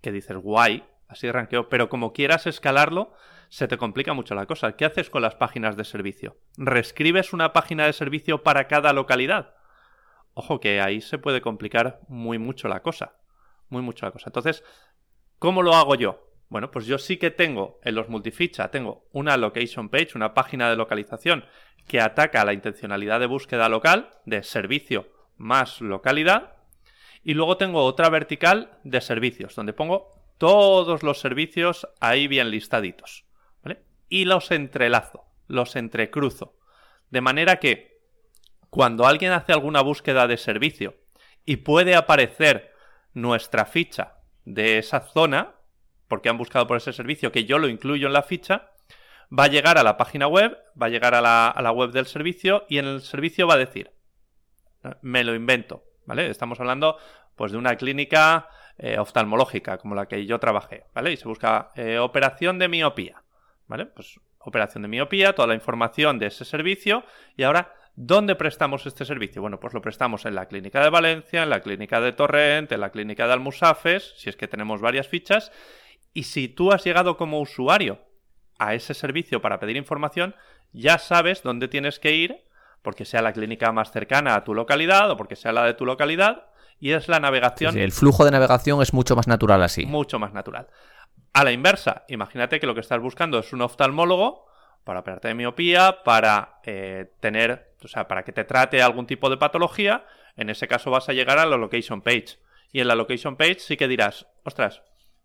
Que 0.00 0.10
dices, 0.10 0.36
guay, 0.36 0.84
así 1.08 1.30
ranqueo. 1.30 1.68
Pero 1.68 1.88
como 1.88 2.12
quieras 2.12 2.46
escalarlo, 2.46 3.12
se 3.54 3.68
te 3.68 3.78
complica 3.78 4.14
mucho 4.14 4.34
la 4.34 4.46
cosa. 4.46 4.76
¿Qué 4.76 4.84
haces 4.84 5.10
con 5.10 5.22
las 5.22 5.36
páginas 5.36 5.76
de 5.76 5.84
servicio? 5.84 6.36
¿Reescribes 6.56 7.32
una 7.32 7.52
página 7.52 7.86
de 7.86 7.92
servicio 7.92 8.42
para 8.42 8.66
cada 8.66 8.92
localidad? 8.92 9.54
Ojo 10.34 10.58
que 10.58 10.80
ahí 10.80 11.00
se 11.00 11.18
puede 11.18 11.40
complicar 11.40 12.00
muy 12.08 12.38
mucho 12.38 12.68
la 12.68 12.80
cosa 12.80 13.14
muy 13.68 13.82
mucho 13.82 14.06
la 14.06 14.12
cosa. 14.12 14.28
Entonces, 14.28 14.64
¿cómo 15.38 15.62
lo 15.62 15.74
hago 15.74 15.94
yo? 15.94 16.30
Bueno, 16.48 16.70
pues 16.70 16.86
yo 16.86 16.98
sí 16.98 17.16
que 17.16 17.30
tengo 17.30 17.80
en 17.82 17.94
los 17.94 18.08
multificha, 18.08 18.70
tengo 18.70 19.06
una 19.12 19.36
location 19.36 19.88
page, 19.88 20.12
una 20.14 20.34
página 20.34 20.70
de 20.70 20.76
localización 20.76 21.44
que 21.86 22.00
ataca 22.00 22.44
la 22.44 22.52
intencionalidad 22.52 23.20
de 23.20 23.26
búsqueda 23.26 23.68
local, 23.68 24.10
de 24.24 24.42
servicio 24.42 25.08
más 25.36 25.80
localidad, 25.80 26.56
y 27.22 27.34
luego 27.34 27.56
tengo 27.56 27.82
otra 27.82 28.08
vertical 28.08 28.78
de 28.84 29.00
servicios, 29.00 29.54
donde 29.54 29.72
pongo 29.72 30.14
todos 30.38 31.02
los 31.02 31.20
servicios 31.20 31.88
ahí 32.00 32.28
bien 32.28 32.50
listaditos. 32.50 33.24
Y 34.14 34.26
los 34.26 34.52
entrelazo, 34.52 35.24
los 35.48 35.74
entrecruzo. 35.74 36.56
De 37.10 37.20
manera 37.20 37.56
que 37.56 37.98
cuando 38.70 39.08
alguien 39.08 39.32
hace 39.32 39.52
alguna 39.52 39.80
búsqueda 39.80 40.28
de 40.28 40.36
servicio 40.36 40.94
y 41.44 41.56
puede 41.56 41.96
aparecer 41.96 42.72
nuestra 43.12 43.64
ficha 43.64 44.18
de 44.44 44.78
esa 44.78 45.00
zona, 45.00 45.56
porque 46.06 46.28
han 46.28 46.38
buscado 46.38 46.68
por 46.68 46.76
ese 46.76 46.92
servicio, 46.92 47.32
que 47.32 47.44
yo 47.44 47.58
lo 47.58 47.66
incluyo 47.66 48.06
en 48.06 48.12
la 48.12 48.22
ficha, 48.22 48.70
va 49.36 49.46
a 49.46 49.48
llegar 49.48 49.78
a 49.78 49.82
la 49.82 49.96
página 49.96 50.28
web, 50.28 50.56
va 50.80 50.86
a 50.86 50.90
llegar 50.90 51.16
a 51.16 51.20
la, 51.20 51.72
web 51.72 51.90
del 51.90 52.06
servicio 52.06 52.66
y 52.68 52.78
en 52.78 52.84
el 52.84 53.00
servicio 53.00 53.48
va 53.48 53.54
a 53.54 53.58
decir, 53.58 53.90
me 55.02 55.24
lo 55.24 55.34
invento, 55.34 55.82
¿vale? 56.06 56.30
Estamos 56.30 56.60
hablando 56.60 56.98
pues 57.34 57.50
de 57.50 57.58
una 57.58 57.74
clínica 57.74 58.48
eh, 58.78 58.96
oftalmológica 58.96 59.76
como 59.78 59.96
la 59.96 60.06
que 60.06 60.24
yo 60.24 60.38
trabajé, 60.38 60.84
¿vale? 60.94 61.10
Y 61.10 61.16
se 61.16 61.26
busca 61.26 61.70
eh, 61.74 61.98
operación 61.98 62.60
de 62.60 62.68
miopía, 62.68 63.23
¿vale? 63.66 63.86
Pues 63.86 64.20
operación 64.38 64.82
de 64.82 64.88
miopía, 64.88 65.34
toda 65.34 65.48
la 65.48 65.54
información 65.54 66.18
de 66.18 66.26
ese 66.26 66.44
servicio 66.44 67.04
y 67.36 67.44
ahora 67.44 67.74
¿Dónde 67.96 68.34
prestamos 68.34 68.86
este 68.86 69.04
servicio? 69.04 69.40
Bueno, 69.40 69.60
pues 69.60 69.72
lo 69.72 69.80
prestamos 69.80 70.26
en 70.26 70.34
la 70.34 70.46
clínica 70.46 70.82
de 70.82 70.90
Valencia, 70.90 71.44
en 71.44 71.50
la 71.50 71.60
clínica 71.60 72.00
de 72.00 72.12
Torrent, 72.12 72.72
en 72.72 72.80
la 72.80 72.90
clínica 72.90 73.26
de 73.26 73.34
Almusafes, 73.34 74.14
si 74.16 74.28
es 74.28 74.36
que 74.36 74.48
tenemos 74.48 74.80
varias 74.80 75.06
fichas. 75.06 75.52
Y 76.12 76.24
si 76.24 76.48
tú 76.48 76.72
has 76.72 76.82
llegado 76.82 77.16
como 77.16 77.40
usuario 77.40 78.00
a 78.58 78.74
ese 78.74 78.94
servicio 78.94 79.40
para 79.40 79.60
pedir 79.60 79.76
información, 79.76 80.34
ya 80.72 80.98
sabes 80.98 81.44
dónde 81.44 81.68
tienes 81.68 82.00
que 82.00 82.14
ir, 82.16 82.44
porque 82.82 83.04
sea 83.04 83.22
la 83.22 83.32
clínica 83.32 83.70
más 83.70 83.92
cercana 83.92 84.34
a 84.34 84.42
tu 84.42 84.54
localidad 84.54 85.08
o 85.12 85.16
porque 85.16 85.36
sea 85.36 85.52
la 85.52 85.64
de 85.64 85.74
tu 85.74 85.86
localidad, 85.86 86.46
y 86.80 86.92
es 86.92 87.08
la 87.08 87.20
navegación. 87.20 87.74
Sí, 87.74 87.80
el 87.80 87.92
flujo 87.92 88.24
de 88.24 88.32
navegación 88.32 88.82
es 88.82 88.92
mucho 88.92 89.14
más 89.14 89.28
natural 89.28 89.62
así. 89.62 89.86
Mucho 89.86 90.18
más 90.18 90.32
natural. 90.32 90.66
A 91.34 91.42
la 91.42 91.50
inversa, 91.50 92.04
imagínate 92.06 92.60
que 92.60 92.66
lo 92.66 92.74
que 92.74 92.80
estás 92.80 93.00
buscando 93.00 93.40
es 93.40 93.52
un 93.52 93.60
oftalmólogo 93.60 94.46
para 94.84 95.00
operarte 95.00 95.28
de 95.28 95.34
miopía, 95.34 96.04
para 96.04 96.60
eh, 96.64 97.10
tener, 97.18 97.74
o 97.82 97.88
sea, 97.88 98.06
para 98.06 98.22
que 98.22 98.30
te 98.30 98.44
trate 98.44 98.80
algún 98.80 99.08
tipo 99.08 99.28
de 99.28 99.36
patología, 99.36 100.06
en 100.36 100.48
ese 100.48 100.68
caso 100.68 100.92
vas 100.92 101.08
a 101.08 101.12
llegar 101.12 101.40
a 101.40 101.46
la 101.46 101.56
location 101.56 102.02
page. 102.02 102.38
Y 102.70 102.80
en 102.80 102.86
la 102.86 102.94
location 102.94 103.36
page 103.36 103.58
sí 103.58 103.76
que 103.76 103.88
dirás, 103.88 104.28
ostras, 104.44 104.82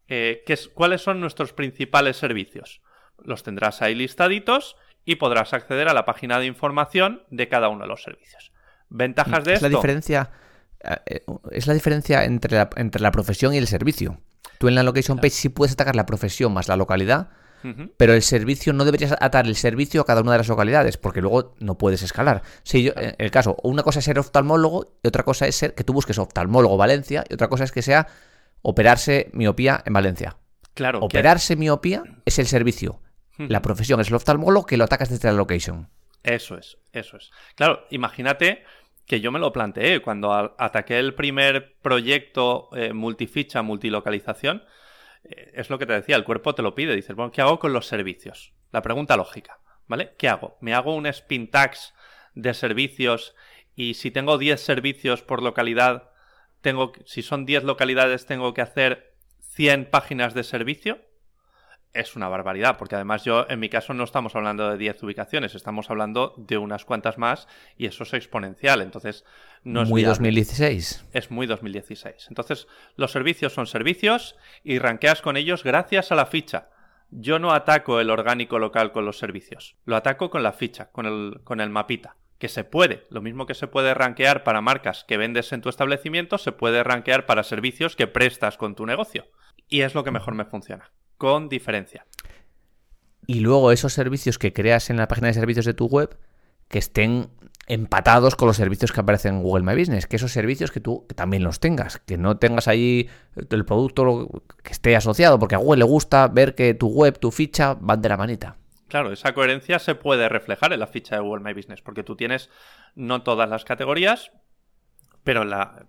eh, 0.08 0.42
¿qué 0.48 0.54
es, 0.54 0.68
¿cuáles 0.70 1.02
son 1.02 1.22
nuestros 1.22 1.54
principales 1.54 2.18
servicios? 2.18 2.82
Los 3.24 3.44
tendrás 3.44 3.84
ahí 3.84 3.94
listaditos 3.94 4.78
y 5.06 5.18
podrás 5.18 5.54
acceder 5.54 5.90
a 5.90 5.94
la 5.94 6.06
página 6.06 6.40
de 6.40 6.48
información 6.48 7.22
de 7.30 7.48
cada 7.50 7.70
uno 7.70 7.84
de 7.84 7.88
los 7.88 8.02
servicios. 8.02 8.52
Ventajas 8.90 9.44
de 9.44 9.54
es 9.54 9.56
esto. 9.58 9.70
La 9.70 9.76
diferencia, 9.76 10.32
eh, 11.06 11.22
es 11.52 11.68
la 11.68 11.76
diferencia 11.76 12.24
entre 12.24 12.58
la, 12.58 12.70
entre 12.78 13.02
la 13.02 13.12
profesión 13.12 13.54
y 13.54 13.58
el 13.58 13.68
servicio. 13.68 14.20
Tú 14.60 14.68
en 14.68 14.76
la 14.76 14.84
location 14.84 15.18
page 15.18 15.32
sí 15.32 15.50
puedes 15.50 15.74
atacar 15.74 15.96
la 15.96 16.06
profesión 16.06 16.54
más 16.54 16.68
la 16.68 16.76
localidad, 16.76 17.30
pero 17.98 18.14
el 18.14 18.22
servicio 18.22 18.74
no 18.74 18.86
deberías 18.86 19.16
atar 19.20 19.48
el 19.48 19.56
servicio 19.56 20.02
a 20.02 20.06
cada 20.06 20.22
una 20.22 20.34
de 20.34 20.38
las 20.40 20.48
localidades, 20.48 20.98
porque 20.98 21.22
luego 21.22 21.56
no 21.60 21.78
puedes 21.78 22.04
escalar. 22.04 22.44
Si 22.64 22.84
yo, 22.84 22.92
en 22.96 23.16
el 23.18 23.32
caso, 23.32 23.58
una 23.64 23.84
cosa 23.84 24.00
es 24.00 24.06
ser 24.06 24.20
oftalmólogo 24.20 25.00
y 25.02 25.08
otra 25.08 25.24
cosa 25.24 25.48
es 25.48 25.56
ser 25.56 25.74
que 25.76 25.84
tú 25.84 25.94
busques 25.94 26.20
oftalmólogo 26.20 26.78
Valencia 26.78 27.24
y 27.30 27.34
otra 27.34 27.48
cosa 27.48 27.64
es 27.64 27.72
que 27.72 27.82
sea 27.82 28.08
operarse 28.62 29.30
miopía 29.34 29.82
en 29.86 29.94
Valencia. 29.94 30.38
Claro. 30.74 31.00
Operarse 31.00 31.56
miopía 31.56 32.04
es 32.26 32.38
el 32.38 32.48
servicio. 32.48 33.02
La 33.38 33.62
profesión 33.62 34.02
es 34.02 34.10
el 34.10 34.16
oftalmólogo 34.16 34.66
que 34.66 34.76
lo 34.76 34.84
atacas 34.84 35.10
desde 35.10 35.30
la 35.30 35.38
location. 35.38 35.90
Eso 36.24 36.58
es, 36.58 36.78
eso 36.92 37.16
es. 37.16 37.32
Claro, 37.56 37.86
imagínate 37.90 38.64
que 39.10 39.20
yo 39.20 39.34
me 39.34 39.40
lo 39.40 39.52
planteé 39.52 40.02
cuando 40.02 40.32
ataqué 40.34 41.00
el 41.00 41.16
primer 41.16 41.76
proyecto 41.82 42.70
eh, 42.74 42.94
multificha, 42.94 43.62
multilocalización 43.62 44.64
es 45.24 45.70
lo 45.70 45.78
que 45.78 45.86
te 45.86 45.94
decía, 45.94 46.16
el 46.16 46.24
cuerpo 46.24 46.56
te 46.56 46.62
lo 46.62 46.76
pide. 46.76 46.96
Dices, 46.96 47.16
bueno, 47.16 47.32
¿qué 47.32 47.42
hago 47.42 47.60
con 47.60 47.74
los 47.74 47.88
servicios? 47.88 48.54
La 48.72 48.82
pregunta 48.82 49.18
lógica, 49.18 49.60
¿vale? 49.88 50.14
¿Qué 50.18 50.30
hago? 50.30 50.58
¿Me 50.62 50.74
hago 50.74 50.96
un 50.96 51.06
spin 51.08 51.50
tax 51.50 51.94
de 52.36 52.54
servicios 52.54 53.36
y 53.76 53.96
si 53.96 54.12
tengo 54.12 54.38
10 54.38 54.60
servicios 54.62 55.22
por 55.22 55.42
localidad, 55.42 56.12
tengo, 56.62 56.94
si 57.06 57.22
son 57.22 57.46
10 57.46 57.64
localidades, 57.64 58.26
tengo 58.26 58.54
que 58.54 58.62
hacer 58.62 59.14
100 59.40 59.90
páginas 59.90 60.34
de 60.34 60.44
servicio? 60.44 61.00
Es 61.94 62.16
una 62.16 62.30
barbaridad, 62.30 62.78
porque 62.78 62.96
además 62.96 63.24
yo, 63.24 63.46
en 63.50 63.60
mi 63.60 63.70
caso, 63.70 63.94
no 63.94 64.04
estamos 64.04 64.36
hablando 64.36 64.70
de 64.70 64.78
10 64.78 65.02
ubicaciones, 65.04 65.56
estamos 65.56 65.90
hablando 65.90 66.36
de 66.38 66.58
unas 66.58 66.86
cuantas 66.86 67.18
más 67.18 67.48
y 67.78 67.88
eso 67.88 68.04
es 68.04 68.14
exponencial. 68.14 68.82
Entonces, 68.82 69.26
no 69.64 69.82
es 69.82 69.90
muy 69.90 70.04
2016. 70.04 71.06
Es 71.14 71.32
muy 71.32 71.48
2016. 71.48 72.28
Entonces, 72.30 72.68
los 72.96 73.12
servicios 73.12 73.54
son 73.54 73.66
servicios 73.66 74.36
y 74.64 74.78
ranqueas 74.80 75.22
con 75.22 75.36
ellos 75.36 75.64
gracias 75.64 76.12
a 76.12 76.16
la 76.16 76.28
ficha. 76.28 76.70
Yo 77.12 77.40
no 77.40 77.54
ataco 77.54 78.00
el 78.00 78.12
orgánico 78.12 78.60
local 78.60 78.92
con 78.92 79.06
los 79.06 79.18
servicios, 79.18 79.76
lo 79.86 79.96
ataco 79.96 80.30
con 80.30 80.44
la 80.44 80.54
ficha, 80.54 80.92
con 80.92 81.08
el, 81.08 81.42
con 81.44 81.60
el 81.60 81.72
mapita. 81.72 82.18
Que 82.38 82.48
se 82.48 82.64
puede, 82.64 83.06
lo 83.10 83.22
mismo 83.22 83.46
que 83.46 83.54
se 83.54 83.68
puede 83.68 83.94
rankear 83.94 84.46
para 84.46 84.62
marcas 84.62 85.04
que 85.06 85.18
vendes 85.18 85.52
en 85.52 85.62
tu 85.62 85.68
establecimiento, 85.68 86.38
se 86.38 86.54
puede 86.54 86.84
rankear 86.84 87.26
para 87.26 87.44
servicios 87.44 87.98
que 87.98 88.08
prestas 88.08 88.56
con 88.56 88.76
tu 88.76 88.86
negocio. 88.86 89.26
Y 89.68 89.82
es 89.82 89.94
lo 89.94 90.06
que 90.06 90.12
mejor 90.12 90.36
me 90.36 90.46
funciona 90.46 90.90
con 91.20 91.50
diferencia. 91.50 92.08
Y 93.28 93.42
luego 93.42 93.72
esos 93.72 93.94
servicios 93.94 94.40
que 94.40 94.54
creas 94.54 94.90
en 94.90 94.98
la 94.98 95.08
página 95.08 95.28
de 95.28 95.36
servicios 95.36 95.66
de 95.66 95.76
tu 95.76 95.86
web 95.86 96.18
que 96.68 96.80
estén 96.80 97.30
empatados 97.68 98.36
con 98.36 98.48
los 98.48 98.58
servicios 98.58 98.92
que 98.92 99.02
aparecen 99.02 99.36
en 99.36 99.44
Google 99.44 99.64
My 99.64 99.80
Business, 99.80 100.08
que 100.08 100.16
esos 100.16 100.32
servicios 100.32 100.72
que 100.72 100.80
tú 100.80 101.06
también 101.16 101.44
los 101.44 101.60
tengas, 101.60 102.00
que 102.00 102.18
no 102.18 102.38
tengas 102.38 102.68
ahí 102.68 103.08
el 103.36 103.66
producto 103.66 104.44
que 104.64 104.72
esté 104.72 104.96
asociado, 104.96 105.38
porque 105.38 105.56
a 105.56 105.60
Google 105.60 105.80
le 105.80 105.86
gusta 105.86 106.28
ver 106.28 106.56
que 106.56 106.74
tu 106.74 106.88
web, 106.88 107.20
tu 107.20 107.30
ficha 107.30 107.76
van 107.80 108.02
de 108.02 108.10
la 108.10 108.18
manita. 108.18 108.56
Claro, 108.88 109.12
esa 109.12 109.36
coherencia 109.36 109.78
se 109.78 109.94
puede 109.94 110.30
reflejar 110.30 110.74
en 110.74 110.80
la 110.80 110.88
ficha 110.88 111.16
de 111.16 111.22
Google 111.22 111.44
My 111.44 111.54
Business, 111.54 111.82
porque 111.82 112.04
tú 112.04 112.16
tienes 112.16 112.50
no 112.96 113.22
todas 113.22 113.48
las 113.48 113.66
categorías, 113.66 114.32
pero 115.24 115.44
la, 115.44 115.86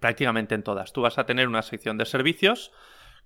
prácticamente 0.00 0.56
en 0.56 0.64
todas. 0.64 0.92
Tú 0.92 1.02
vas 1.02 1.18
a 1.18 1.26
tener 1.26 1.46
una 1.46 1.62
sección 1.62 1.96
de 1.98 2.06
servicios 2.06 2.72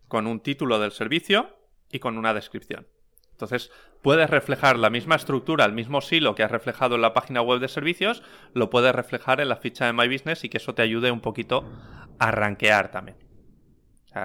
con 0.09 0.27
un 0.27 0.41
título 0.41 0.79
del 0.79 0.93
servicio 0.93 1.57
y 1.91 1.99
con 1.99 2.19
una 2.19 2.35
descripción. 2.35 2.87
Entonces, 3.33 3.73
puedes 4.03 4.31
reflejar 4.31 4.79
la 4.79 4.91
misma 4.91 5.17
estructura, 5.17 5.65
el 5.65 5.73
mismo 5.73 6.01
silo 6.01 6.35
que 6.35 6.45
has 6.45 6.51
reflejado 6.51 6.95
en 6.95 7.03
la 7.03 7.15
página 7.15 7.43
web 7.43 7.59
de 7.59 7.69
servicios, 7.69 8.23
lo 8.53 8.71
puedes 8.71 8.95
reflejar 8.95 9.41
en 9.41 9.49
la 9.49 9.57
ficha 9.57 9.87
de 9.87 9.93
My 9.93 10.07
Business 10.07 10.45
y 10.45 10.49
que 10.49 10.59
eso 10.59 10.75
te 10.75 10.83
ayude 10.83 11.11
un 11.11 11.21
poquito 11.21 11.69
a 12.19 12.31
rankear 12.31 12.91
también. 12.91 13.17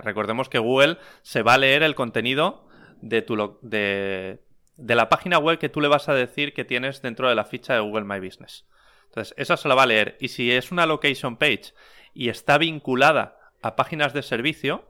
recordemos 0.04 0.48
que 0.48 0.60
Google 0.60 0.98
se 1.24 1.42
va 1.42 1.56
a 1.56 1.58
leer 1.58 1.82
el 1.82 1.96
contenido 1.96 2.68
de, 3.02 3.24
tu 3.24 3.58
de, 3.64 4.44
de 4.78 4.96
la 4.96 5.10
página 5.10 5.40
web 5.40 5.58
que 5.58 5.70
tú 5.70 5.82
le 5.82 5.88
vas 5.88 6.08
a 6.08 6.14
decir 6.14 6.54
que 6.54 6.66
tienes 6.66 7.02
dentro 7.02 7.28
de 7.28 7.36
la 7.36 7.46
ficha 7.46 7.74
de 7.74 7.80
Google 7.80 8.06
My 8.06 8.20
Business. 8.20 8.68
Entonces, 9.08 9.34
esa 9.38 9.58
se 9.58 9.68
la 9.68 9.76
va 9.76 9.84
a 9.84 9.88
leer. 9.88 10.18
Y 10.20 10.28
si 10.28 10.52
es 10.52 10.72
una 10.72 10.86
location 10.86 11.38
page 11.38 11.74
y 12.14 12.30
está 12.30 12.60
vinculada 12.60 13.40
a 13.62 13.76
páginas 13.76 14.14
de 14.14 14.22
servicio, 14.22 14.86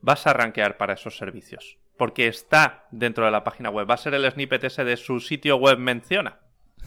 vas 0.00 0.26
a 0.26 0.32
rankear 0.32 0.76
para 0.76 0.94
esos 0.94 1.16
servicios. 1.16 1.78
Porque 1.96 2.28
está 2.28 2.86
dentro 2.90 3.24
de 3.24 3.30
la 3.30 3.44
página 3.44 3.70
web. 3.70 3.88
Va 3.88 3.94
a 3.94 3.98
ser 3.98 4.14
el 4.14 4.30
snippet 4.30 4.64
ese 4.64 4.84
de 4.84 4.96
su 4.96 5.20
sitio 5.20 5.56
web 5.56 5.78
menciona. 5.78 6.38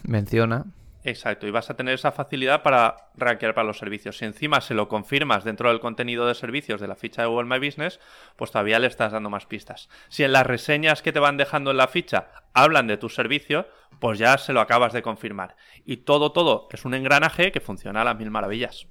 Menciona. 0.03 0.66
Exacto, 1.03 1.47
y 1.47 1.51
vas 1.51 1.70
a 1.70 1.76
tener 1.76 1.93
esa 1.93 2.12
facilidad 2.12 2.62
para 2.62 3.10
rankear 3.16 3.53
para 3.53 3.68
los 3.68 3.78
servicios. 3.78 4.18
Si 4.18 4.26
encima 4.26 4.60
se 4.60 4.74
lo 4.74 4.89
confirmas 4.89 5.45
dentro 5.45 5.70
del 5.70 5.80
contenido 5.80 6.28
de 6.28 6.36
servicios 6.36 6.82
de 6.82 6.88
la 6.89 6.95
ficha 6.95 7.22
de 7.22 7.30
Google 7.30 7.47
My 7.47 7.66
Business, 7.66 8.01
pues 8.36 8.51
todavía 8.51 8.80
le 8.80 8.88
estás 8.88 9.14
dando 9.14 9.30
más 9.30 9.45
pistas. 9.45 9.88
Si 10.10 10.24
en 10.24 10.34
las 10.34 10.45
reseñas 10.45 11.01
que 11.01 11.14
te 11.14 11.20
van 11.20 11.38
dejando 11.38 11.72
en 11.72 11.78
la 11.78 11.88
ficha 11.88 12.28
hablan 12.53 12.88
de 12.88 12.97
tu 12.97 13.07
servicio, 13.07 13.68
pues 13.99 14.20
ya 14.20 14.38
se 14.38 14.51
lo 14.51 14.60
acabas 14.60 14.91
de 14.91 15.01
confirmar. 15.01 15.55
Y 15.86 15.97
todo, 15.97 16.34
todo 16.34 16.68
es 16.72 16.84
un 16.84 16.93
engranaje 16.93 17.53
que 17.53 17.62
funciona 17.62 18.01
a 18.01 18.05
las 18.05 18.18
mil 18.18 18.30
maravillas. 18.30 18.88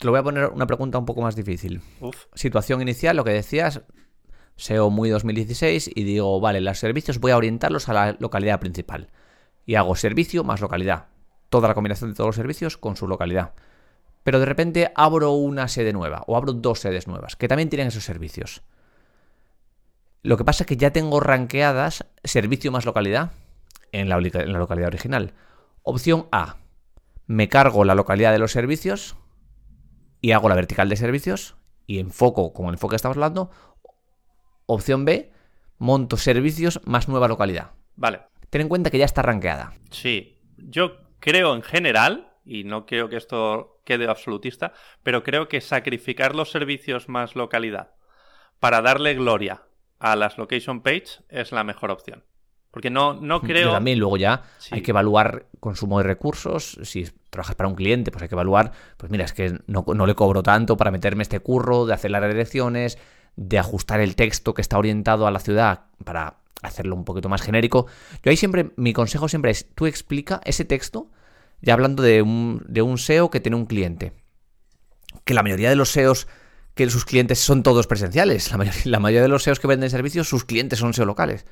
Te 0.00 0.06
lo 0.06 0.12
voy 0.12 0.20
a 0.20 0.22
poner 0.22 0.46
una 0.46 0.66
pregunta 0.66 0.96
un 0.96 1.04
poco 1.04 1.20
más 1.20 1.36
difícil. 1.36 1.82
Uf. 2.00 2.24
Situación 2.32 2.80
inicial, 2.80 3.18
lo 3.18 3.22
que 3.22 3.32
decías, 3.32 3.82
SEO 4.56 4.88
muy 4.88 5.10
2016 5.10 5.90
y 5.94 6.04
digo, 6.04 6.40
vale, 6.40 6.62
los 6.62 6.78
servicios 6.78 7.18
voy 7.20 7.32
a 7.32 7.36
orientarlos 7.36 7.90
a 7.90 7.92
la 7.92 8.16
localidad 8.18 8.60
principal. 8.60 9.10
Y 9.66 9.74
hago 9.74 9.94
servicio 9.96 10.42
más 10.42 10.62
localidad. 10.62 11.08
Toda 11.50 11.68
la 11.68 11.74
combinación 11.74 12.08
de 12.08 12.16
todos 12.16 12.28
los 12.28 12.36
servicios 12.36 12.78
con 12.78 12.96
su 12.96 13.06
localidad. 13.06 13.52
Pero 14.22 14.40
de 14.40 14.46
repente 14.46 14.90
abro 14.94 15.32
una 15.32 15.68
sede 15.68 15.92
nueva 15.92 16.24
o 16.26 16.34
abro 16.34 16.54
dos 16.54 16.80
sedes 16.80 17.06
nuevas 17.06 17.36
que 17.36 17.46
también 17.46 17.68
tienen 17.68 17.88
esos 17.88 18.04
servicios. 18.04 18.62
Lo 20.22 20.38
que 20.38 20.46
pasa 20.46 20.62
es 20.62 20.66
que 20.66 20.78
ya 20.78 20.94
tengo 20.94 21.20
rankeadas 21.20 22.06
servicio 22.24 22.72
más 22.72 22.86
localidad 22.86 23.32
en 23.92 24.08
la, 24.08 24.16
en 24.16 24.52
la 24.54 24.58
localidad 24.58 24.88
original. 24.88 25.34
Opción 25.82 26.26
A. 26.32 26.56
Me 27.26 27.50
cargo 27.50 27.84
la 27.84 27.94
localidad 27.94 28.32
de 28.32 28.38
los 28.38 28.52
servicios 28.52 29.19
y 30.20 30.32
hago 30.32 30.48
la 30.48 30.54
vertical 30.54 30.88
de 30.88 30.96
servicios 30.96 31.56
y 31.86 31.98
enfoco 31.98 32.52
con 32.52 32.66
el 32.66 32.74
enfoque 32.74 32.92
que 32.92 32.96
estamos 32.96 33.16
hablando. 33.16 33.50
Opción 34.66 35.04
B. 35.04 35.32
Monto 35.78 36.16
servicios 36.16 36.80
más 36.84 37.08
nueva 37.08 37.28
localidad. 37.28 37.72
Vale. 37.96 38.20
Ten 38.50 38.62
en 38.62 38.68
cuenta 38.68 38.90
que 38.90 38.98
ya 38.98 39.04
está 39.04 39.22
rankeada. 39.22 39.72
Sí. 39.90 40.38
Yo 40.56 40.98
creo 41.20 41.54
en 41.54 41.62
general, 41.62 42.32
y 42.44 42.64
no 42.64 42.86
creo 42.86 43.08
que 43.08 43.16
esto 43.16 43.80
quede 43.84 44.08
absolutista, 44.08 44.72
pero 45.02 45.22
creo 45.22 45.48
que 45.48 45.60
sacrificar 45.60 46.34
los 46.34 46.50
servicios 46.50 47.08
más 47.08 47.34
localidad 47.34 47.94
para 48.58 48.82
darle 48.82 49.14
gloria 49.14 49.62
a 49.98 50.16
las 50.16 50.38
location 50.38 50.82
page 50.82 51.22
es 51.28 51.52
la 51.52 51.64
mejor 51.64 51.90
opción. 51.90 52.24
Porque 52.70 52.90
no, 52.90 53.14
no 53.14 53.40
creo. 53.40 53.68
Yo 53.68 53.72
también, 53.72 53.98
luego 53.98 54.16
ya 54.16 54.42
Sí. 54.58 54.74
hay 54.74 54.82
que 54.82 54.92
evaluar 54.92 55.46
consumo 55.58 55.98
de 55.98 56.04
recursos. 56.04 56.78
Si 56.82 57.08
trabajas 57.30 57.56
para 57.56 57.68
un 57.68 57.74
cliente, 57.74 58.10
pues 58.12 58.22
hay 58.22 58.28
que 58.28 58.34
evaluar, 58.34 58.72
pues 58.96 59.10
mira, 59.10 59.24
es 59.24 59.32
que 59.32 59.58
no, 59.66 59.84
no 59.94 60.06
le 60.06 60.14
cobro 60.14 60.42
tanto 60.42 60.76
para 60.76 60.90
meterme 60.90 61.22
este 61.22 61.40
curro, 61.40 61.86
de 61.86 61.94
hacer 61.94 62.10
las 62.10 62.20
redirecciones, 62.22 62.98
de 63.36 63.58
ajustar 63.58 64.00
el 64.00 64.14
texto 64.16 64.54
que 64.54 64.62
está 64.62 64.78
orientado 64.78 65.26
a 65.26 65.30
la 65.30 65.38
ciudad 65.40 65.86
para 66.04 66.36
hacerlo 66.62 66.94
un 66.94 67.04
poquito 67.04 67.28
más 67.28 67.42
genérico. 67.42 67.86
Yo 68.22 68.30
ahí 68.30 68.36
siempre, 68.36 68.70
mi 68.76 68.92
consejo 68.92 69.28
siempre 69.28 69.50
es, 69.50 69.66
tú 69.74 69.86
explica 69.86 70.40
ese 70.44 70.64
texto, 70.64 71.08
ya 71.62 71.74
hablando 71.74 72.02
de 72.02 72.22
un, 72.22 72.62
de 72.68 72.82
un 72.82 72.98
SEO 72.98 73.30
que 73.30 73.40
tiene 73.40 73.56
un 73.56 73.66
cliente. 73.66 74.12
Que 75.24 75.34
la 75.34 75.42
mayoría 75.42 75.70
de 75.70 75.76
los 75.76 75.90
SEOs 75.90 76.28
que 76.84 76.90
sus 76.90 77.04
clientes 77.04 77.38
son 77.38 77.62
todos 77.62 77.86
presenciales. 77.86 78.50
La 78.50 78.56
mayoría, 78.58 78.80
la 78.84 79.00
mayoría 79.00 79.22
de 79.22 79.28
los 79.28 79.42
SEOs 79.42 79.60
que 79.60 79.66
venden 79.66 79.90
servicios, 79.90 80.28
sus 80.28 80.44
clientes 80.44 80.78
son 80.78 80.94
SEO 80.94 81.04
locales. 81.04 81.44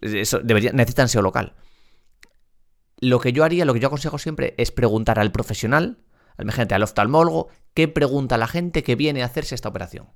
Eso 0.00 0.40
debería, 0.40 0.72
necesitan 0.72 1.08
SEO 1.08 1.22
local. 1.22 1.54
Lo 3.00 3.20
que 3.20 3.32
yo 3.32 3.44
haría, 3.44 3.64
lo 3.64 3.74
que 3.74 3.80
yo 3.80 3.88
aconsejo 3.88 4.18
siempre 4.18 4.54
es 4.58 4.72
preguntar 4.72 5.18
al 5.18 5.32
profesional, 5.32 5.98
al 6.36 6.44
imagínate, 6.44 6.74
al 6.74 6.82
oftalmólogo, 6.82 7.48
qué 7.74 7.88
pregunta 7.88 8.38
la 8.38 8.46
gente 8.46 8.82
que 8.82 8.96
viene 8.96 9.22
a 9.22 9.26
hacerse 9.26 9.54
esta 9.54 9.68
operación. 9.68 10.08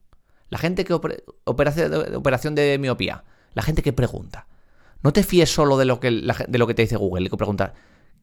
La 0.49 0.59
gente 0.59 0.85
que 0.85 0.95
opera- 0.95 1.17
operación, 1.45 2.55
de- 2.55 2.79
miopía, 2.79 3.25
la 3.55 3.63
gente 3.63 3.83
que 3.83 3.93
pregunta. 3.93 4.47
No 5.03 5.13
te 5.13 5.23
fíes 5.23 5.53
solo 5.53 5.77
de 5.79 5.85
lo 5.85 6.01
que, 6.01 6.11
de 6.11 6.59
lo 6.59 6.67
que 6.67 6.75
te 6.75 6.83
dice 6.83 6.97
Google, 6.97 7.29
que 7.31 7.37
preguntar 7.37 7.75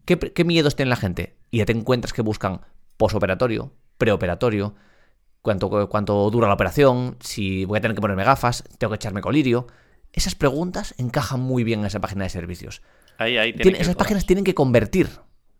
¿qué, 0.06 0.18
qué 0.20 0.44
miedos 0.44 0.76
tiene 0.76 0.90
la 0.90 0.96
gente. 0.96 1.38
Y 1.52 1.60
ya 1.60 1.66
te 1.66 1.72
encuentras 1.72 2.14
que 2.14 2.22
buscan 2.22 2.62
posoperatorio, 2.98 3.74
preoperatorio, 3.98 4.76
cuánto, 5.42 5.90
cuánto 5.90 6.30
dura 6.30 6.48
la 6.48 6.54
operación, 6.54 7.18
si 7.20 7.66
voy 7.66 7.78
a 7.78 7.82
tener 7.82 7.96
que 7.96 8.02
ponerme 8.02 8.24
gafas, 8.24 8.64
tengo 8.78 8.92
que 8.92 8.96
echarme 8.96 9.22
colirio. 9.22 9.68
Esas 10.14 10.36
preguntas 10.36 10.96
encajan 10.98 11.40
muy 11.40 11.64
bien 11.64 11.82
en 11.82 11.86
esa 11.88 12.00
página 12.00 12.24
de 12.24 12.30
servicios. 12.30 12.82
Ahí, 13.18 13.38
ahí 13.38 13.54
esas 13.78 13.96
páginas 13.96 14.26
tienen 14.26 14.44
que 14.44 14.54
convertir. 14.56 15.10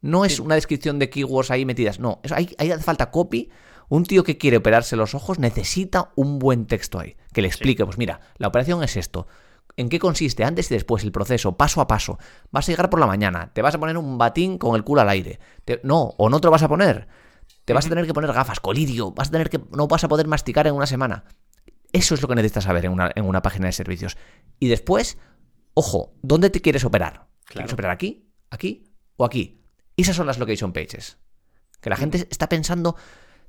No 0.02 0.26
es 0.26 0.36
Sí. 0.36 0.42
una 0.42 0.56
descripción 0.56 1.00
de 1.00 1.10
keywords 1.10 1.52
ahí 1.52 1.66
metidas. 1.66 2.00
No, 2.00 2.20
eso, 2.24 2.36
ahí, 2.36 2.56
ahí 2.60 2.72
hace 2.72 2.84
falta 2.84 3.10
copy. 3.12 3.50
Un 3.90 4.04
tío 4.06 4.24
que 4.24 4.38
quiere 4.38 4.58
operarse 4.58 4.96
los 4.96 5.16
ojos 5.16 5.40
necesita 5.40 6.12
un 6.16 6.40
buen 6.40 6.66
texto 6.66 7.00
ahí. 7.00 7.16
Que 7.34 7.42
le 7.42 7.48
explique, 7.48 7.86
pues 7.86 7.98
mira, 7.98 8.20
la 8.38 8.48
operación 8.50 8.84
es 8.84 8.96
esto. 8.98 9.28
¿En 9.76 9.90
qué 9.90 10.00
consiste 10.00 10.44
antes 10.44 10.70
y 10.72 10.74
después 10.74 11.04
el 11.04 11.12
proceso, 11.12 11.56
paso 11.56 11.82
a 11.82 11.88
paso? 11.88 12.18
Vas 12.52 12.68
a 12.68 12.72
llegar 12.72 12.90
por 12.90 13.00
la 13.00 13.06
mañana, 13.08 13.52
te 13.54 13.62
vas 13.62 13.76
a 13.76 13.80
poner 13.80 13.98
un 13.98 14.18
batín 14.18 14.58
con 14.58 14.76
el 14.76 14.84
culo 14.84 15.02
al 15.02 15.10
aire. 15.10 15.40
Te- 15.66 15.80
no, 15.84 16.14
o 16.18 16.30
no 16.30 16.40
te 16.42 16.48
lo 16.48 16.52
vas 16.52 16.64
a 16.64 16.68
poner. 16.68 17.08
Te 17.68 17.74
vas 17.74 17.86
a 17.86 17.90
tener 17.90 18.08
que 18.08 18.14
poner 18.14 18.32
gafas, 18.32 18.62
colirio, 18.62 19.12
vas 19.12 19.28
a 19.28 19.32
tener 19.32 19.50
que 19.50 19.60
no 19.72 19.90
vas 19.90 20.02
a 20.02 20.08
poder 20.08 20.26
masticar 20.26 20.68
en 20.68 20.74
una 20.74 20.86
semana. 20.86 21.26
Eso 21.92 22.16
es 22.16 22.22
lo 22.22 22.30
que 22.30 22.36
necesitas 22.36 22.64
saber 22.64 22.86
en 22.86 22.94
una, 22.94 23.12
en 23.14 23.26
una 23.26 23.42
página 23.42 23.66
de 23.66 23.74
servicios. 23.74 24.16
Y 24.58 24.70
después, 24.70 25.18
ojo, 25.74 26.14
¿dónde 26.22 26.50
te 26.50 26.62
quieres 26.62 26.86
operar? 26.86 27.28
¿Quieres 27.44 27.74
operar 27.74 27.92
aquí, 27.92 28.32
aquí 28.52 28.86
o 29.18 29.26
aquí? 29.26 29.66
Esas 29.98 30.16
son 30.16 30.28
las 30.28 30.40
location 30.40 30.72
pages. 30.72 31.18
Que 31.82 31.90
la 31.90 31.98
gente 31.98 32.26
está 32.32 32.48
pensando 32.48 32.96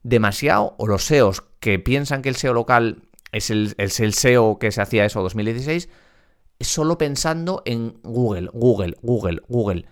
demasiado, 0.02 0.74
o 0.78 0.88
los 0.88 1.04
SEOs 1.04 1.44
que 1.60 1.78
piensan 1.78 2.20
que 2.20 2.28
el 2.28 2.34
SEO 2.34 2.54
local 2.54 3.08
es 3.30 3.50
el, 3.50 3.76
es 3.78 4.00
el 4.00 4.14
SEO 4.14 4.58
que 4.58 4.72
se 4.72 4.82
hacía 4.82 5.04
eso 5.04 5.22
2016, 5.22 5.88
es 6.58 6.66
solo 6.66 6.98
pensando 6.98 7.62
en 7.66 8.00
Google, 8.02 8.50
Google, 8.52 8.96
Google, 9.00 9.42
Google. 9.46 9.86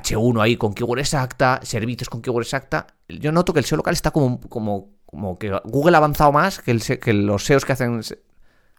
H1 0.00 0.40
ahí 0.42 0.56
con 0.56 0.74
keyword 0.74 1.00
exacta, 1.00 1.60
servicios 1.62 2.08
con 2.08 2.22
keyword 2.22 2.42
exacta. 2.44 2.86
Yo 3.08 3.32
noto 3.32 3.52
que 3.52 3.58
el 3.60 3.64
SEO 3.64 3.76
local 3.78 3.94
está 3.94 4.10
como, 4.10 4.40
como, 4.40 4.90
como 5.06 5.38
que 5.38 5.50
Google 5.64 5.94
ha 5.96 5.98
avanzado 5.98 6.32
más 6.32 6.60
que, 6.60 6.70
el, 6.70 6.80
se- 6.82 6.98
que 6.98 7.12
los 7.12 7.44
SEOs 7.44 7.64
que 7.64 7.72
hacen 7.72 8.00
que 8.02 8.16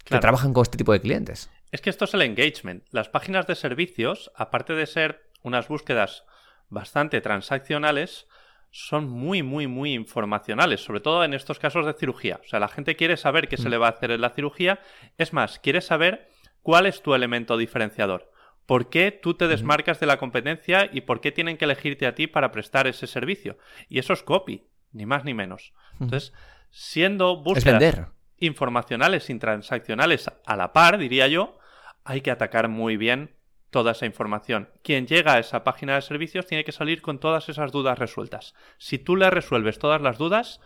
Claro. 0.05 0.21
trabajan 0.21 0.51
con 0.53 0.63
este 0.63 0.77
tipo 0.77 0.91
de 0.91 0.99
clientes. 0.99 1.49
Es 1.71 1.79
que 1.81 1.89
esto 1.89 2.05
es 2.05 2.13
el 2.13 2.21
engagement. 2.23 2.83
Las 2.91 3.07
páginas 3.09 3.47
de 3.47 3.55
servicios, 3.55 4.31
aparte 4.35 4.73
de 4.73 4.85
ser 4.85 5.29
unas 5.43 5.67
búsquedas 5.69 6.23
bastante 6.69 7.21
transaccionales, 7.21 8.27
son 8.71 9.07
muy, 9.07 9.43
muy, 9.43 9.67
muy 9.67 9.93
informacionales, 9.93 10.83
sobre 10.83 10.99
todo 10.99 11.23
en 11.23 11.33
estos 11.33 11.59
casos 11.59 11.85
de 11.85 11.93
cirugía. 11.93 12.39
O 12.43 12.47
sea, 12.47 12.59
la 12.59 12.67
gente 12.67 12.95
quiere 12.95 13.17
saber 13.17 13.47
qué 13.47 13.55
se 13.57 13.69
le 13.69 13.77
va 13.77 13.87
a 13.87 13.91
hacer 13.91 14.11
en 14.11 14.21
la 14.21 14.31
cirugía. 14.31 14.79
Es 15.17 15.31
más, 15.31 15.59
quiere 15.59 15.79
saber 15.79 16.27
cuál 16.63 16.85
es 16.87 17.01
tu 17.01 17.13
elemento 17.13 17.55
diferenciador. 17.55 18.31
¿Por 18.65 18.89
qué 18.89 19.11
tú 19.11 19.33
te 19.33 19.47
desmarcas 19.47 19.99
de 19.99 20.05
la 20.05 20.17
competencia 20.17 20.89
y 20.91 21.01
por 21.01 21.19
qué 21.19 21.31
tienen 21.31 21.57
que 21.57 21.65
elegirte 21.65 22.07
a 22.07 22.15
ti 22.15 22.27
para 22.27 22.51
prestar 22.51 22.87
ese 22.87 23.07
servicio? 23.07 23.57
Y 23.89 23.99
eso 23.99 24.13
es 24.13 24.23
copy, 24.23 24.63
ni 24.91 25.05
más 25.05 25.25
ni 25.25 25.33
menos. 25.33 25.73
Entonces, 25.99 26.33
siendo 26.69 27.37
búsquedas 27.37 28.07
informacionales 28.37 29.29
y 29.29 29.37
transaccionales 29.37 30.31
a 30.45 30.55
la 30.55 30.73
par, 30.73 30.97
diría 30.97 31.27
yo, 31.27 31.57
hay 32.03 32.21
que 32.21 32.31
atacar 32.31 32.67
muy 32.69 32.97
bien 32.97 33.35
toda 33.69 33.91
esa 33.91 34.05
información. 34.05 34.69
Quien 34.83 35.07
llega 35.07 35.33
a 35.33 35.39
esa 35.39 35.63
página 35.63 35.95
de 35.95 36.01
servicios 36.01 36.45
tiene 36.45 36.63
que 36.63 36.71
salir 36.71 37.01
con 37.01 37.19
todas 37.19 37.49
esas 37.49 37.71
dudas 37.71 37.99
resueltas. 37.99 38.53
Si 38.77 38.97
tú 38.99 39.15
le 39.15 39.29
resuelves 39.29 39.79
todas 39.79 40.01
las 40.01 40.17
dudas, 40.17 40.61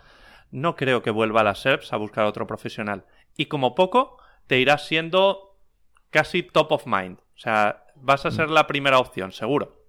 no 0.52 0.76
creo 0.76 1.02
que 1.02 1.10
vuelva 1.10 1.42
a 1.42 1.46
las 1.46 1.60
SERPs 1.60 1.94
a 1.94 1.98
buscar 1.98 2.26
a 2.26 2.28
otro 2.28 2.46
profesional. 2.46 3.06
Y 3.36 3.46
como 3.46 3.76
poco, 3.76 4.18
te 4.48 4.60
irás 4.60 4.86
siendo 4.88 5.58
casi 6.10 6.44
top 6.44 6.72
of 6.72 6.86
mind. 6.86 7.20
O 7.20 7.40
sea, 7.40 7.86
vas 8.02 8.26
a 8.26 8.32
ser 8.32 8.50
la 8.50 8.68
primera 8.68 9.00
opción, 9.00 9.32
seguro. 9.32 9.84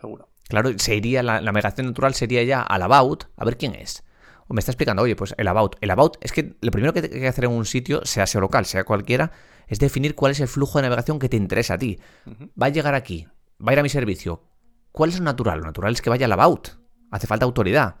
Seguro. 0.00 0.28
Claro, 0.48 0.70
se 0.78 0.96
iría, 0.96 1.22
la, 1.22 1.34
la 1.40 1.52
navegación 1.52 1.86
natural 1.86 2.14
sería 2.14 2.42
ya 2.42 2.60
al 2.62 2.82
About, 2.82 3.24
a 3.36 3.44
ver 3.44 3.56
quién 3.56 3.74
es. 3.74 4.02
O 4.48 4.54
me 4.54 4.58
está 4.60 4.72
explicando, 4.72 5.02
oye, 5.02 5.16
pues 5.16 5.34
el 5.38 5.48
About. 5.48 5.76
El 5.80 5.90
About 5.90 6.16
es 6.20 6.32
que 6.32 6.56
lo 6.60 6.70
primero 6.70 6.92
que 6.92 7.00
hay 7.00 7.08
que 7.08 7.28
hacer 7.28 7.44
en 7.44 7.52
un 7.52 7.64
sitio, 7.64 8.04
sea 8.04 8.26
SEO 8.26 8.40
local, 8.40 8.66
sea 8.66 8.84
cualquiera, 8.84 9.30
es 9.68 9.78
definir 9.78 10.14
cuál 10.14 10.32
es 10.32 10.40
el 10.40 10.48
flujo 10.48 10.78
de 10.78 10.82
navegación 10.82 11.18
que 11.18 11.28
te 11.28 11.36
interesa 11.36 11.74
a 11.74 11.78
ti. 11.78 11.98
Va 12.60 12.66
a 12.66 12.70
llegar 12.70 12.94
aquí, 12.94 13.26
va 13.64 13.70
a 13.70 13.72
ir 13.74 13.78
a 13.78 13.82
mi 13.82 13.88
servicio. 13.88 14.42
¿Cuál 14.90 15.10
es 15.10 15.18
lo 15.18 15.24
natural? 15.24 15.60
Lo 15.60 15.64
natural 15.66 15.92
es 15.92 16.02
que 16.02 16.10
vaya 16.10 16.26
al 16.26 16.32
About. 16.32 16.68
Hace 17.10 17.26
falta 17.26 17.46
autoridad. 17.46 17.96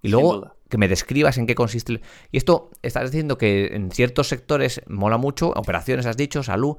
Y 0.00 0.08
luego 0.08 0.56
que 0.70 0.78
me 0.78 0.88
describas 0.88 1.36
en 1.38 1.46
qué 1.46 1.54
consiste. 1.54 1.92
el- 1.94 2.02
Y 2.30 2.36
esto, 2.38 2.70
estás 2.82 3.10
diciendo 3.10 3.36
que 3.36 3.74
en 3.74 3.90
ciertos 3.90 4.28
sectores 4.28 4.80
mola 4.86 5.18
mucho, 5.18 5.50
operaciones 5.50 6.06
has 6.06 6.16
dicho, 6.16 6.42
salud, 6.42 6.76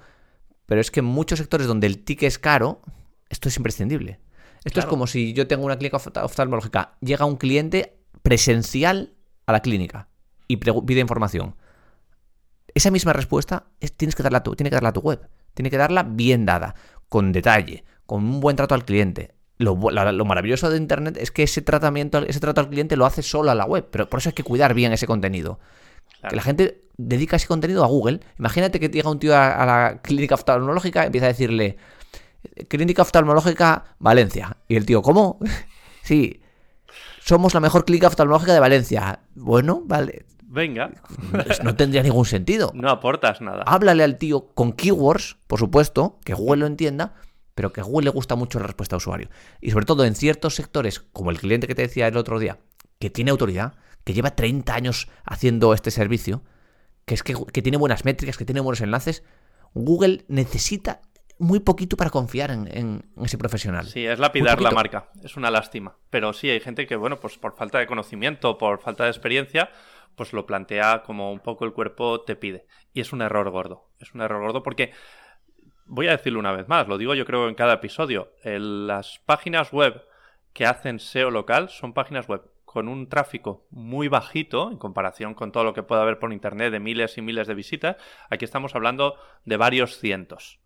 pero 0.66 0.82
es 0.82 0.92
que 0.92 1.00
en 1.02 1.06
muchos 1.06 1.40
sectores 1.40 1.68
donde 1.68 1.88
el 1.88 2.04
ticket 2.04 2.28
es 2.28 2.40
caro, 2.40 2.82
esto 3.30 3.50
es 3.50 3.58
imprescindible. 3.58 4.20
Esto 4.64 4.80
es 4.80 4.86
como 4.90 5.06
si 5.08 5.34
yo 5.34 5.48
tengo 5.48 5.66
una 5.66 5.78
clínica 5.78 5.98
ofta- 5.98 6.26
oftalmológica, 6.26 6.96
llega 7.02 7.26
un 7.26 7.36
cliente 7.38 7.98
presencial 8.24 9.14
a 9.46 9.52
la 9.52 9.62
clínica 9.62 10.08
y 10.48 10.58
pide 10.58 11.00
información. 11.02 11.56
Esa 12.74 12.92
misma 12.92 13.14
respuesta 13.14 13.66
es- 13.80 13.94
tienes 13.96 14.16
que 14.16 14.24
darla 14.24 14.44
tú, 14.44 14.56
tiene 14.56 14.70
que 14.70 14.76
darla 14.76 14.90
a 14.90 14.94
tu 14.94 15.02
web. 15.02 15.30
Tiene 15.54 15.70
que 15.70 15.78
darla 15.78 16.04
bien 16.04 16.46
dada, 16.46 16.76
con 17.10 17.32
detalle, 17.32 17.86
con 18.06 18.24
un 18.24 18.40
buen 18.42 18.56
trato 18.56 18.76
al 18.76 18.84
cliente. 18.86 19.34
Lo, 19.58 19.78
la- 19.92 20.12
lo 20.12 20.26
maravilloso 20.26 20.70
de 20.70 20.78
Internet 20.78 21.16
es 21.18 21.32
que 21.32 21.44
ese 21.44 21.62
tratamiento, 21.62 22.18
ese 22.26 22.40
trato 22.42 22.60
al 22.60 22.70
cliente 22.70 22.98
lo 22.98 23.06
hace 23.06 23.22
solo 23.22 23.52
a 23.52 23.56
la 23.56 23.66
web, 23.66 23.88
pero 23.92 24.10
por 24.10 24.20
eso 24.20 24.30
hay 24.30 24.34
que 24.34 24.44
cuidar 24.44 24.74
bien 24.74 24.92
ese 24.92 25.08
contenido. 25.08 25.60
Claro. 26.26 26.30
Que 26.30 26.36
la 26.36 26.42
gente 26.42 26.82
dedica 26.98 27.36
ese 27.36 27.48
contenido 27.48 27.84
a 27.84 27.88
Google. 27.88 28.20
Imagínate 28.40 28.80
que 28.80 28.90
llega 28.90 29.10
un 29.10 29.20
tío 29.20 29.36
a, 29.36 29.52
a 29.52 29.66
la 29.66 30.02
clínica 30.02 30.36
oftalmológica 30.36 31.04
y 31.04 31.06
empieza 31.08 31.26
a 31.26 31.30
decirle, 31.30 31.78
clínica 32.68 33.02
oftalmológica 33.02 33.96
Valencia. 34.00 34.58
Y 34.68 34.76
el 34.76 34.86
tío, 34.86 35.02
¿cómo? 35.02 35.40
sí, 36.04 36.42
somos 37.22 37.54
la 37.54 37.60
mejor 37.60 37.86
clínica 37.86 38.08
oftalmológica 38.08 38.54
de 38.54 38.60
Valencia. 38.60 39.20
Bueno, 39.36 39.82
vale, 39.86 40.26
Venga, 40.56 40.92
pues 41.32 41.62
no 41.64 41.76
tendría 41.76 42.02
ningún 42.02 42.26
sentido. 42.26 42.72
no 42.74 42.90
aportas 42.90 43.42
nada. 43.42 43.64
Háblale 43.68 44.04
al 44.04 44.18
tío 44.18 44.54
con 44.54 44.72
keywords, 44.72 45.38
por 45.48 45.60
supuesto, 45.60 46.20
que 46.24 46.34
Google 46.34 46.62
lo 46.62 46.68
entienda, 46.68 47.16
pero 47.56 47.74
que 47.74 47.82
a 47.82 47.84
Google 47.84 48.06
le 48.06 48.12
gusta 48.12 48.36
mucho 48.36 48.60
la 48.60 48.68
respuesta 48.68 48.96
a 48.96 48.98
usuario. 48.98 49.30
Y 49.60 49.72
sobre 49.72 49.86
todo 49.86 50.06
en 50.06 50.16
ciertos 50.16 50.56
sectores, 50.56 51.02
como 51.02 51.30
el 51.32 51.40
cliente 51.40 51.68
que 51.68 51.76
te 51.76 51.82
decía 51.82 52.08
el 52.08 52.16
otro 52.16 52.40
día, 52.40 52.60
que 53.00 53.10
tiene 53.10 53.32
autoridad, 53.32 53.74
que 54.06 54.14
lleva 54.14 54.36
30 54.36 54.74
años 54.74 55.10
haciendo 55.26 55.74
este 55.74 55.92
servicio, 55.92 56.44
que 57.06 57.16
es 57.16 57.24
que, 57.24 57.36
que 57.52 57.62
tiene 57.62 57.78
buenas 57.78 58.06
métricas, 58.06 58.38
que 58.38 58.46
tiene 58.46 58.62
buenos 58.62 58.80
enlaces, 58.80 59.24
Google 59.74 60.24
necesita 60.30 61.02
muy 61.38 61.60
poquito 61.60 61.98
para 61.98 62.10
confiar 62.10 62.52
en, 62.52 63.04
ese 63.22 63.38
profesional. 63.38 63.86
Sí, 63.86 64.06
es 64.06 64.20
lapidar 64.20 64.62
la 64.62 64.72
marca. 64.72 65.10
Es 65.22 65.36
una 65.36 65.52
lástima. 65.52 65.98
Pero 66.10 66.34
sí, 66.34 66.50
hay 66.50 66.60
gente 66.60 66.88
que, 66.88 66.96
bueno, 66.96 67.20
pues 67.20 67.38
por 67.38 67.56
falta 67.56 67.80
de 67.80 67.88
conocimiento, 67.88 68.58
por 68.58 68.80
falta 68.80 69.04
de 69.04 69.10
experiencia, 69.10 69.70
pues 70.16 70.32
lo 70.32 70.46
plantea 70.46 71.04
como 71.04 71.32
un 71.32 71.40
poco 71.40 71.66
el 71.66 71.74
cuerpo 71.74 72.22
te 72.22 72.36
pide. 72.36 72.68
Y 72.94 73.02
es 73.02 73.12
un 73.12 73.22
error 73.22 73.50
gordo. 73.50 73.90
Es 74.00 74.14
un 74.14 74.22
error 74.22 74.42
gordo 74.42 74.64
porque, 74.64 74.94
voy 75.86 76.08
a 76.08 76.12
decirlo 76.12 76.40
una 76.40 76.54
vez 76.54 76.68
más, 76.68 76.88
lo 76.88 76.98
digo 76.98 77.14
yo 77.16 77.26
creo 77.26 77.50
en 77.50 77.56
cada 77.56 77.74
episodio, 77.74 78.32
las 78.44 79.20
páginas 79.26 79.72
web 79.74 80.04
que 80.54 80.66
hacen 80.66 81.00
SEO 81.00 81.32
local 81.32 81.70
son 81.70 81.94
páginas 81.94 82.28
web 82.28 82.44
con 82.76 82.90
un 82.90 83.08
tráfico 83.08 83.66
muy 83.72 84.10
bajito 84.10 84.70
en 84.70 84.78
comparación 84.78 85.34
con 85.34 85.54
todo 85.54 85.64
lo 85.64 85.74
que 85.74 85.82
puede 85.82 86.02
haber 86.02 86.20
por 86.20 86.34
internet 86.34 86.74
de 86.74 86.82
miles 86.82 87.18
y 87.18 87.22
miles 87.22 87.48
de 87.48 87.54
visitas. 87.54 87.96
Aquí 88.30 88.44
estamos 88.44 88.76
hablando 88.76 89.16
de 89.46 89.56
varios 89.56 89.98
cientos 89.98 90.60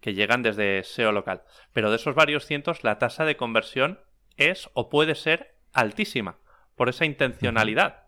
que 0.00 0.12
llegan 0.12 0.42
desde 0.42 0.82
SEO 0.82 1.12
local. 1.12 1.44
Pero 1.72 1.90
de 1.90 1.96
esos 1.98 2.16
varios 2.16 2.46
cientos, 2.46 2.82
la 2.82 2.98
tasa 2.98 3.24
de 3.24 3.36
conversión 3.36 4.00
es 4.36 4.70
o 4.74 4.90
puede 4.90 5.14
ser 5.14 5.54
altísima 5.72 6.38
por 6.74 6.88
esa 6.88 7.04
intencionalidad 7.04 8.06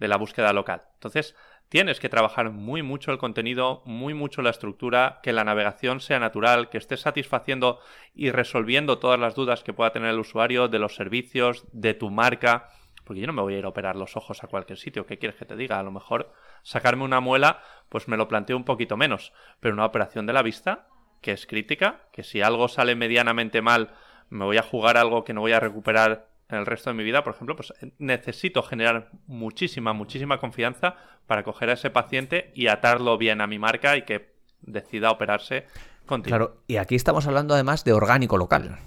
de 0.00 0.08
la 0.08 0.16
búsqueda 0.16 0.52
local. 0.52 0.88
Entonces, 0.94 1.36
tienes 1.68 2.00
que 2.00 2.08
trabajar 2.08 2.50
muy 2.50 2.82
mucho 2.82 3.12
el 3.12 3.18
contenido, 3.18 3.82
muy 3.84 4.14
mucho 4.14 4.42
la 4.42 4.50
estructura, 4.50 5.20
que 5.22 5.32
la 5.32 5.44
navegación 5.44 6.00
sea 6.00 6.18
natural, 6.18 6.68
que 6.68 6.78
estés 6.78 7.00
satisfaciendo 7.00 7.80
y 8.14 8.30
resolviendo 8.30 8.98
todas 8.98 9.18
las 9.18 9.34
dudas 9.34 9.62
que 9.62 9.72
pueda 9.72 9.92
tener 9.92 10.10
el 10.10 10.20
usuario 10.20 10.68
de 10.68 10.78
los 10.78 10.94
servicios, 10.94 11.64
de 11.72 11.94
tu 11.94 12.10
marca. 12.10 12.68
Porque 13.04 13.20
yo 13.20 13.26
no 13.26 13.32
me 13.32 13.42
voy 13.42 13.54
a 13.54 13.58
ir 13.58 13.64
a 13.64 13.68
operar 13.68 13.96
los 13.96 14.16
ojos 14.16 14.42
a 14.42 14.48
cualquier 14.48 14.78
sitio. 14.78 15.06
¿Qué 15.06 15.18
quieres 15.18 15.38
que 15.38 15.44
te 15.44 15.56
diga? 15.56 15.78
A 15.78 15.82
lo 15.82 15.92
mejor 15.92 16.32
sacarme 16.62 17.04
una 17.04 17.20
muela, 17.20 17.62
pues 17.88 18.08
me 18.08 18.16
lo 18.16 18.26
planteo 18.26 18.56
un 18.56 18.64
poquito 18.64 18.96
menos. 18.96 19.32
Pero 19.60 19.74
una 19.74 19.84
operación 19.84 20.26
de 20.26 20.32
la 20.32 20.42
vista, 20.42 20.88
que 21.20 21.32
es 21.32 21.46
crítica, 21.46 22.08
que 22.12 22.24
si 22.24 22.42
algo 22.42 22.68
sale 22.68 22.96
medianamente 22.96 23.62
mal, 23.62 23.94
me 24.28 24.44
voy 24.44 24.56
a 24.56 24.62
jugar 24.62 24.96
algo 24.96 25.24
que 25.24 25.34
no 25.34 25.40
voy 25.40 25.52
a 25.52 25.60
recuperar 25.60 26.28
en 26.48 26.58
el 26.58 26.66
resto 26.66 26.90
de 26.90 26.94
mi 26.94 27.02
vida, 27.02 27.24
por 27.24 27.34
ejemplo, 27.34 27.56
pues 27.56 27.72
necesito 27.98 28.62
generar 28.62 29.10
muchísima, 29.26 29.92
muchísima 29.92 30.38
confianza 30.38 30.96
para 31.26 31.42
coger 31.42 31.70
a 31.70 31.72
ese 31.72 31.90
paciente 31.90 32.52
y 32.54 32.68
atarlo 32.68 33.18
bien 33.18 33.40
a 33.40 33.46
mi 33.46 33.58
marca 33.58 33.96
y 33.96 34.02
que 34.02 34.34
decida 34.62 35.10
operarse 35.10 35.66
contigo. 36.06 36.36
Claro, 36.36 36.62
y 36.68 36.76
aquí 36.76 36.94
estamos 36.94 37.26
hablando 37.26 37.54
además 37.54 37.84
de 37.84 37.92
orgánico 37.92 38.36
local. 38.36 38.78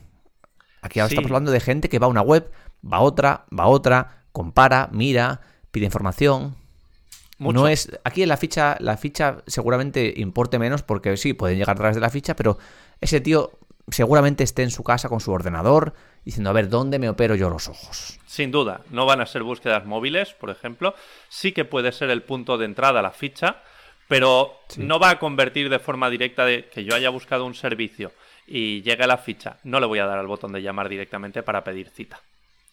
Aquí 0.81 0.99
ahora 0.99 1.09
estamos 1.09 1.29
hablando 1.29 1.51
de 1.51 1.59
gente 1.59 1.89
que 1.89 1.99
va 1.99 2.07
a 2.07 2.09
una 2.09 2.21
web, 2.21 2.49
va 2.81 2.97
a 2.97 3.01
otra, 3.01 3.45
va 3.57 3.65
a 3.65 3.67
otra, 3.67 4.23
compara, 4.31 4.89
mira, 4.93 5.41
pide 5.71 5.85
información. 5.85 6.55
No 7.39 7.67
es. 7.67 7.97
Aquí 8.03 8.23
en 8.23 8.29
la 8.29 8.37
ficha, 8.37 8.77
la 8.79 8.97
ficha 8.97 9.43
seguramente 9.47 10.13
importe 10.17 10.59
menos, 10.59 10.83
porque 10.83 11.15
sí, 11.17 11.33
pueden 11.33 11.57
llegar 11.57 11.75
a 11.75 11.79
través 11.79 11.95
de 11.95 12.01
la 12.01 12.09
ficha, 12.09 12.35
pero 12.35 12.57
ese 12.99 13.21
tío 13.21 13.51
seguramente 13.91 14.43
esté 14.43 14.63
en 14.63 14.71
su 14.71 14.83
casa 14.83 15.09
con 15.09 15.19
su 15.19 15.31
ordenador, 15.31 15.93
diciendo, 16.25 16.49
a 16.49 16.53
ver, 16.53 16.69
¿dónde 16.69 16.99
me 16.99 17.09
opero 17.09 17.35
yo 17.35 17.49
los 17.49 17.67
ojos? 17.67 18.19
Sin 18.25 18.51
duda, 18.51 18.81
no 18.89 19.05
van 19.05 19.21
a 19.21 19.25
ser 19.25 19.43
búsquedas 19.43 19.85
móviles, 19.85 20.33
por 20.33 20.49
ejemplo. 20.49 20.95
Sí 21.29 21.51
que 21.51 21.65
puede 21.65 21.91
ser 21.91 22.09
el 22.09 22.23
punto 22.23 22.57
de 22.57 22.65
entrada 22.65 22.99
a 22.99 23.03
la 23.03 23.11
ficha, 23.11 23.63
pero 24.07 24.59
no 24.77 24.99
va 24.99 25.11
a 25.11 25.19
convertir 25.19 25.69
de 25.69 25.79
forma 25.79 26.09
directa 26.09 26.45
de 26.45 26.67
que 26.69 26.83
yo 26.83 26.95
haya 26.95 27.09
buscado 27.09 27.45
un 27.45 27.55
servicio 27.55 28.11
y 28.47 28.81
llegue 28.81 29.03
a 29.03 29.07
la 29.07 29.17
ficha. 29.17 29.57
No 29.63 29.79
le 29.79 29.85
voy 29.85 29.99
a 29.99 30.05
dar 30.05 30.19
al 30.19 30.27
botón 30.27 30.51
de 30.51 30.61
llamar 30.61 30.89
directamente 30.89 31.43
para 31.43 31.63
pedir 31.63 31.89
cita. 31.89 32.19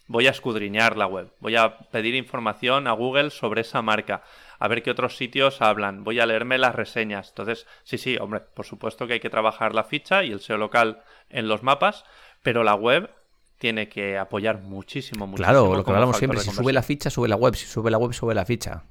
Voy 0.08 0.28
a 0.28 0.30
escudriñar 0.30 0.96
la 0.96 1.06
web, 1.06 1.32
voy 1.40 1.56
a 1.56 1.78
pedir 1.90 2.14
información 2.14 2.86
a 2.86 2.92
Google 2.92 3.30
sobre 3.30 3.62
esa 3.62 3.82
marca 3.82 4.22
a 4.58 4.68
ver 4.68 4.82
qué 4.82 4.90
otros 4.90 5.16
sitios 5.16 5.60
hablan, 5.60 6.04
voy 6.04 6.20
a 6.20 6.26
leerme 6.26 6.58
las 6.58 6.74
reseñas. 6.74 7.30
Entonces, 7.30 7.66
sí, 7.84 7.98
sí, 7.98 8.16
hombre, 8.16 8.40
por 8.40 8.66
supuesto 8.66 9.06
que 9.06 9.14
hay 9.14 9.20
que 9.20 9.30
trabajar 9.30 9.74
la 9.74 9.84
ficha 9.84 10.24
y 10.24 10.32
el 10.32 10.40
SEO 10.40 10.58
local 10.58 11.02
en 11.28 11.48
los 11.48 11.62
mapas, 11.62 12.04
pero 12.42 12.62
la 12.62 12.74
web 12.74 13.10
tiene 13.58 13.88
que 13.88 14.18
apoyar 14.18 14.62
muchísimo, 14.62 15.26
muchísimo. 15.26 15.48
Claro, 15.48 15.74
lo 15.74 15.84
que 15.84 15.90
hablamos 15.90 16.16
siempre, 16.16 16.40
si 16.40 16.50
sube 16.50 16.72
la 16.72 16.82
ficha, 16.82 17.10
sube 17.10 17.28
la 17.28 17.36
web, 17.36 17.54
si 17.54 17.66
sube 17.66 17.90
la 17.90 17.98
web, 17.98 18.12
sube 18.12 18.34
la 18.34 18.44
ficha. 18.44 18.84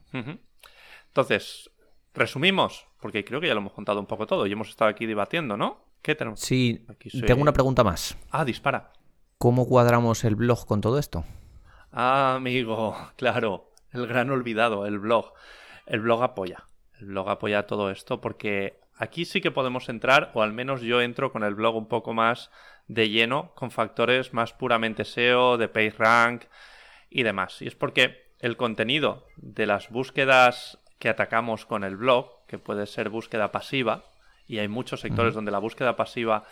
Entonces, 1.07 1.69
resumimos, 2.13 2.87
porque 2.99 3.23
creo 3.23 3.39
que 3.39 3.47
ya 3.47 3.53
lo 3.53 3.61
hemos 3.61 3.73
contado 3.73 3.99
un 3.99 4.05
poco 4.05 4.27
todo 4.27 4.47
y 4.47 4.51
hemos 4.51 4.69
estado 4.69 4.89
aquí 4.89 5.05
debatiendo, 5.05 5.55
¿no? 5.55 5.85
¿Qué 6.01 6.15
tenemos? 6.15 6.39
Sí, 6.39 6.85
tengo 7.25 7.41
una 7.41 7.53
pregunta 7.53 7.83
más. 7.83 8.17
Ah, 8.31 8.45
dispara. 8.45 8.91
¿Cómo 9.45 9.67
cuadramos 9.67 10.23
el 10.23 10.35
blog 10.35 10.65
con 10.65 10.81
todo 10.81 10.97
esto? 10.97 11.23
Ah, 11.91 12.33
amigo, 12.35 12.97
claro 13.15 13.69
el 13.91 14.07
gran 14.07 14.31
olvidado, 14.31 14.87
el 14.87 14.97
blog. 14.97 15.33
El 15.85 15.99
blog 15.99 16.23
apoya. 16.23 16.63
El 16.99 17.09
blog 17.09 17.29
apoya 17.29 17.67
todo 17.67 17.91
esto 17.91 18.21
porque 18.21 18.79
aquí 18.97 19.23
sí 19.23 19.41
que 19.41 19.51
podemos 19.51 19.87
entrar, 19.87 20.31
o 20.33 20.41
al 20.41 20.51
menos 20.51 20.81
yo 20.81 20.99
entro 20.99 21.31
con 21.31 21.43
el 21.43 21.53
blog 21.53 21.75
un 21.75 21.87
poco 21.87 22.11
más 22.11 22.49
de 22.87 23.09
lleno, 23.09 23.51
con 23.53 23.69
factores 23.69 24.33
más 24.33 24.51
puramente 24.51 25.05
SEO, 25.05 25.59
de 25.59 25.67
PageRank 25.67 26.45
y 27.11 27.21
demás. 27.21 27.61
Y 27.61 27.67
es 27.67 27.75
porque 27.75 28.31
el 28.39 28.57
contenido 28.57 29.27
de 29.35 29.67
las 29.67 29.91
búsquedas 29.91 30.79
que 30.97 31.09
atacamos 31.09 31.67
con 31.67 31.83
el 31.83 31.97
blog, 31.97 32.47
que 32.47 32.57
puede 32.57 32.87
ser 32.87 33.09
búsqueda 33.09 33.51
pasiva, 33.51 34.05
y 34.47 34.57
hay 34.57 34.67
muchos 34.67 35.01
sectores 35.01 35.35
donde 35.35 35.51
la 35.51 35.59
búsqueda 35.59 35.95
pasiva 35.95 36.45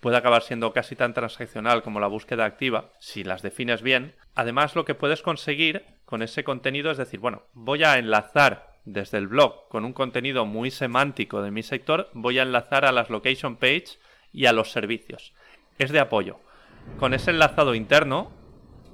puede 0.00 0.16
acabar 0.16 0.42
siendo 0.42 0.72
casi 0.72 0.96
tan 0.96 1.14
transaccional 1.14 1.82
como 1.82 2.00
la 2.00 2.06
búsqueda 2.06 2.44
activa, 2.44 2.92
si 2.98 3.22
las 3.22 3.42
defines 3.42 3.82
bien. 3.82 4.14
Además, 4.34 4.74
lo 4.74 4.84
que 4.84 4.94
puedes 4.94 5.22
conseguir 5.22 5.84
con 6.04 6.22
ese 6.22 6.42
contenido 6.42 6.90
es 6.90 6.98
decir, 6.98 7.20
bueno, 7.20 7.42
voy 7.52 7.84
a 7.84 7.98
enlazar 7.98 8.70
desde 8.84 9.18
el 9.18 9.28
blog 9.28 9.68
con 9.68 9.84
un 9.84 9.92
contenido 9.92 10.46
muy 10.46 10.70
semántico 10.70 11.42
de 11.42 11.50
mi 11.50 11.62
sector, 11.62 12.10
voy 12.14 12.38
a 12.38 12.42
enlazar 12.42 12.84
a 12.84 12.92
las 12.92 13.10
location 13.10 13.56
page 13.56 13.98
y 14.32 14.46
a 14.46 14.52
los 14.52 14.72
servicios. 14.72 15.34
Es 15.78 15.90
de 15.92 16.00
apoyo. 16.00 16.40
Con 16.98 17.14
ese 17.14 17.30
enlazado 17.30 17.74
interno, 17.74 18.32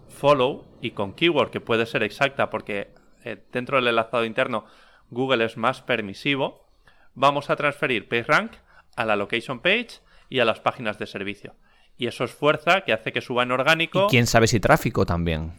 follow 0.09 0.65
y 0.81 0.91
con 0.91 1.15
keyword 1.15 1.51
que 1.51 1.61
puede 1.61 1.87
ser 1.87 2.03
exacta 2.03 2.51
porque 2.51 2.91
eh, 3.25 3.43
dentro 3.53 3.77
del 3.77 3.89
enlazado 3.89 4.25
interno 4.25 4.67
Google 5.11 5.45
es 5.45 5.57
más 5.57 5.83
permisivo, 5.83 6.67
vamos 7.15 7.49
a 7.49 7.57
transferir 7.57 8.09
PageRank 8.09 8.53
a 8.97 9.05
la 9.05 9.17
location 9.17 9.61
page 9.61 10.01
y 10.29 10.41
a 10.41 10.45
las 10.45 10.61
páginas 10.61 10.99
de 10.99 11.07
servicio. 11.07 11.55
Y 11.99 12.07
eso 12.07 12.25
es 12.25 12.33
fuerza 12.33 12.83
que 12.83 12.93
hace 12.93 13.13
que 13.13 13.21
suba 13.21 13.43
en 13.43 13.53
orgánico. 13.53 14.07
Y 14.07 14.11
quién 14.11 14.27
sabe 14.27 14.47
si 14.47 14.61
tráfico 14.61 15.07
también. 15.07 15.53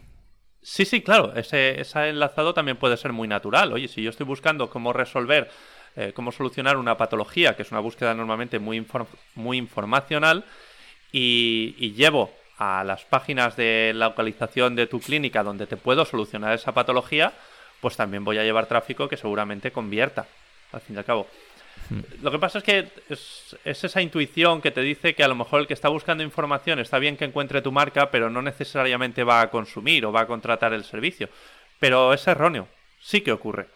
Sí, 0.61 0.85
sí, 0.85 1.01
claro. 1.01 1.33
Ese, 1.35 1.81
enlazado 2.09 2.53
también 2.53 2.77
puede 2.77 2.97
ser 2.97 3.13
muy 3.13 3.27
natural. 3.27 3.73
Oye, 3.73 3.87
si 3.87 4.03
yo 4.03 4.09
estoy 4.09 4.25
buscando 4.25 4.69
cómo 4.69 4.93
resolver, 4.93 5.49
eh, 5.95 6.11
cómo 6.13 6.31
solucionar 6.31 6.77
una 6.77 6.97
patología, 6.97 7.55
que 7.55 7.63
es 7.63 7.71
una 7.71 7.79
búsqueda 7.79 8.13
normalmente 8.13 8.59
muy, 8.59 8.85
muy 9.35 9.57
informacional, 9.57 10.45
y, 11.11 11.75
y 11.77 11.93
llevo 11.93 12.31
a 12.57 12.83
las 12.83 13.05
páginas 13.05 13.55
de 13.55 13.93
localización 13.95 14.75
de 14.75 14.87
tu 14.87 14.99
clínica 14.99 15.43
donde 15.43 15.67
te 15.67 15.77
puedo 15.77 16.05
solucionar 16.05 16.53
esa 16.53 16.73
patología, 16.73 17.33
pues 17.81 17.95
también 17.95 18.23
voy 18.23 18.37
a 18.37 18.43
llevar 18.43 18.65
tráfico 18.65 19.07
que 19.07 19.17
seguramente 19.17 19.71
convierta, 19.71 20.27
al 20.71 20.81
fin 20.81 20.95
y 20.95 20.99
al 20.99 21.05
cabo. 21.05 21.27
Lo 22.21 22.31
que 22.31 22.39
pasa 22.39 22.57
es 22.57 22.63
que 22.63 22.89
es, 23.09 23.55
esa 23.63 24.01
intuición 24.01 24.61
que 24.61 24.71
te 24.71 24.81
dice 24.81 25.15
que 25.15 25.23
a 25.23 25.27
lo 25.27 25.35
mejor 25.35 25.61
el 25.61 25.67
que 25.67 25.73
está 25.73 25.89
buscando 25.89 26.23
información 26.23 26.79
está 26.79 26.99
bien 26.99 27.17
que 27.17 27.25
encuentre 27.25 27.61
tu 27.61 27.71
marca, 27.71 28.11
pero 28.11 28.29
no 28.29 28.41
necesariamente 28.41 29.23
va 29.23 29.41
a 29.41 29.49
consumir 29.49 30.05
o 30.05 30.11
va 30.11 30.21
a 30.21 30.27
contratar 30.27 30.73
el 30.73 30.83
servicio. 30.83 31.29
Pero 31.79 32.13
es 32.13 32.27
erróneo. 32.27 32.67
Sí 32.99 33.21
que 33.21 33.31
ocurre. 33.31 33.67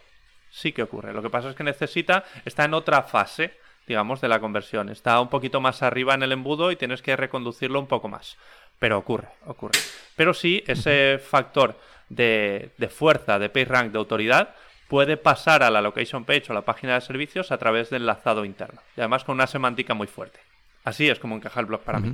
Sí 0.50 0.74
que 0.74 0.84
ocurre. 0.84 1.14
Lo 1.14 1.22
que 1.22 1.30
pasa 1.30 1.50
es 1.50 1.56
que 1.56 1.64
necesita, 1.64 2.26
está 2.44 2.66
en 2.66 2.74
otra 2.74 3.04
fase, 3.04 3.54
digamos, 3.88 4.20
de 4.20 4.28
la 4.28 4.40
conversión. 4.40 4.90
Está 4.90 5.20
un 5.22 5.30
poquito 5.30 5.62
más 5.62 5.82
arriba 5.82 6.14
en 6.14 6.24
el 6.24 6.34
embudo 6.34 6.72
y 6.72 6.76
tienes 6.76 7.02
que 7.02 7.16
reconducirlo 7.16 7.80
un 7.80 7.88
poco 7.88 8.10
más. 8.10 8.38
Pero 8.80 8.98
ocurre, 8.98 9.30
ocurre. 9.46 9.80
Pero 10.16 10.34
sí, 10.34 10.64
ese 10.68 11.20
factor 11.20 11.80
de, 12.10 12.72
de 12.78 12.90
fuerza, 12.90 13.40
de 13.40 13.50
PageRank, 13.50 13.92
de 13.92 14.00
autoridad, 14.00 14.56
puede 14.92 15.16
pasar 15.16 15.64
a 15.64 15.70
la 15.70 15.80
location 15.80 16.26
page 16.26 16.48
o 16.50 16.54
la 16.54 16.64
página 16.64 16.96
de 16.96 17.02
servicios 17.02 17.54
a 17.54 17.58
través 17.58 17.90
del 17.90 18.02
enlazado 18.02 18.44
interno. 18.44 18.82
Y 18.98 19.00
además 19.00 19.24
con 19.24 19.36
una 19.36 19.48
semántica 19.48 19.94
muy 19.94 20.06
fuerte. 20.06 20.42
Así 20.84 21.08
es 21.08 21.18
como 21.18 21.34
encaja 21.38 21.62
el 21.62 21.66
blog 21.66 21.80
para 21.80 22.02
mí. 22.02 22.14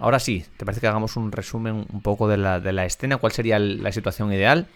Ahora 0.00 0.18
sí, 0.18 0.44
¿te 0.56 0.64
parece 0.64 0.80
que 0.80 0.88
hagamos 0.88 1.16
un 1.16 1.30
resumen 1.30 1.86
un 1.88 2.02
poco 2.02 2.26
de 2.26 2.36
la, 2.36 2.58
de 2.58 2.72
la 2.72 2.84
escena? 2.84 3.18
¿Cuál 3.18 3.30
sería 3.30 3.60
la 3.60 3.92
situación 3.92 4.32
ideal? 4.32 4.66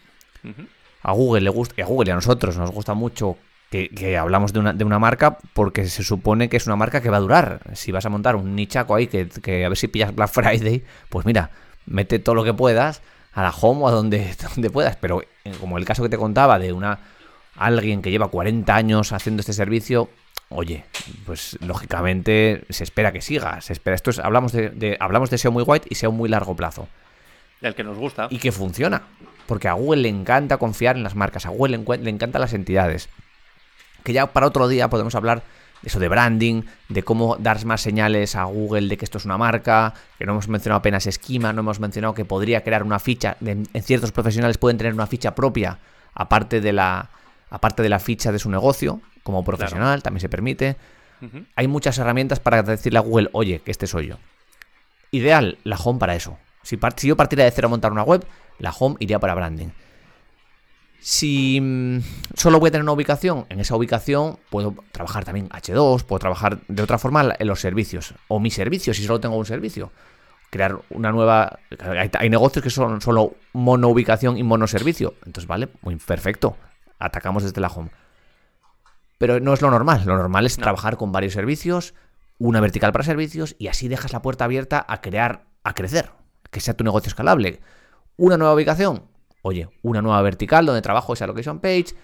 A 1.03 1.11
Google 1.11 1.41
le 1.41 1.51
gusta, 1.51 1.75
y 1.77 1.83
a 1.83 1.87
Google 1.87 2.11
y 2.11 2.13
a 2.13 2.15
nosotros 2.15 2.57
nos 2.57 2.71
gusta 2.71 2.95
mucho 2.95 3.37
que, 3.69 4.17
hablamos 4.17 4.53
de 4.53 4.61
una, 4.61 4.73
de 4.73 4.85
una, 4.85 5.01
marca 5.01 5.39
porque 5.55 5.89
se 5.89 6.05
supone 6.05 6.49
que 6.49 6.57
es 6.57 6.69
una 6.69 6.77
marca 6.77 7.01
que 7.01 7.11
va 7.11 7.17
a 7.17 7.21
durar. 7.21 7.63
Si 7.75 7.91
vas 7.91 8.07
a 8.07 8.11
montar 8.11 8.37
un 8.37 8.55
nichaco 8.55 8.95
ahí 8.95 9.09
que, 9.09 9.29
que 9.29 9.65
a 9.65 9.69
ver 9.69 9.77
si 9.77 9.89
pillas 9.89 10.15
Black 10.15 10.31
Friday, 10.31 10.85
pues 11.09 11.27
mira, 11.27 11.51
mete 11.87 12.21
todo 12.21 12.37
lo 12.37 12.45
que 12.45 12.55
puedas 12.55 13.03
a 13.33 13.43
la 13.43 13.51
home 13.51 13.83
o 13.83 13.89
a 13.89 13.91
donde, 13.91 14.35
donde 14.55 14.71
puedas. 14.71 14.97
Pero 14.97 15.23
eh, 15.23 15.53
como 15.61 15.79
el 15.79 15.85
caso 15.85 16.03
que 16.03 16.09
te 16.09 16.19
contaba 16.19 16.59
de 16.59 16.73
una 16.73 16.99
alguien 17.57 18.03
que 18.03 18.11
lleva 18.11 18.29
40 18.29 18.75
años 18.75 19.13
haciendo 19.13 19.41
este 19.41 19.53
servicio, 19.53 20.09
oye, 20.49 20.85
pues 21.27 21.59
lógicamente 21.61 22.65
se 22.71 22.85
espera 22.85 23.13
que 23.13 23.21
siga. 23.21 23.61
Se 23.61 23.73
espera. 23.73 23.95
Esto 23.95 24.11
es, 24.11 24.19
hablamos 24.19 24.53
de, 24.53 24.97
hablamos 25.01 25.31
de 25.31 25.39
SEO 25.39 25.53
muy 25.53 25.65
white 25.67 25.87
y 25.91 25.95
SEO 25.95 26.13
muy 26.13 26.29
largo 26.29 26.57
plazo. 26.57 26.89
El 27.61 27.75
que 27.75 27.85
nos 27.85 27.99
gusta. 27.99 28.29
Y 28.31 28.39
que 28.39 28.53
funciona. 28.53 29.03
Porque 29.47 29.69
a 29.69 29.73
Google 29.75 30.03
le 30.03 30.09
encanta 30.09 30.57
confiar 30.57 30.97
en 30.97 31.03
las 31.03 31.15
marcas, 31.15 31.45
a 31.45 31.51
Google 31.51 31.79
le, 31.79 31.99
le 31.99 32.11
encantan 32.11 32.41
las 32.41 32.55
entidades. 32.55 33.09
Que 34.05 34.13
ya 34.13 34.27
para 34.33 34.47
otro 34.47 34.69
día 34.69 34.89
podemos 34.89 35.15
hablar 35.15 35.39
de 35.39 35.45
eso 35.83 35.99
de 35.99 36.09
branding, 36.09 36.63
de 36.89 37.03
cómo 37.03 37.37
dar 37.37 37.65
más 37.65 37.81
señales 37.81 38.37
a 38.37 38.45
Google 38.45 38.89
de 38.89 38.97
que 38.97 39.05
esto 39.05 39.19
es 39.19 39.25
una 39.25 39.39
marca, 39.39 39.95
que 40.19 40.27
no 40.27 40.33
hemos 40.33 40.49
mencionado 40.49 40.79
apenas 40.79 41.07
esquema, 41.07 41.53
no 41.53 41.61
hemos 41.61 41.81
mencionado 41.81 42.15
que 42.15 42.25
podría 42.25 42.63
crear 42.63 42.83
una 42.83 42.99
ficha, 42.99 43.37
en 43.41 43.67
ciertos 43.83 44.13
profesionales 44.13 44.59
pueden 44.59 44.79
tener 44.79 44.93
una 44.93 45.07
ficha 45.07 45.35
propia, 45.35 45.79
aparte 46.15 46.61
de 46.61 46.73
la, 46.73 47.11
aparte 47.51 47.83
de 47.83 47.89
la 47.89 47.99
ficha 47.99 48.33
de 48.33 48.39
su 48.39 48.51
negocio, 48.51 49.01
como 49.23 49.45
profesional, 49.45 50.03
también 50.03 50.21
se 50.21 50.29
permite. 50.29 50.77
Hay 51.55 51.69
muchas 51.69 51.99
herramientas 51.99 52.41
para 52.41 52.63
decirle 52.63 52.99
a 52.99 53.03
Google, 53.03 53.29
oye, 53.33 53.61
que 53.61 53.71
este 53.71 53.87
soy 53.87 54.09
yo. 54.09 54.17
Ideal, 55.11 55.59
la 55.65 55.77
home 55.77 55.99
para 55.99 56.15
eso. 56.15 56.39
Si, 56.63 56.79
si 56.97 57.09
yo 57.09 57.17
partiera 57.17 57.45
de 57.45 57.51
cero 57.51 57.67
a 57.67 57.71
montar 57.71 57.93
una 57.93 58.03
web, 58.03 58.25
la 58.59 58.71
home 58.71 58.97
iría 59.01 59.19
para 59.19 59.35
branding. 59.35 59.69
Si 61.01 61.59
mm, 61.61 62.01
solo 62.35 62.61
voy 62.61 62.69
a 62.69 62.73
tener 62.73 62.83
una 62.83 62.93
ubicación, 62.93 63.47
en 63.49 63.59
esa 63.59 63.75
ubicación 63.75 64.39
puedo 64.51 64.75
trabajar 64.93 65.25
también 65.25 65.49
H2, 65.49 66.05
puedo 66.05 66.19
trabajar 66.19 66.59
de 66.69 66.83
otra 66.83 66.99
forma 66.99 67.35
en 67.39 67.47
los 67.47 67.61
servicios. 67.61 68.15
O 68.29 68.39
mi 68.39 68.51
servicio, 68.51 68.93
si 68.93 69.05
solo 69.05 69.19
tengo 69.19 69.37
un 69.37 69.47
servicio. 69.47 69.91
Crear 70.51 70.79
una 70.91 71.11
nueva... 71.11 71.59
Hay, 72.19 72.29
negocios 72.29 72.63
que 72.63 72.71
son 72.71 73.01
solo 73.01 73.35
mono 73.53 73.89
ubicación 73.89 74.37
y 74.37 74.43
mono 74.43 74.67
servicio. 74.67 75.15
Entonces, 75.25 75.47
vale, 75.47 75.69
muy 75.81 75.97
perfecto. 75.97 76.57
Atacamos 76.99 77.45
desde 77.45 77.61
la 77.63 77.69
home. 77.69 77.91
Pero 79.17 79.41
no 79.41 79.55
es 79.55 79.63
lo 79.63 79.71
normal. 79.71 80.03
Lo 80.05 80.17
normal 80.17 80.45
es 80.45 80.57
trabajar 80.57 80.97
con 80.97 81.13
varios 81.13 81.33
servicios, 81.33 81.95
una 82.39 82.61
vertical 82.61 82.93
para 82.93 83.05
servicios, 83.05 83.55
y 83.59 83.69
así 83.69 83.89
dejas 83.89 84.13
la 84.13 84.23
puerta 84.23 84.45
abierta 84.45 84.85
a 84.87 85.01
crear, 85.01 85.45
a 85.63 85.73
crecer. 85.73 86.11
Que 86.51 86.61
sea 86.61 86.75
tu 86.75 86.85
negocio 86.85 87.09
escalable. 87.09 87.61
Una 88.17 88.37
nueva 88.37 88.55
ubicación, 88.55 89.05
oye, 89.43 89.69
una 89.83 90.03
nueva 90.03 90.23
vertical 90.23 90.67
donde 90.67 90.83
trabajo 90.83 91.13
esa 91.13 91.27
location 91.27 91.61
page, 91.61 91.95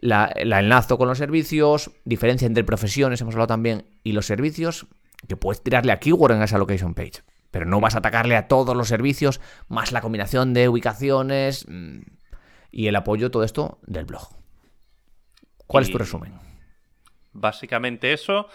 la, 0.00 0.32
enlazo 0.36 0.98
con 0.98 1.08
los 1.08 1.18
servicios, 1.18 1.90
diferencia 2.04 2.46
entre 2.46 2.64
profesiones, 2.64 3.20
hemos 3.20 3.34
hablado 3.34 3.48
también, 3.48 3.86
y 4.02 4.12
los 4.12 4.26
servicios, 4.26 4.86
que 5.28 5.36
puedes 5.36 5.62
tirarle 5.62 5.92
a 5.92 5.98
keyword 5.98 6.32
en 6.32 6.42
esa 6.42 6.58
location 6.58 6.94
page, 6.94 7.22
pero 7.50 7.66
no 7.66 7.80
vas 7.80 7.94
a 7.94 7.98
atacarle 7.98 8.36
a 8.36 8.48
todos 8.48 8.76
los 8.76 8.88
servicios, 8.88 9.40
más 9.68 9.92
la 9.92 10.00
combinación 10.00 10.54
de 10.54 10.68
ubicaciones 10.68 11.66
mm, 11.68 12.00
y 12.70 12.86
el 12.88 12.96
apoyo, 12.96 13.30
todo 13.30 13.44
esto 13.44 13.78
del 13.86 14.04
blog. 14.04 14.28
¿Cuál 15.66 15.84
es 15.84 15.90
tu 15.90 15.98
resumen? 15.98 16.34
Básicamente 17.32 18.12
eso, 18.12 18.48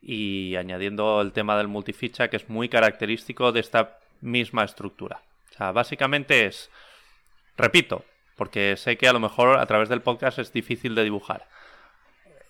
y 0.00 0.54
añadiendo 0.56 1.20
el 1.20 1.32
tema 1.32 1.56
del 1.56 1.68
multificha, 1.68 2.28
que 2.28 2.36
es 2.36 2.48
muy 2.48 2.68
característico 2.68 3.52
de 3.52 3.60
esta 3.60 3.98
misma 4.20 4.64
estructura. 4.64 5.22
O 5.50 5.56
sea, 5.56 5.72
básicamente 5.72 6.46
es 6.46 6.70
Repito, 7.56 8.04
porque 8.36 8.76
sé 8.76 8.96
que 8.96 9.08
a 9.08 9.12
lo 9.12 9.20
mejor 9.20 9.58
a 9.58 9.66
través 9.66 9.88
del 9.88 10.02
podcast 10.02 10.38
es 10.38 10.52
difícil 10.52 10.94
de 10.94 11.04
dibujar. 11.04 11.48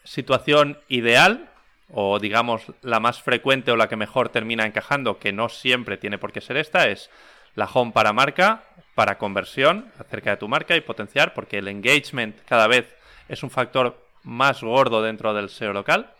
Situación 0.04 0.78
ideal, 0.88 1.50
o 1.90 2.18
digamos 2.18 2.62
la 2.82 3.00
más 3.00 3.20
frecuente 3.20 3.70
o 3.70 3.76
la 3.76 3.88
que 3.88 3.96
mejor 3.96 4.28
termina 4.28 4.64
encajando, 4.64 5.18
que 5.18 5.32
no 5.32 5.48
siempre 5.48 5.96
tiene 5.96 6.18
por 6.18 6.32
qué 6.32 6.40
ser 6.40 6.56
esta, 6.56 6.88
es 6.88 7.10
la 7.54 7.66
home 7.66 7.92
para 7.92 8.12
marca, 8.12 8.64
para 8.94 9.18
conversión 9.18 9.92
acerca 9.98 10.30
de 10.30 10.36
tu 10.36 10.48
marca 10.48 10.76
y 10.76 10.80
potenciar, 10.80 11.34
porque 11.34 11.58
el 11.58 11.68
engagement 11.68 12.36
cada 12.46 12.66
vez 12.66 12.94
es 13.28 13.42
un 13.42 13.50
factor 13.50 14.02
más 14.22 14.62
gordo 14.62 15.02
dentro 15.02 15.34
del 15.34 15.48
SEO 15.48 15.72
local. 15.72 16.12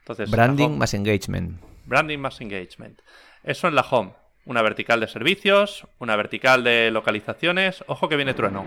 Entonces, 0.00 0.30
branding 0.30 0.78
más 0.78 0.94
engagement. 0.94 1.60
Branding 1.84 2.18
más 2.18 2.40
engagement. 2.40 3.00
Eso 3.42 3.68
en 3.68 3.74
la 3.74 3.82
home 3.82 4.12
una 4.48 4.62
vertical 4.62 4.98
de 4.98 5.08
servicios, 5.08 5.86
una 5.98 6.16
vertical 6.16 6.64
de 6.64 6.90
localizaciones. 6.90 7.84
Ojo 7.86 8.08
que 8.08 8.16
viene 8.16 8.32
trueno. 8.32 8.64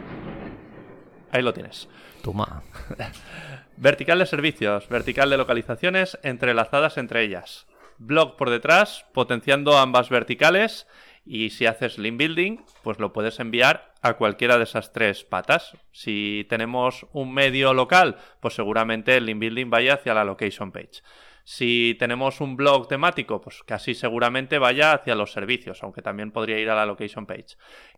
Ahí 1.32 1.42
lo 1.42 1.54
tienes. 1.54 1.90
Toma. 2.22 2.62
vertical 3.78 4.20
de 4.20 4.28
servicios, 4.28 4.88
vertical 4.90 5.32
de 5.32 5.38
localizaciones 5.38 6.20
entrelazadas 6.22 7.00
entre 7.00 7.24
ellas. 7.24 7.66
Blog 7.98 8.38
por 8.38 8.52
detrás, 8.52 9.06
potenciando 9.12 9.76
ambas 9.76 10.10
verticales. 10.10 10.88
Y 11.26 11.50
si 11.50 11.66
haces 11.66 11.98
link 11.98 12.18
building, 12.18 12.58
pues 12.84 13.00
lo 13.00 13.12
puedes 13.12 13.40
enviar 13.40 13.94
a 14.04 14.14
cualquiera 14.14 14.60
de 14.60 14.66
esas 14.66 14.94
tres 14.94 15.24
patas. 15.24 15.76
Si 15.92 16.46
tenemos 16.48 17.08
un 17.12 17.34
medio 17.34 17.74
local, 17.74 18.18
pues 18.40 18.54
seguramente 18.54 19.18
el 19.18 19.26
link 19.26 19.40
building 19.40 19.72
vaya 19.72 19.96
hacia 19.96 20.14
la 20.14 20.26
location 20.26 20.72
page. 20.72 21.02
Si 21.44 21.96
tenemos 22.00 22.42
un 22.42 22.56
blog 22.56 22.88
temático, 22.88 23.42
pues 23.42 23.64
casi 23.64 23.94
seguramente 23.94 24.60
vaya 24.60 24.94
hacia 24.94 25.16
los 25.16 25.32
servicios, 25.32 25.82
aunque 25.84 26.02
también 26.02 26.32
podría 26.32 26.60
ir 26.60 26.70
a 26.70 26.76
la 26.76 26.86
location 26.86 27.26
page. 27.26 27.58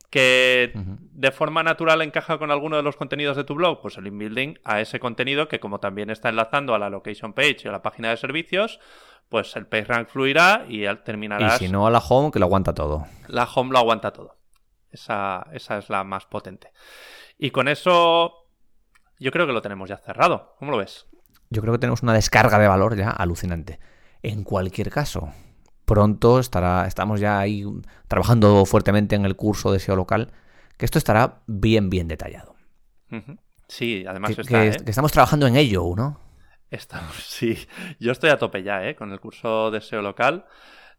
Que 0.09 0.71
de 0.75 1.31
forma 1.31 1.63
natural 1.63 2.01
encaja 2.01 2.37
con 2.37 2.51
alguno 2.51 2.77
de 2.77 2.83
los 2.83 2.95
contenidos 2.95 3.35
de 3.35 3.43
tu 3.43 3.55
blog, 3.55 3.81
pues 3.81 3.97
el 3.97 4.07
inbuilding 4.07 4.59
a 4.63 4.79
ese 4.81 4.99
contenido 4.99 5.47
que 5.47 5.59
como 5.59 5.79
también 5.79 6.09
está 6.09 6.29
enlazando 6.29 6.73
a 6.73 6.79
la 6.79 6.89
location 6.89 7.33
page 7.33 7.61
y 7.65 7.67
a 7.67 7.71
la 7.71 7.81
página 7.81 8.09
de 8.09 8.17
servicios, 8.17 8.79
pues 9.29 9.55
el 9.55 9.65
PageRank 9.65 10.09
fluirá 10.09 10.65
y 10.67 10.85
terminarás... 11.03 11.61
Y 11.61 11.65
si 11.65 11.71
no 11.71 11.87
a 11.87 11.91
la 11.91 11.99
home, 11.99 12.31
que 12.31 12.39
lo 12.39 12.45
aguanta 12.45 12.73
todo. 12.73 13.07
La 13.27 13.45
home 13.45 13.71
lo 13.71 13.79
aguanta 13.79 14.11
todo. 14.11 14.37
Esa, 14.91 15.47
esa 15.53 15.79
es 15.79 15.89
la 15.89 16.03
más 16.03 16.25
potente. 16.27 16.71
Y 17.37 17.49
con 17.49 17.67
eso 17.67 18.43
yo 19.19 19.31
creo 19.31 19.47
que 19.47 19.53
lo 19.53 19.61
tenemos 19.61 19.89
ya 19.89 19.97
cerrado. 19.97 20.55
¿Cómo 20.59 20.71
lo 20.71 20.77
ves? 20.77 21.07
Yo 21.53 21.61
creo 21.61 21.73
que 21.73 21.79
tenemos 21.79 22.03
una 22.03 22.13
descarga 22.13 22.59
de 22.59 22.67
valor 22.67 22.97
ya 22.97 23.09
alucinante. 23.09 23.79
En 24.21 24.43
cualquier 24.43 24.89
caso, 24.89 25.31
pronto 25.85 26.39
estará, 26.39 26.87
estamos 26.87 27.19
ya 27.19 27.39
ahí 27.39 27.63
trabajando 28.07 28.65
fuertemente 28.65 29.15
en 29.15 29.25
el 29.25 29.35
curso 29.35 29.71
de 29.71 29.79
SEO 29.79 29.95
local, 29.95 30.31
que 30.77 30.85
esto 30.85 30.97
estará 30.97 31.41
bien, 31.47 31.89
bien 31.89 32.07
detallado. 32.07 32.55
Sí, 33.67 34.03
además 34.07 34.35
que, 34.35 34.41
está, 34.41 34.65
¿eh? 34.65 34.77
que, 34.83 34.89
estamos 34.89 35.11
trabajando 35.11 35.45
en 35.45 35.55
ello, 35.55 35.93
¿no? 35.95 36.19
Estamos, 36.71 37.15
sí. 37.27 37.57
Yo 37.99 38.11
estoy 38.11 38.31
a 38.31 38.37
tope 38.37 38.63
ya, 38.63 38.87
¿eh? 38.87 38.95
Con 38.95 39.11
el 39.11 39.19
curso 39.19 39.69
de 39.69 39.81
SEO 39.81 40.01
local. 40.01 40.45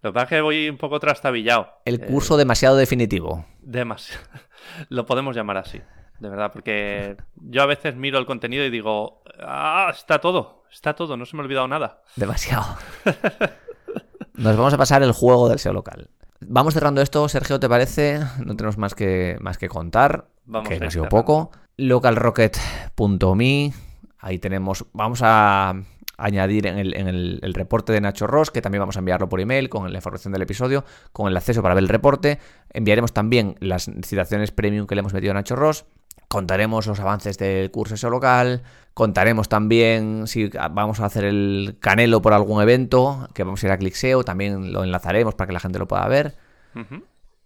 Lo 0.02 0.10
que 0.10 0.14
pasa 0.14 0.24
es 0.24 0.28
que 0.28 0.40
voy 0.42 0.68
un 0.68 0.76
poco 0.76 1.00
trastabillado. 1.00 1.72
El 1.84 1.98
curso 2.00 2.36
demasiado 2.36 2.76
definitivo. 2.76 3.46
Demasiado. 3.60 4.24
Lo 4.90 5.06
podemos 5.06 5.34
llamar 5.34 5.56
así 5.56 5.80
de 6.18 6.28
verdad, 6.28 6.52
porque 6.52 7.16
yo 7.36 7.62
a 7.62 7.66
veces 7.66 7.96
miro 7.96 8.18
el 8.18 8.26
contenido 8.26 8.64
y 8.64 8.70
digo, 8.70 9.22
ah, 9.40 9.92
está 9.94 10.20
todo, 10.20 10.64
está 10.70 10.94
todo, 10.94 11.16
no 11.16 11.26
se 11.26 11.36
me 11.36 11.42
ha 11.42 11.44
olvidado 11.44 11.68
nada. 11.68 12.02
Demasiado. 12.16 12.76
Nos 14.34 14.56
vamos 14.56 14.74
a 14.74 14.78
pasar 14.78 15.02
el 15.02 15.12
juego 15.12 15.48
del 15.48 15.58
SEO 15.58 15.72
local. 15.72 16.10
Vamos 16.40 16.74
cerrando 16.74 17.00
esto, 17.00 17.28
Sergio, 17.28 17.60
¿te 17.60 17.68
parece? 17.68 18.20
No 18.44 18.56
tenemos 18.56 18.78
más 18.78 18.94
que, 18.94 19.36
más 19.40 19.58
que 19.58 19.68
contar, 19.68 20.26
vamos 20.44 20.68
que 20.68 20.80
no 20.80 20.86
ha 20.86 20.90
sido 20.90 21.08
poco. 21.08 21.50
Localrocket.me, 21.76 23.72
ahí 24.18 24.38
tenemos, 24.38 24.86
vamos 24.92 25.20
a 25.22 25.74
añadir 26.16 26.66
en, 26.66 26.78
el, 26.78 26.94
en 26.94 27.08
el, 27.08 27.54
reporte 27.54 27.92
de 27.92 28.00
Nacho 28.00 28.26
Ross, 28.26 28.50
que 28.50 28.62
también 28.62 28.80
vamos 28.80 28.96
a 28.96 29.00
enviarlo 29.00 29.28
por 29.28 29.40
email 29.40 29.68
con 29.68 29.90
la 29.90 29.98
información 29.98 30.32
del 30.32 30.42
episodio, 30.42 30.84
con 31.12 31.28
el 31.28 31.36
acceso 31.36 31.62
para 31.62 31.74
ver 31.74 31.82
el 31.82 31.88
reporte. 31.88 32.38
Enviaremos 32.70 33.12
también 33.12 33.56
las 33.60 33.90
citaciones 34.04 34.50
premium 34.50 34.86
que 34.86 34.94
le 34.94 35.00
hemos 35.00 35.14
metido 35.14 35.32
a 35.32 35.34
Nacho 35.34 35.56
Ross. 35.56 35.86
Contaremos 36.34 36.88
los 36.88 36.98
avances 36.98 37.38
del 37.38 37.70
curso 37.70 37.96
SEO 37.96 38.10
local, 38.10 38.64
contaremos 38.92 39.48
también 39.48 40.26
si 40.26 40.48
vamos 40.48 40.98
a 40.98 41.04
hacer 41.04 41.22
el 41.22 41.76
canelo 41.78 42.22
por 42.22 42.32
algún 42.32 42.60
evento, 42.60 43.28
que 43.34 43.44
vamos 43.44 43.62
a 43.62 43.66
ir 43.66 43.72
a 43.72 43.78
ClickSEO, 43.78 44.24
también 44.24 44.72
lo 44.72 44.82
enlazaremos 44.82 45.36
para 45.36 45.46
que 45.46 45.52
la 45.52 45.60
gente 45.60 45.78
lo 45.78 45.86
pueda 45.86 46.08
ver. 46.08 46.34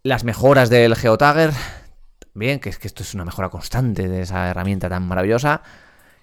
Las 0.05 0.24
mejoras 0.24 0.70
del 0.70 0.97
Geotagger, 0.97 1.51
bien, 2.32 2.61
que 2.61 2.70
es 2.70 2.78
que 2.78 2.86
esto 2.86 3.03
es 3.03 3.12
una 3.12 3.26
mejora 3.26 3.51
constante 3.51 4.09
de 4.09 4.22
esa 4.22 4.49
herramienta 4.49 4.89
tan 4.89 5.07
maravillosa. 5.07 5.61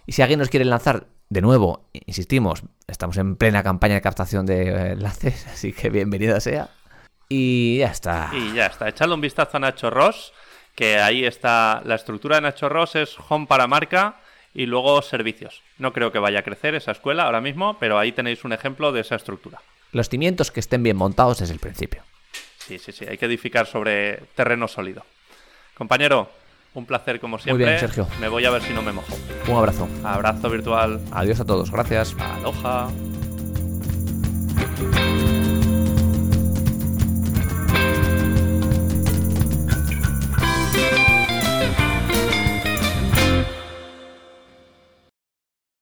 Y 0.08 0.14
si 0.14 0.24
alguien 0.24 0.40
nos 0.40 0.50
quiere 0.50 0.66
lanzar, 0.66 1.06
de 1.30 1.42
nuevo, 1.42 1.88
insistimos, 1.94 2.64
estamos 2.88 3.18
en 3.18 3.36
plena 3.36 3.62
campaña 3.62 3.94
de 3.94 4.02
captación 4.02 4.48
de 4.48 4.94
enlaces, 4.94 5.46
así 5.54 5.72
que 5.72 5.92
bienvenida 5.92 6.40
sea. 6.40 6.72
Y 7.30 7.78
ya 7.78 7.92
está. 7.92 8.32
Y 8.34 8.54
ya 8.54 8.66
está. 8.66 8.90
Echadle 8.90 9.14
un 9.14 9.22
vistazo 9.22 9.58
a 9.58 9.60
Nacho 9.60 9.92
Ross 9.92 10.34
que 10.76 11.00
ahí 11.00 11.26
está 11.26 11.82
la 11.86 11.96
estructura 11.96 12.36
de 12.36 12.42
Nacho 12.44 12.70
Ross, 12.70 12.96
es 12.96 13.16
home 13.30 13.48
para 13.48 13.68
marca 13.68 14.18
y 14.54 14.66
luego 14.66 15.02
servicios. 15.02 15.62
No 15.78 15.94
creo 15.94 16.12
que 16.12 16.20
vaya 16.20 16.40
a 16.40 16.44
crecer 16.44 16.76
esa 16.76 16.92
escuela 16.92 17.24
ahora 17.24 17.42
mismo, 17.42 17.78
pero 17.80 17.98
ahí 17.98 18.12
tenéis 18.12 18.44
un 18.44 18.54
ejemplo 18.54 18.92
de 18.92 19.02
esa 19.02 19.16
estructura. 19.16 19.60
Los 19.92 20.10
cimientos 20.10 20.52
que 20.52 20.60
estén 20.60 20.84
bien 20.84 20.98
montados 20.98 21.40
desde 21.40 21.54
el 21.54 21.60
principio. 21.60 22.04
Sí, 22.58 22.80
sí, 22.80 22.92
sí, 22.92 23.06
hay 23.06 23.18
que 23.18 23.26
edificar 23.26 23.68
sobre 23.68 24.18
terreno 24.36 24.68
sólido. 24.68 25.06
Compañero, 25.76 26.30
un 26.74 26.86
placer 26.86 27.20
como 27.20 27.38
siempre. 27.38 27.66
Muy 27.66 27.74
bien, 27.74 27.80
Sergio. 27.80 28.08
Me 28.20 28.28
voy 28.28 28.46
a 28.46 28.50
ver 28.50 28.62
si 28.62 28.74
no 28.74 28.82
me 28.82 28.92
mojo. 28.92 29.16
Un 29.48 29.56
abrazo. 29.56 29.88
Abrazo 30.04 30.50
virtual. 30.50 31.00
Adiós 31.12 31.40
a 31.40 31.46
todos, 31.46 31.72
gracias. 31.72 32.16
Aloha. 32.20 32.90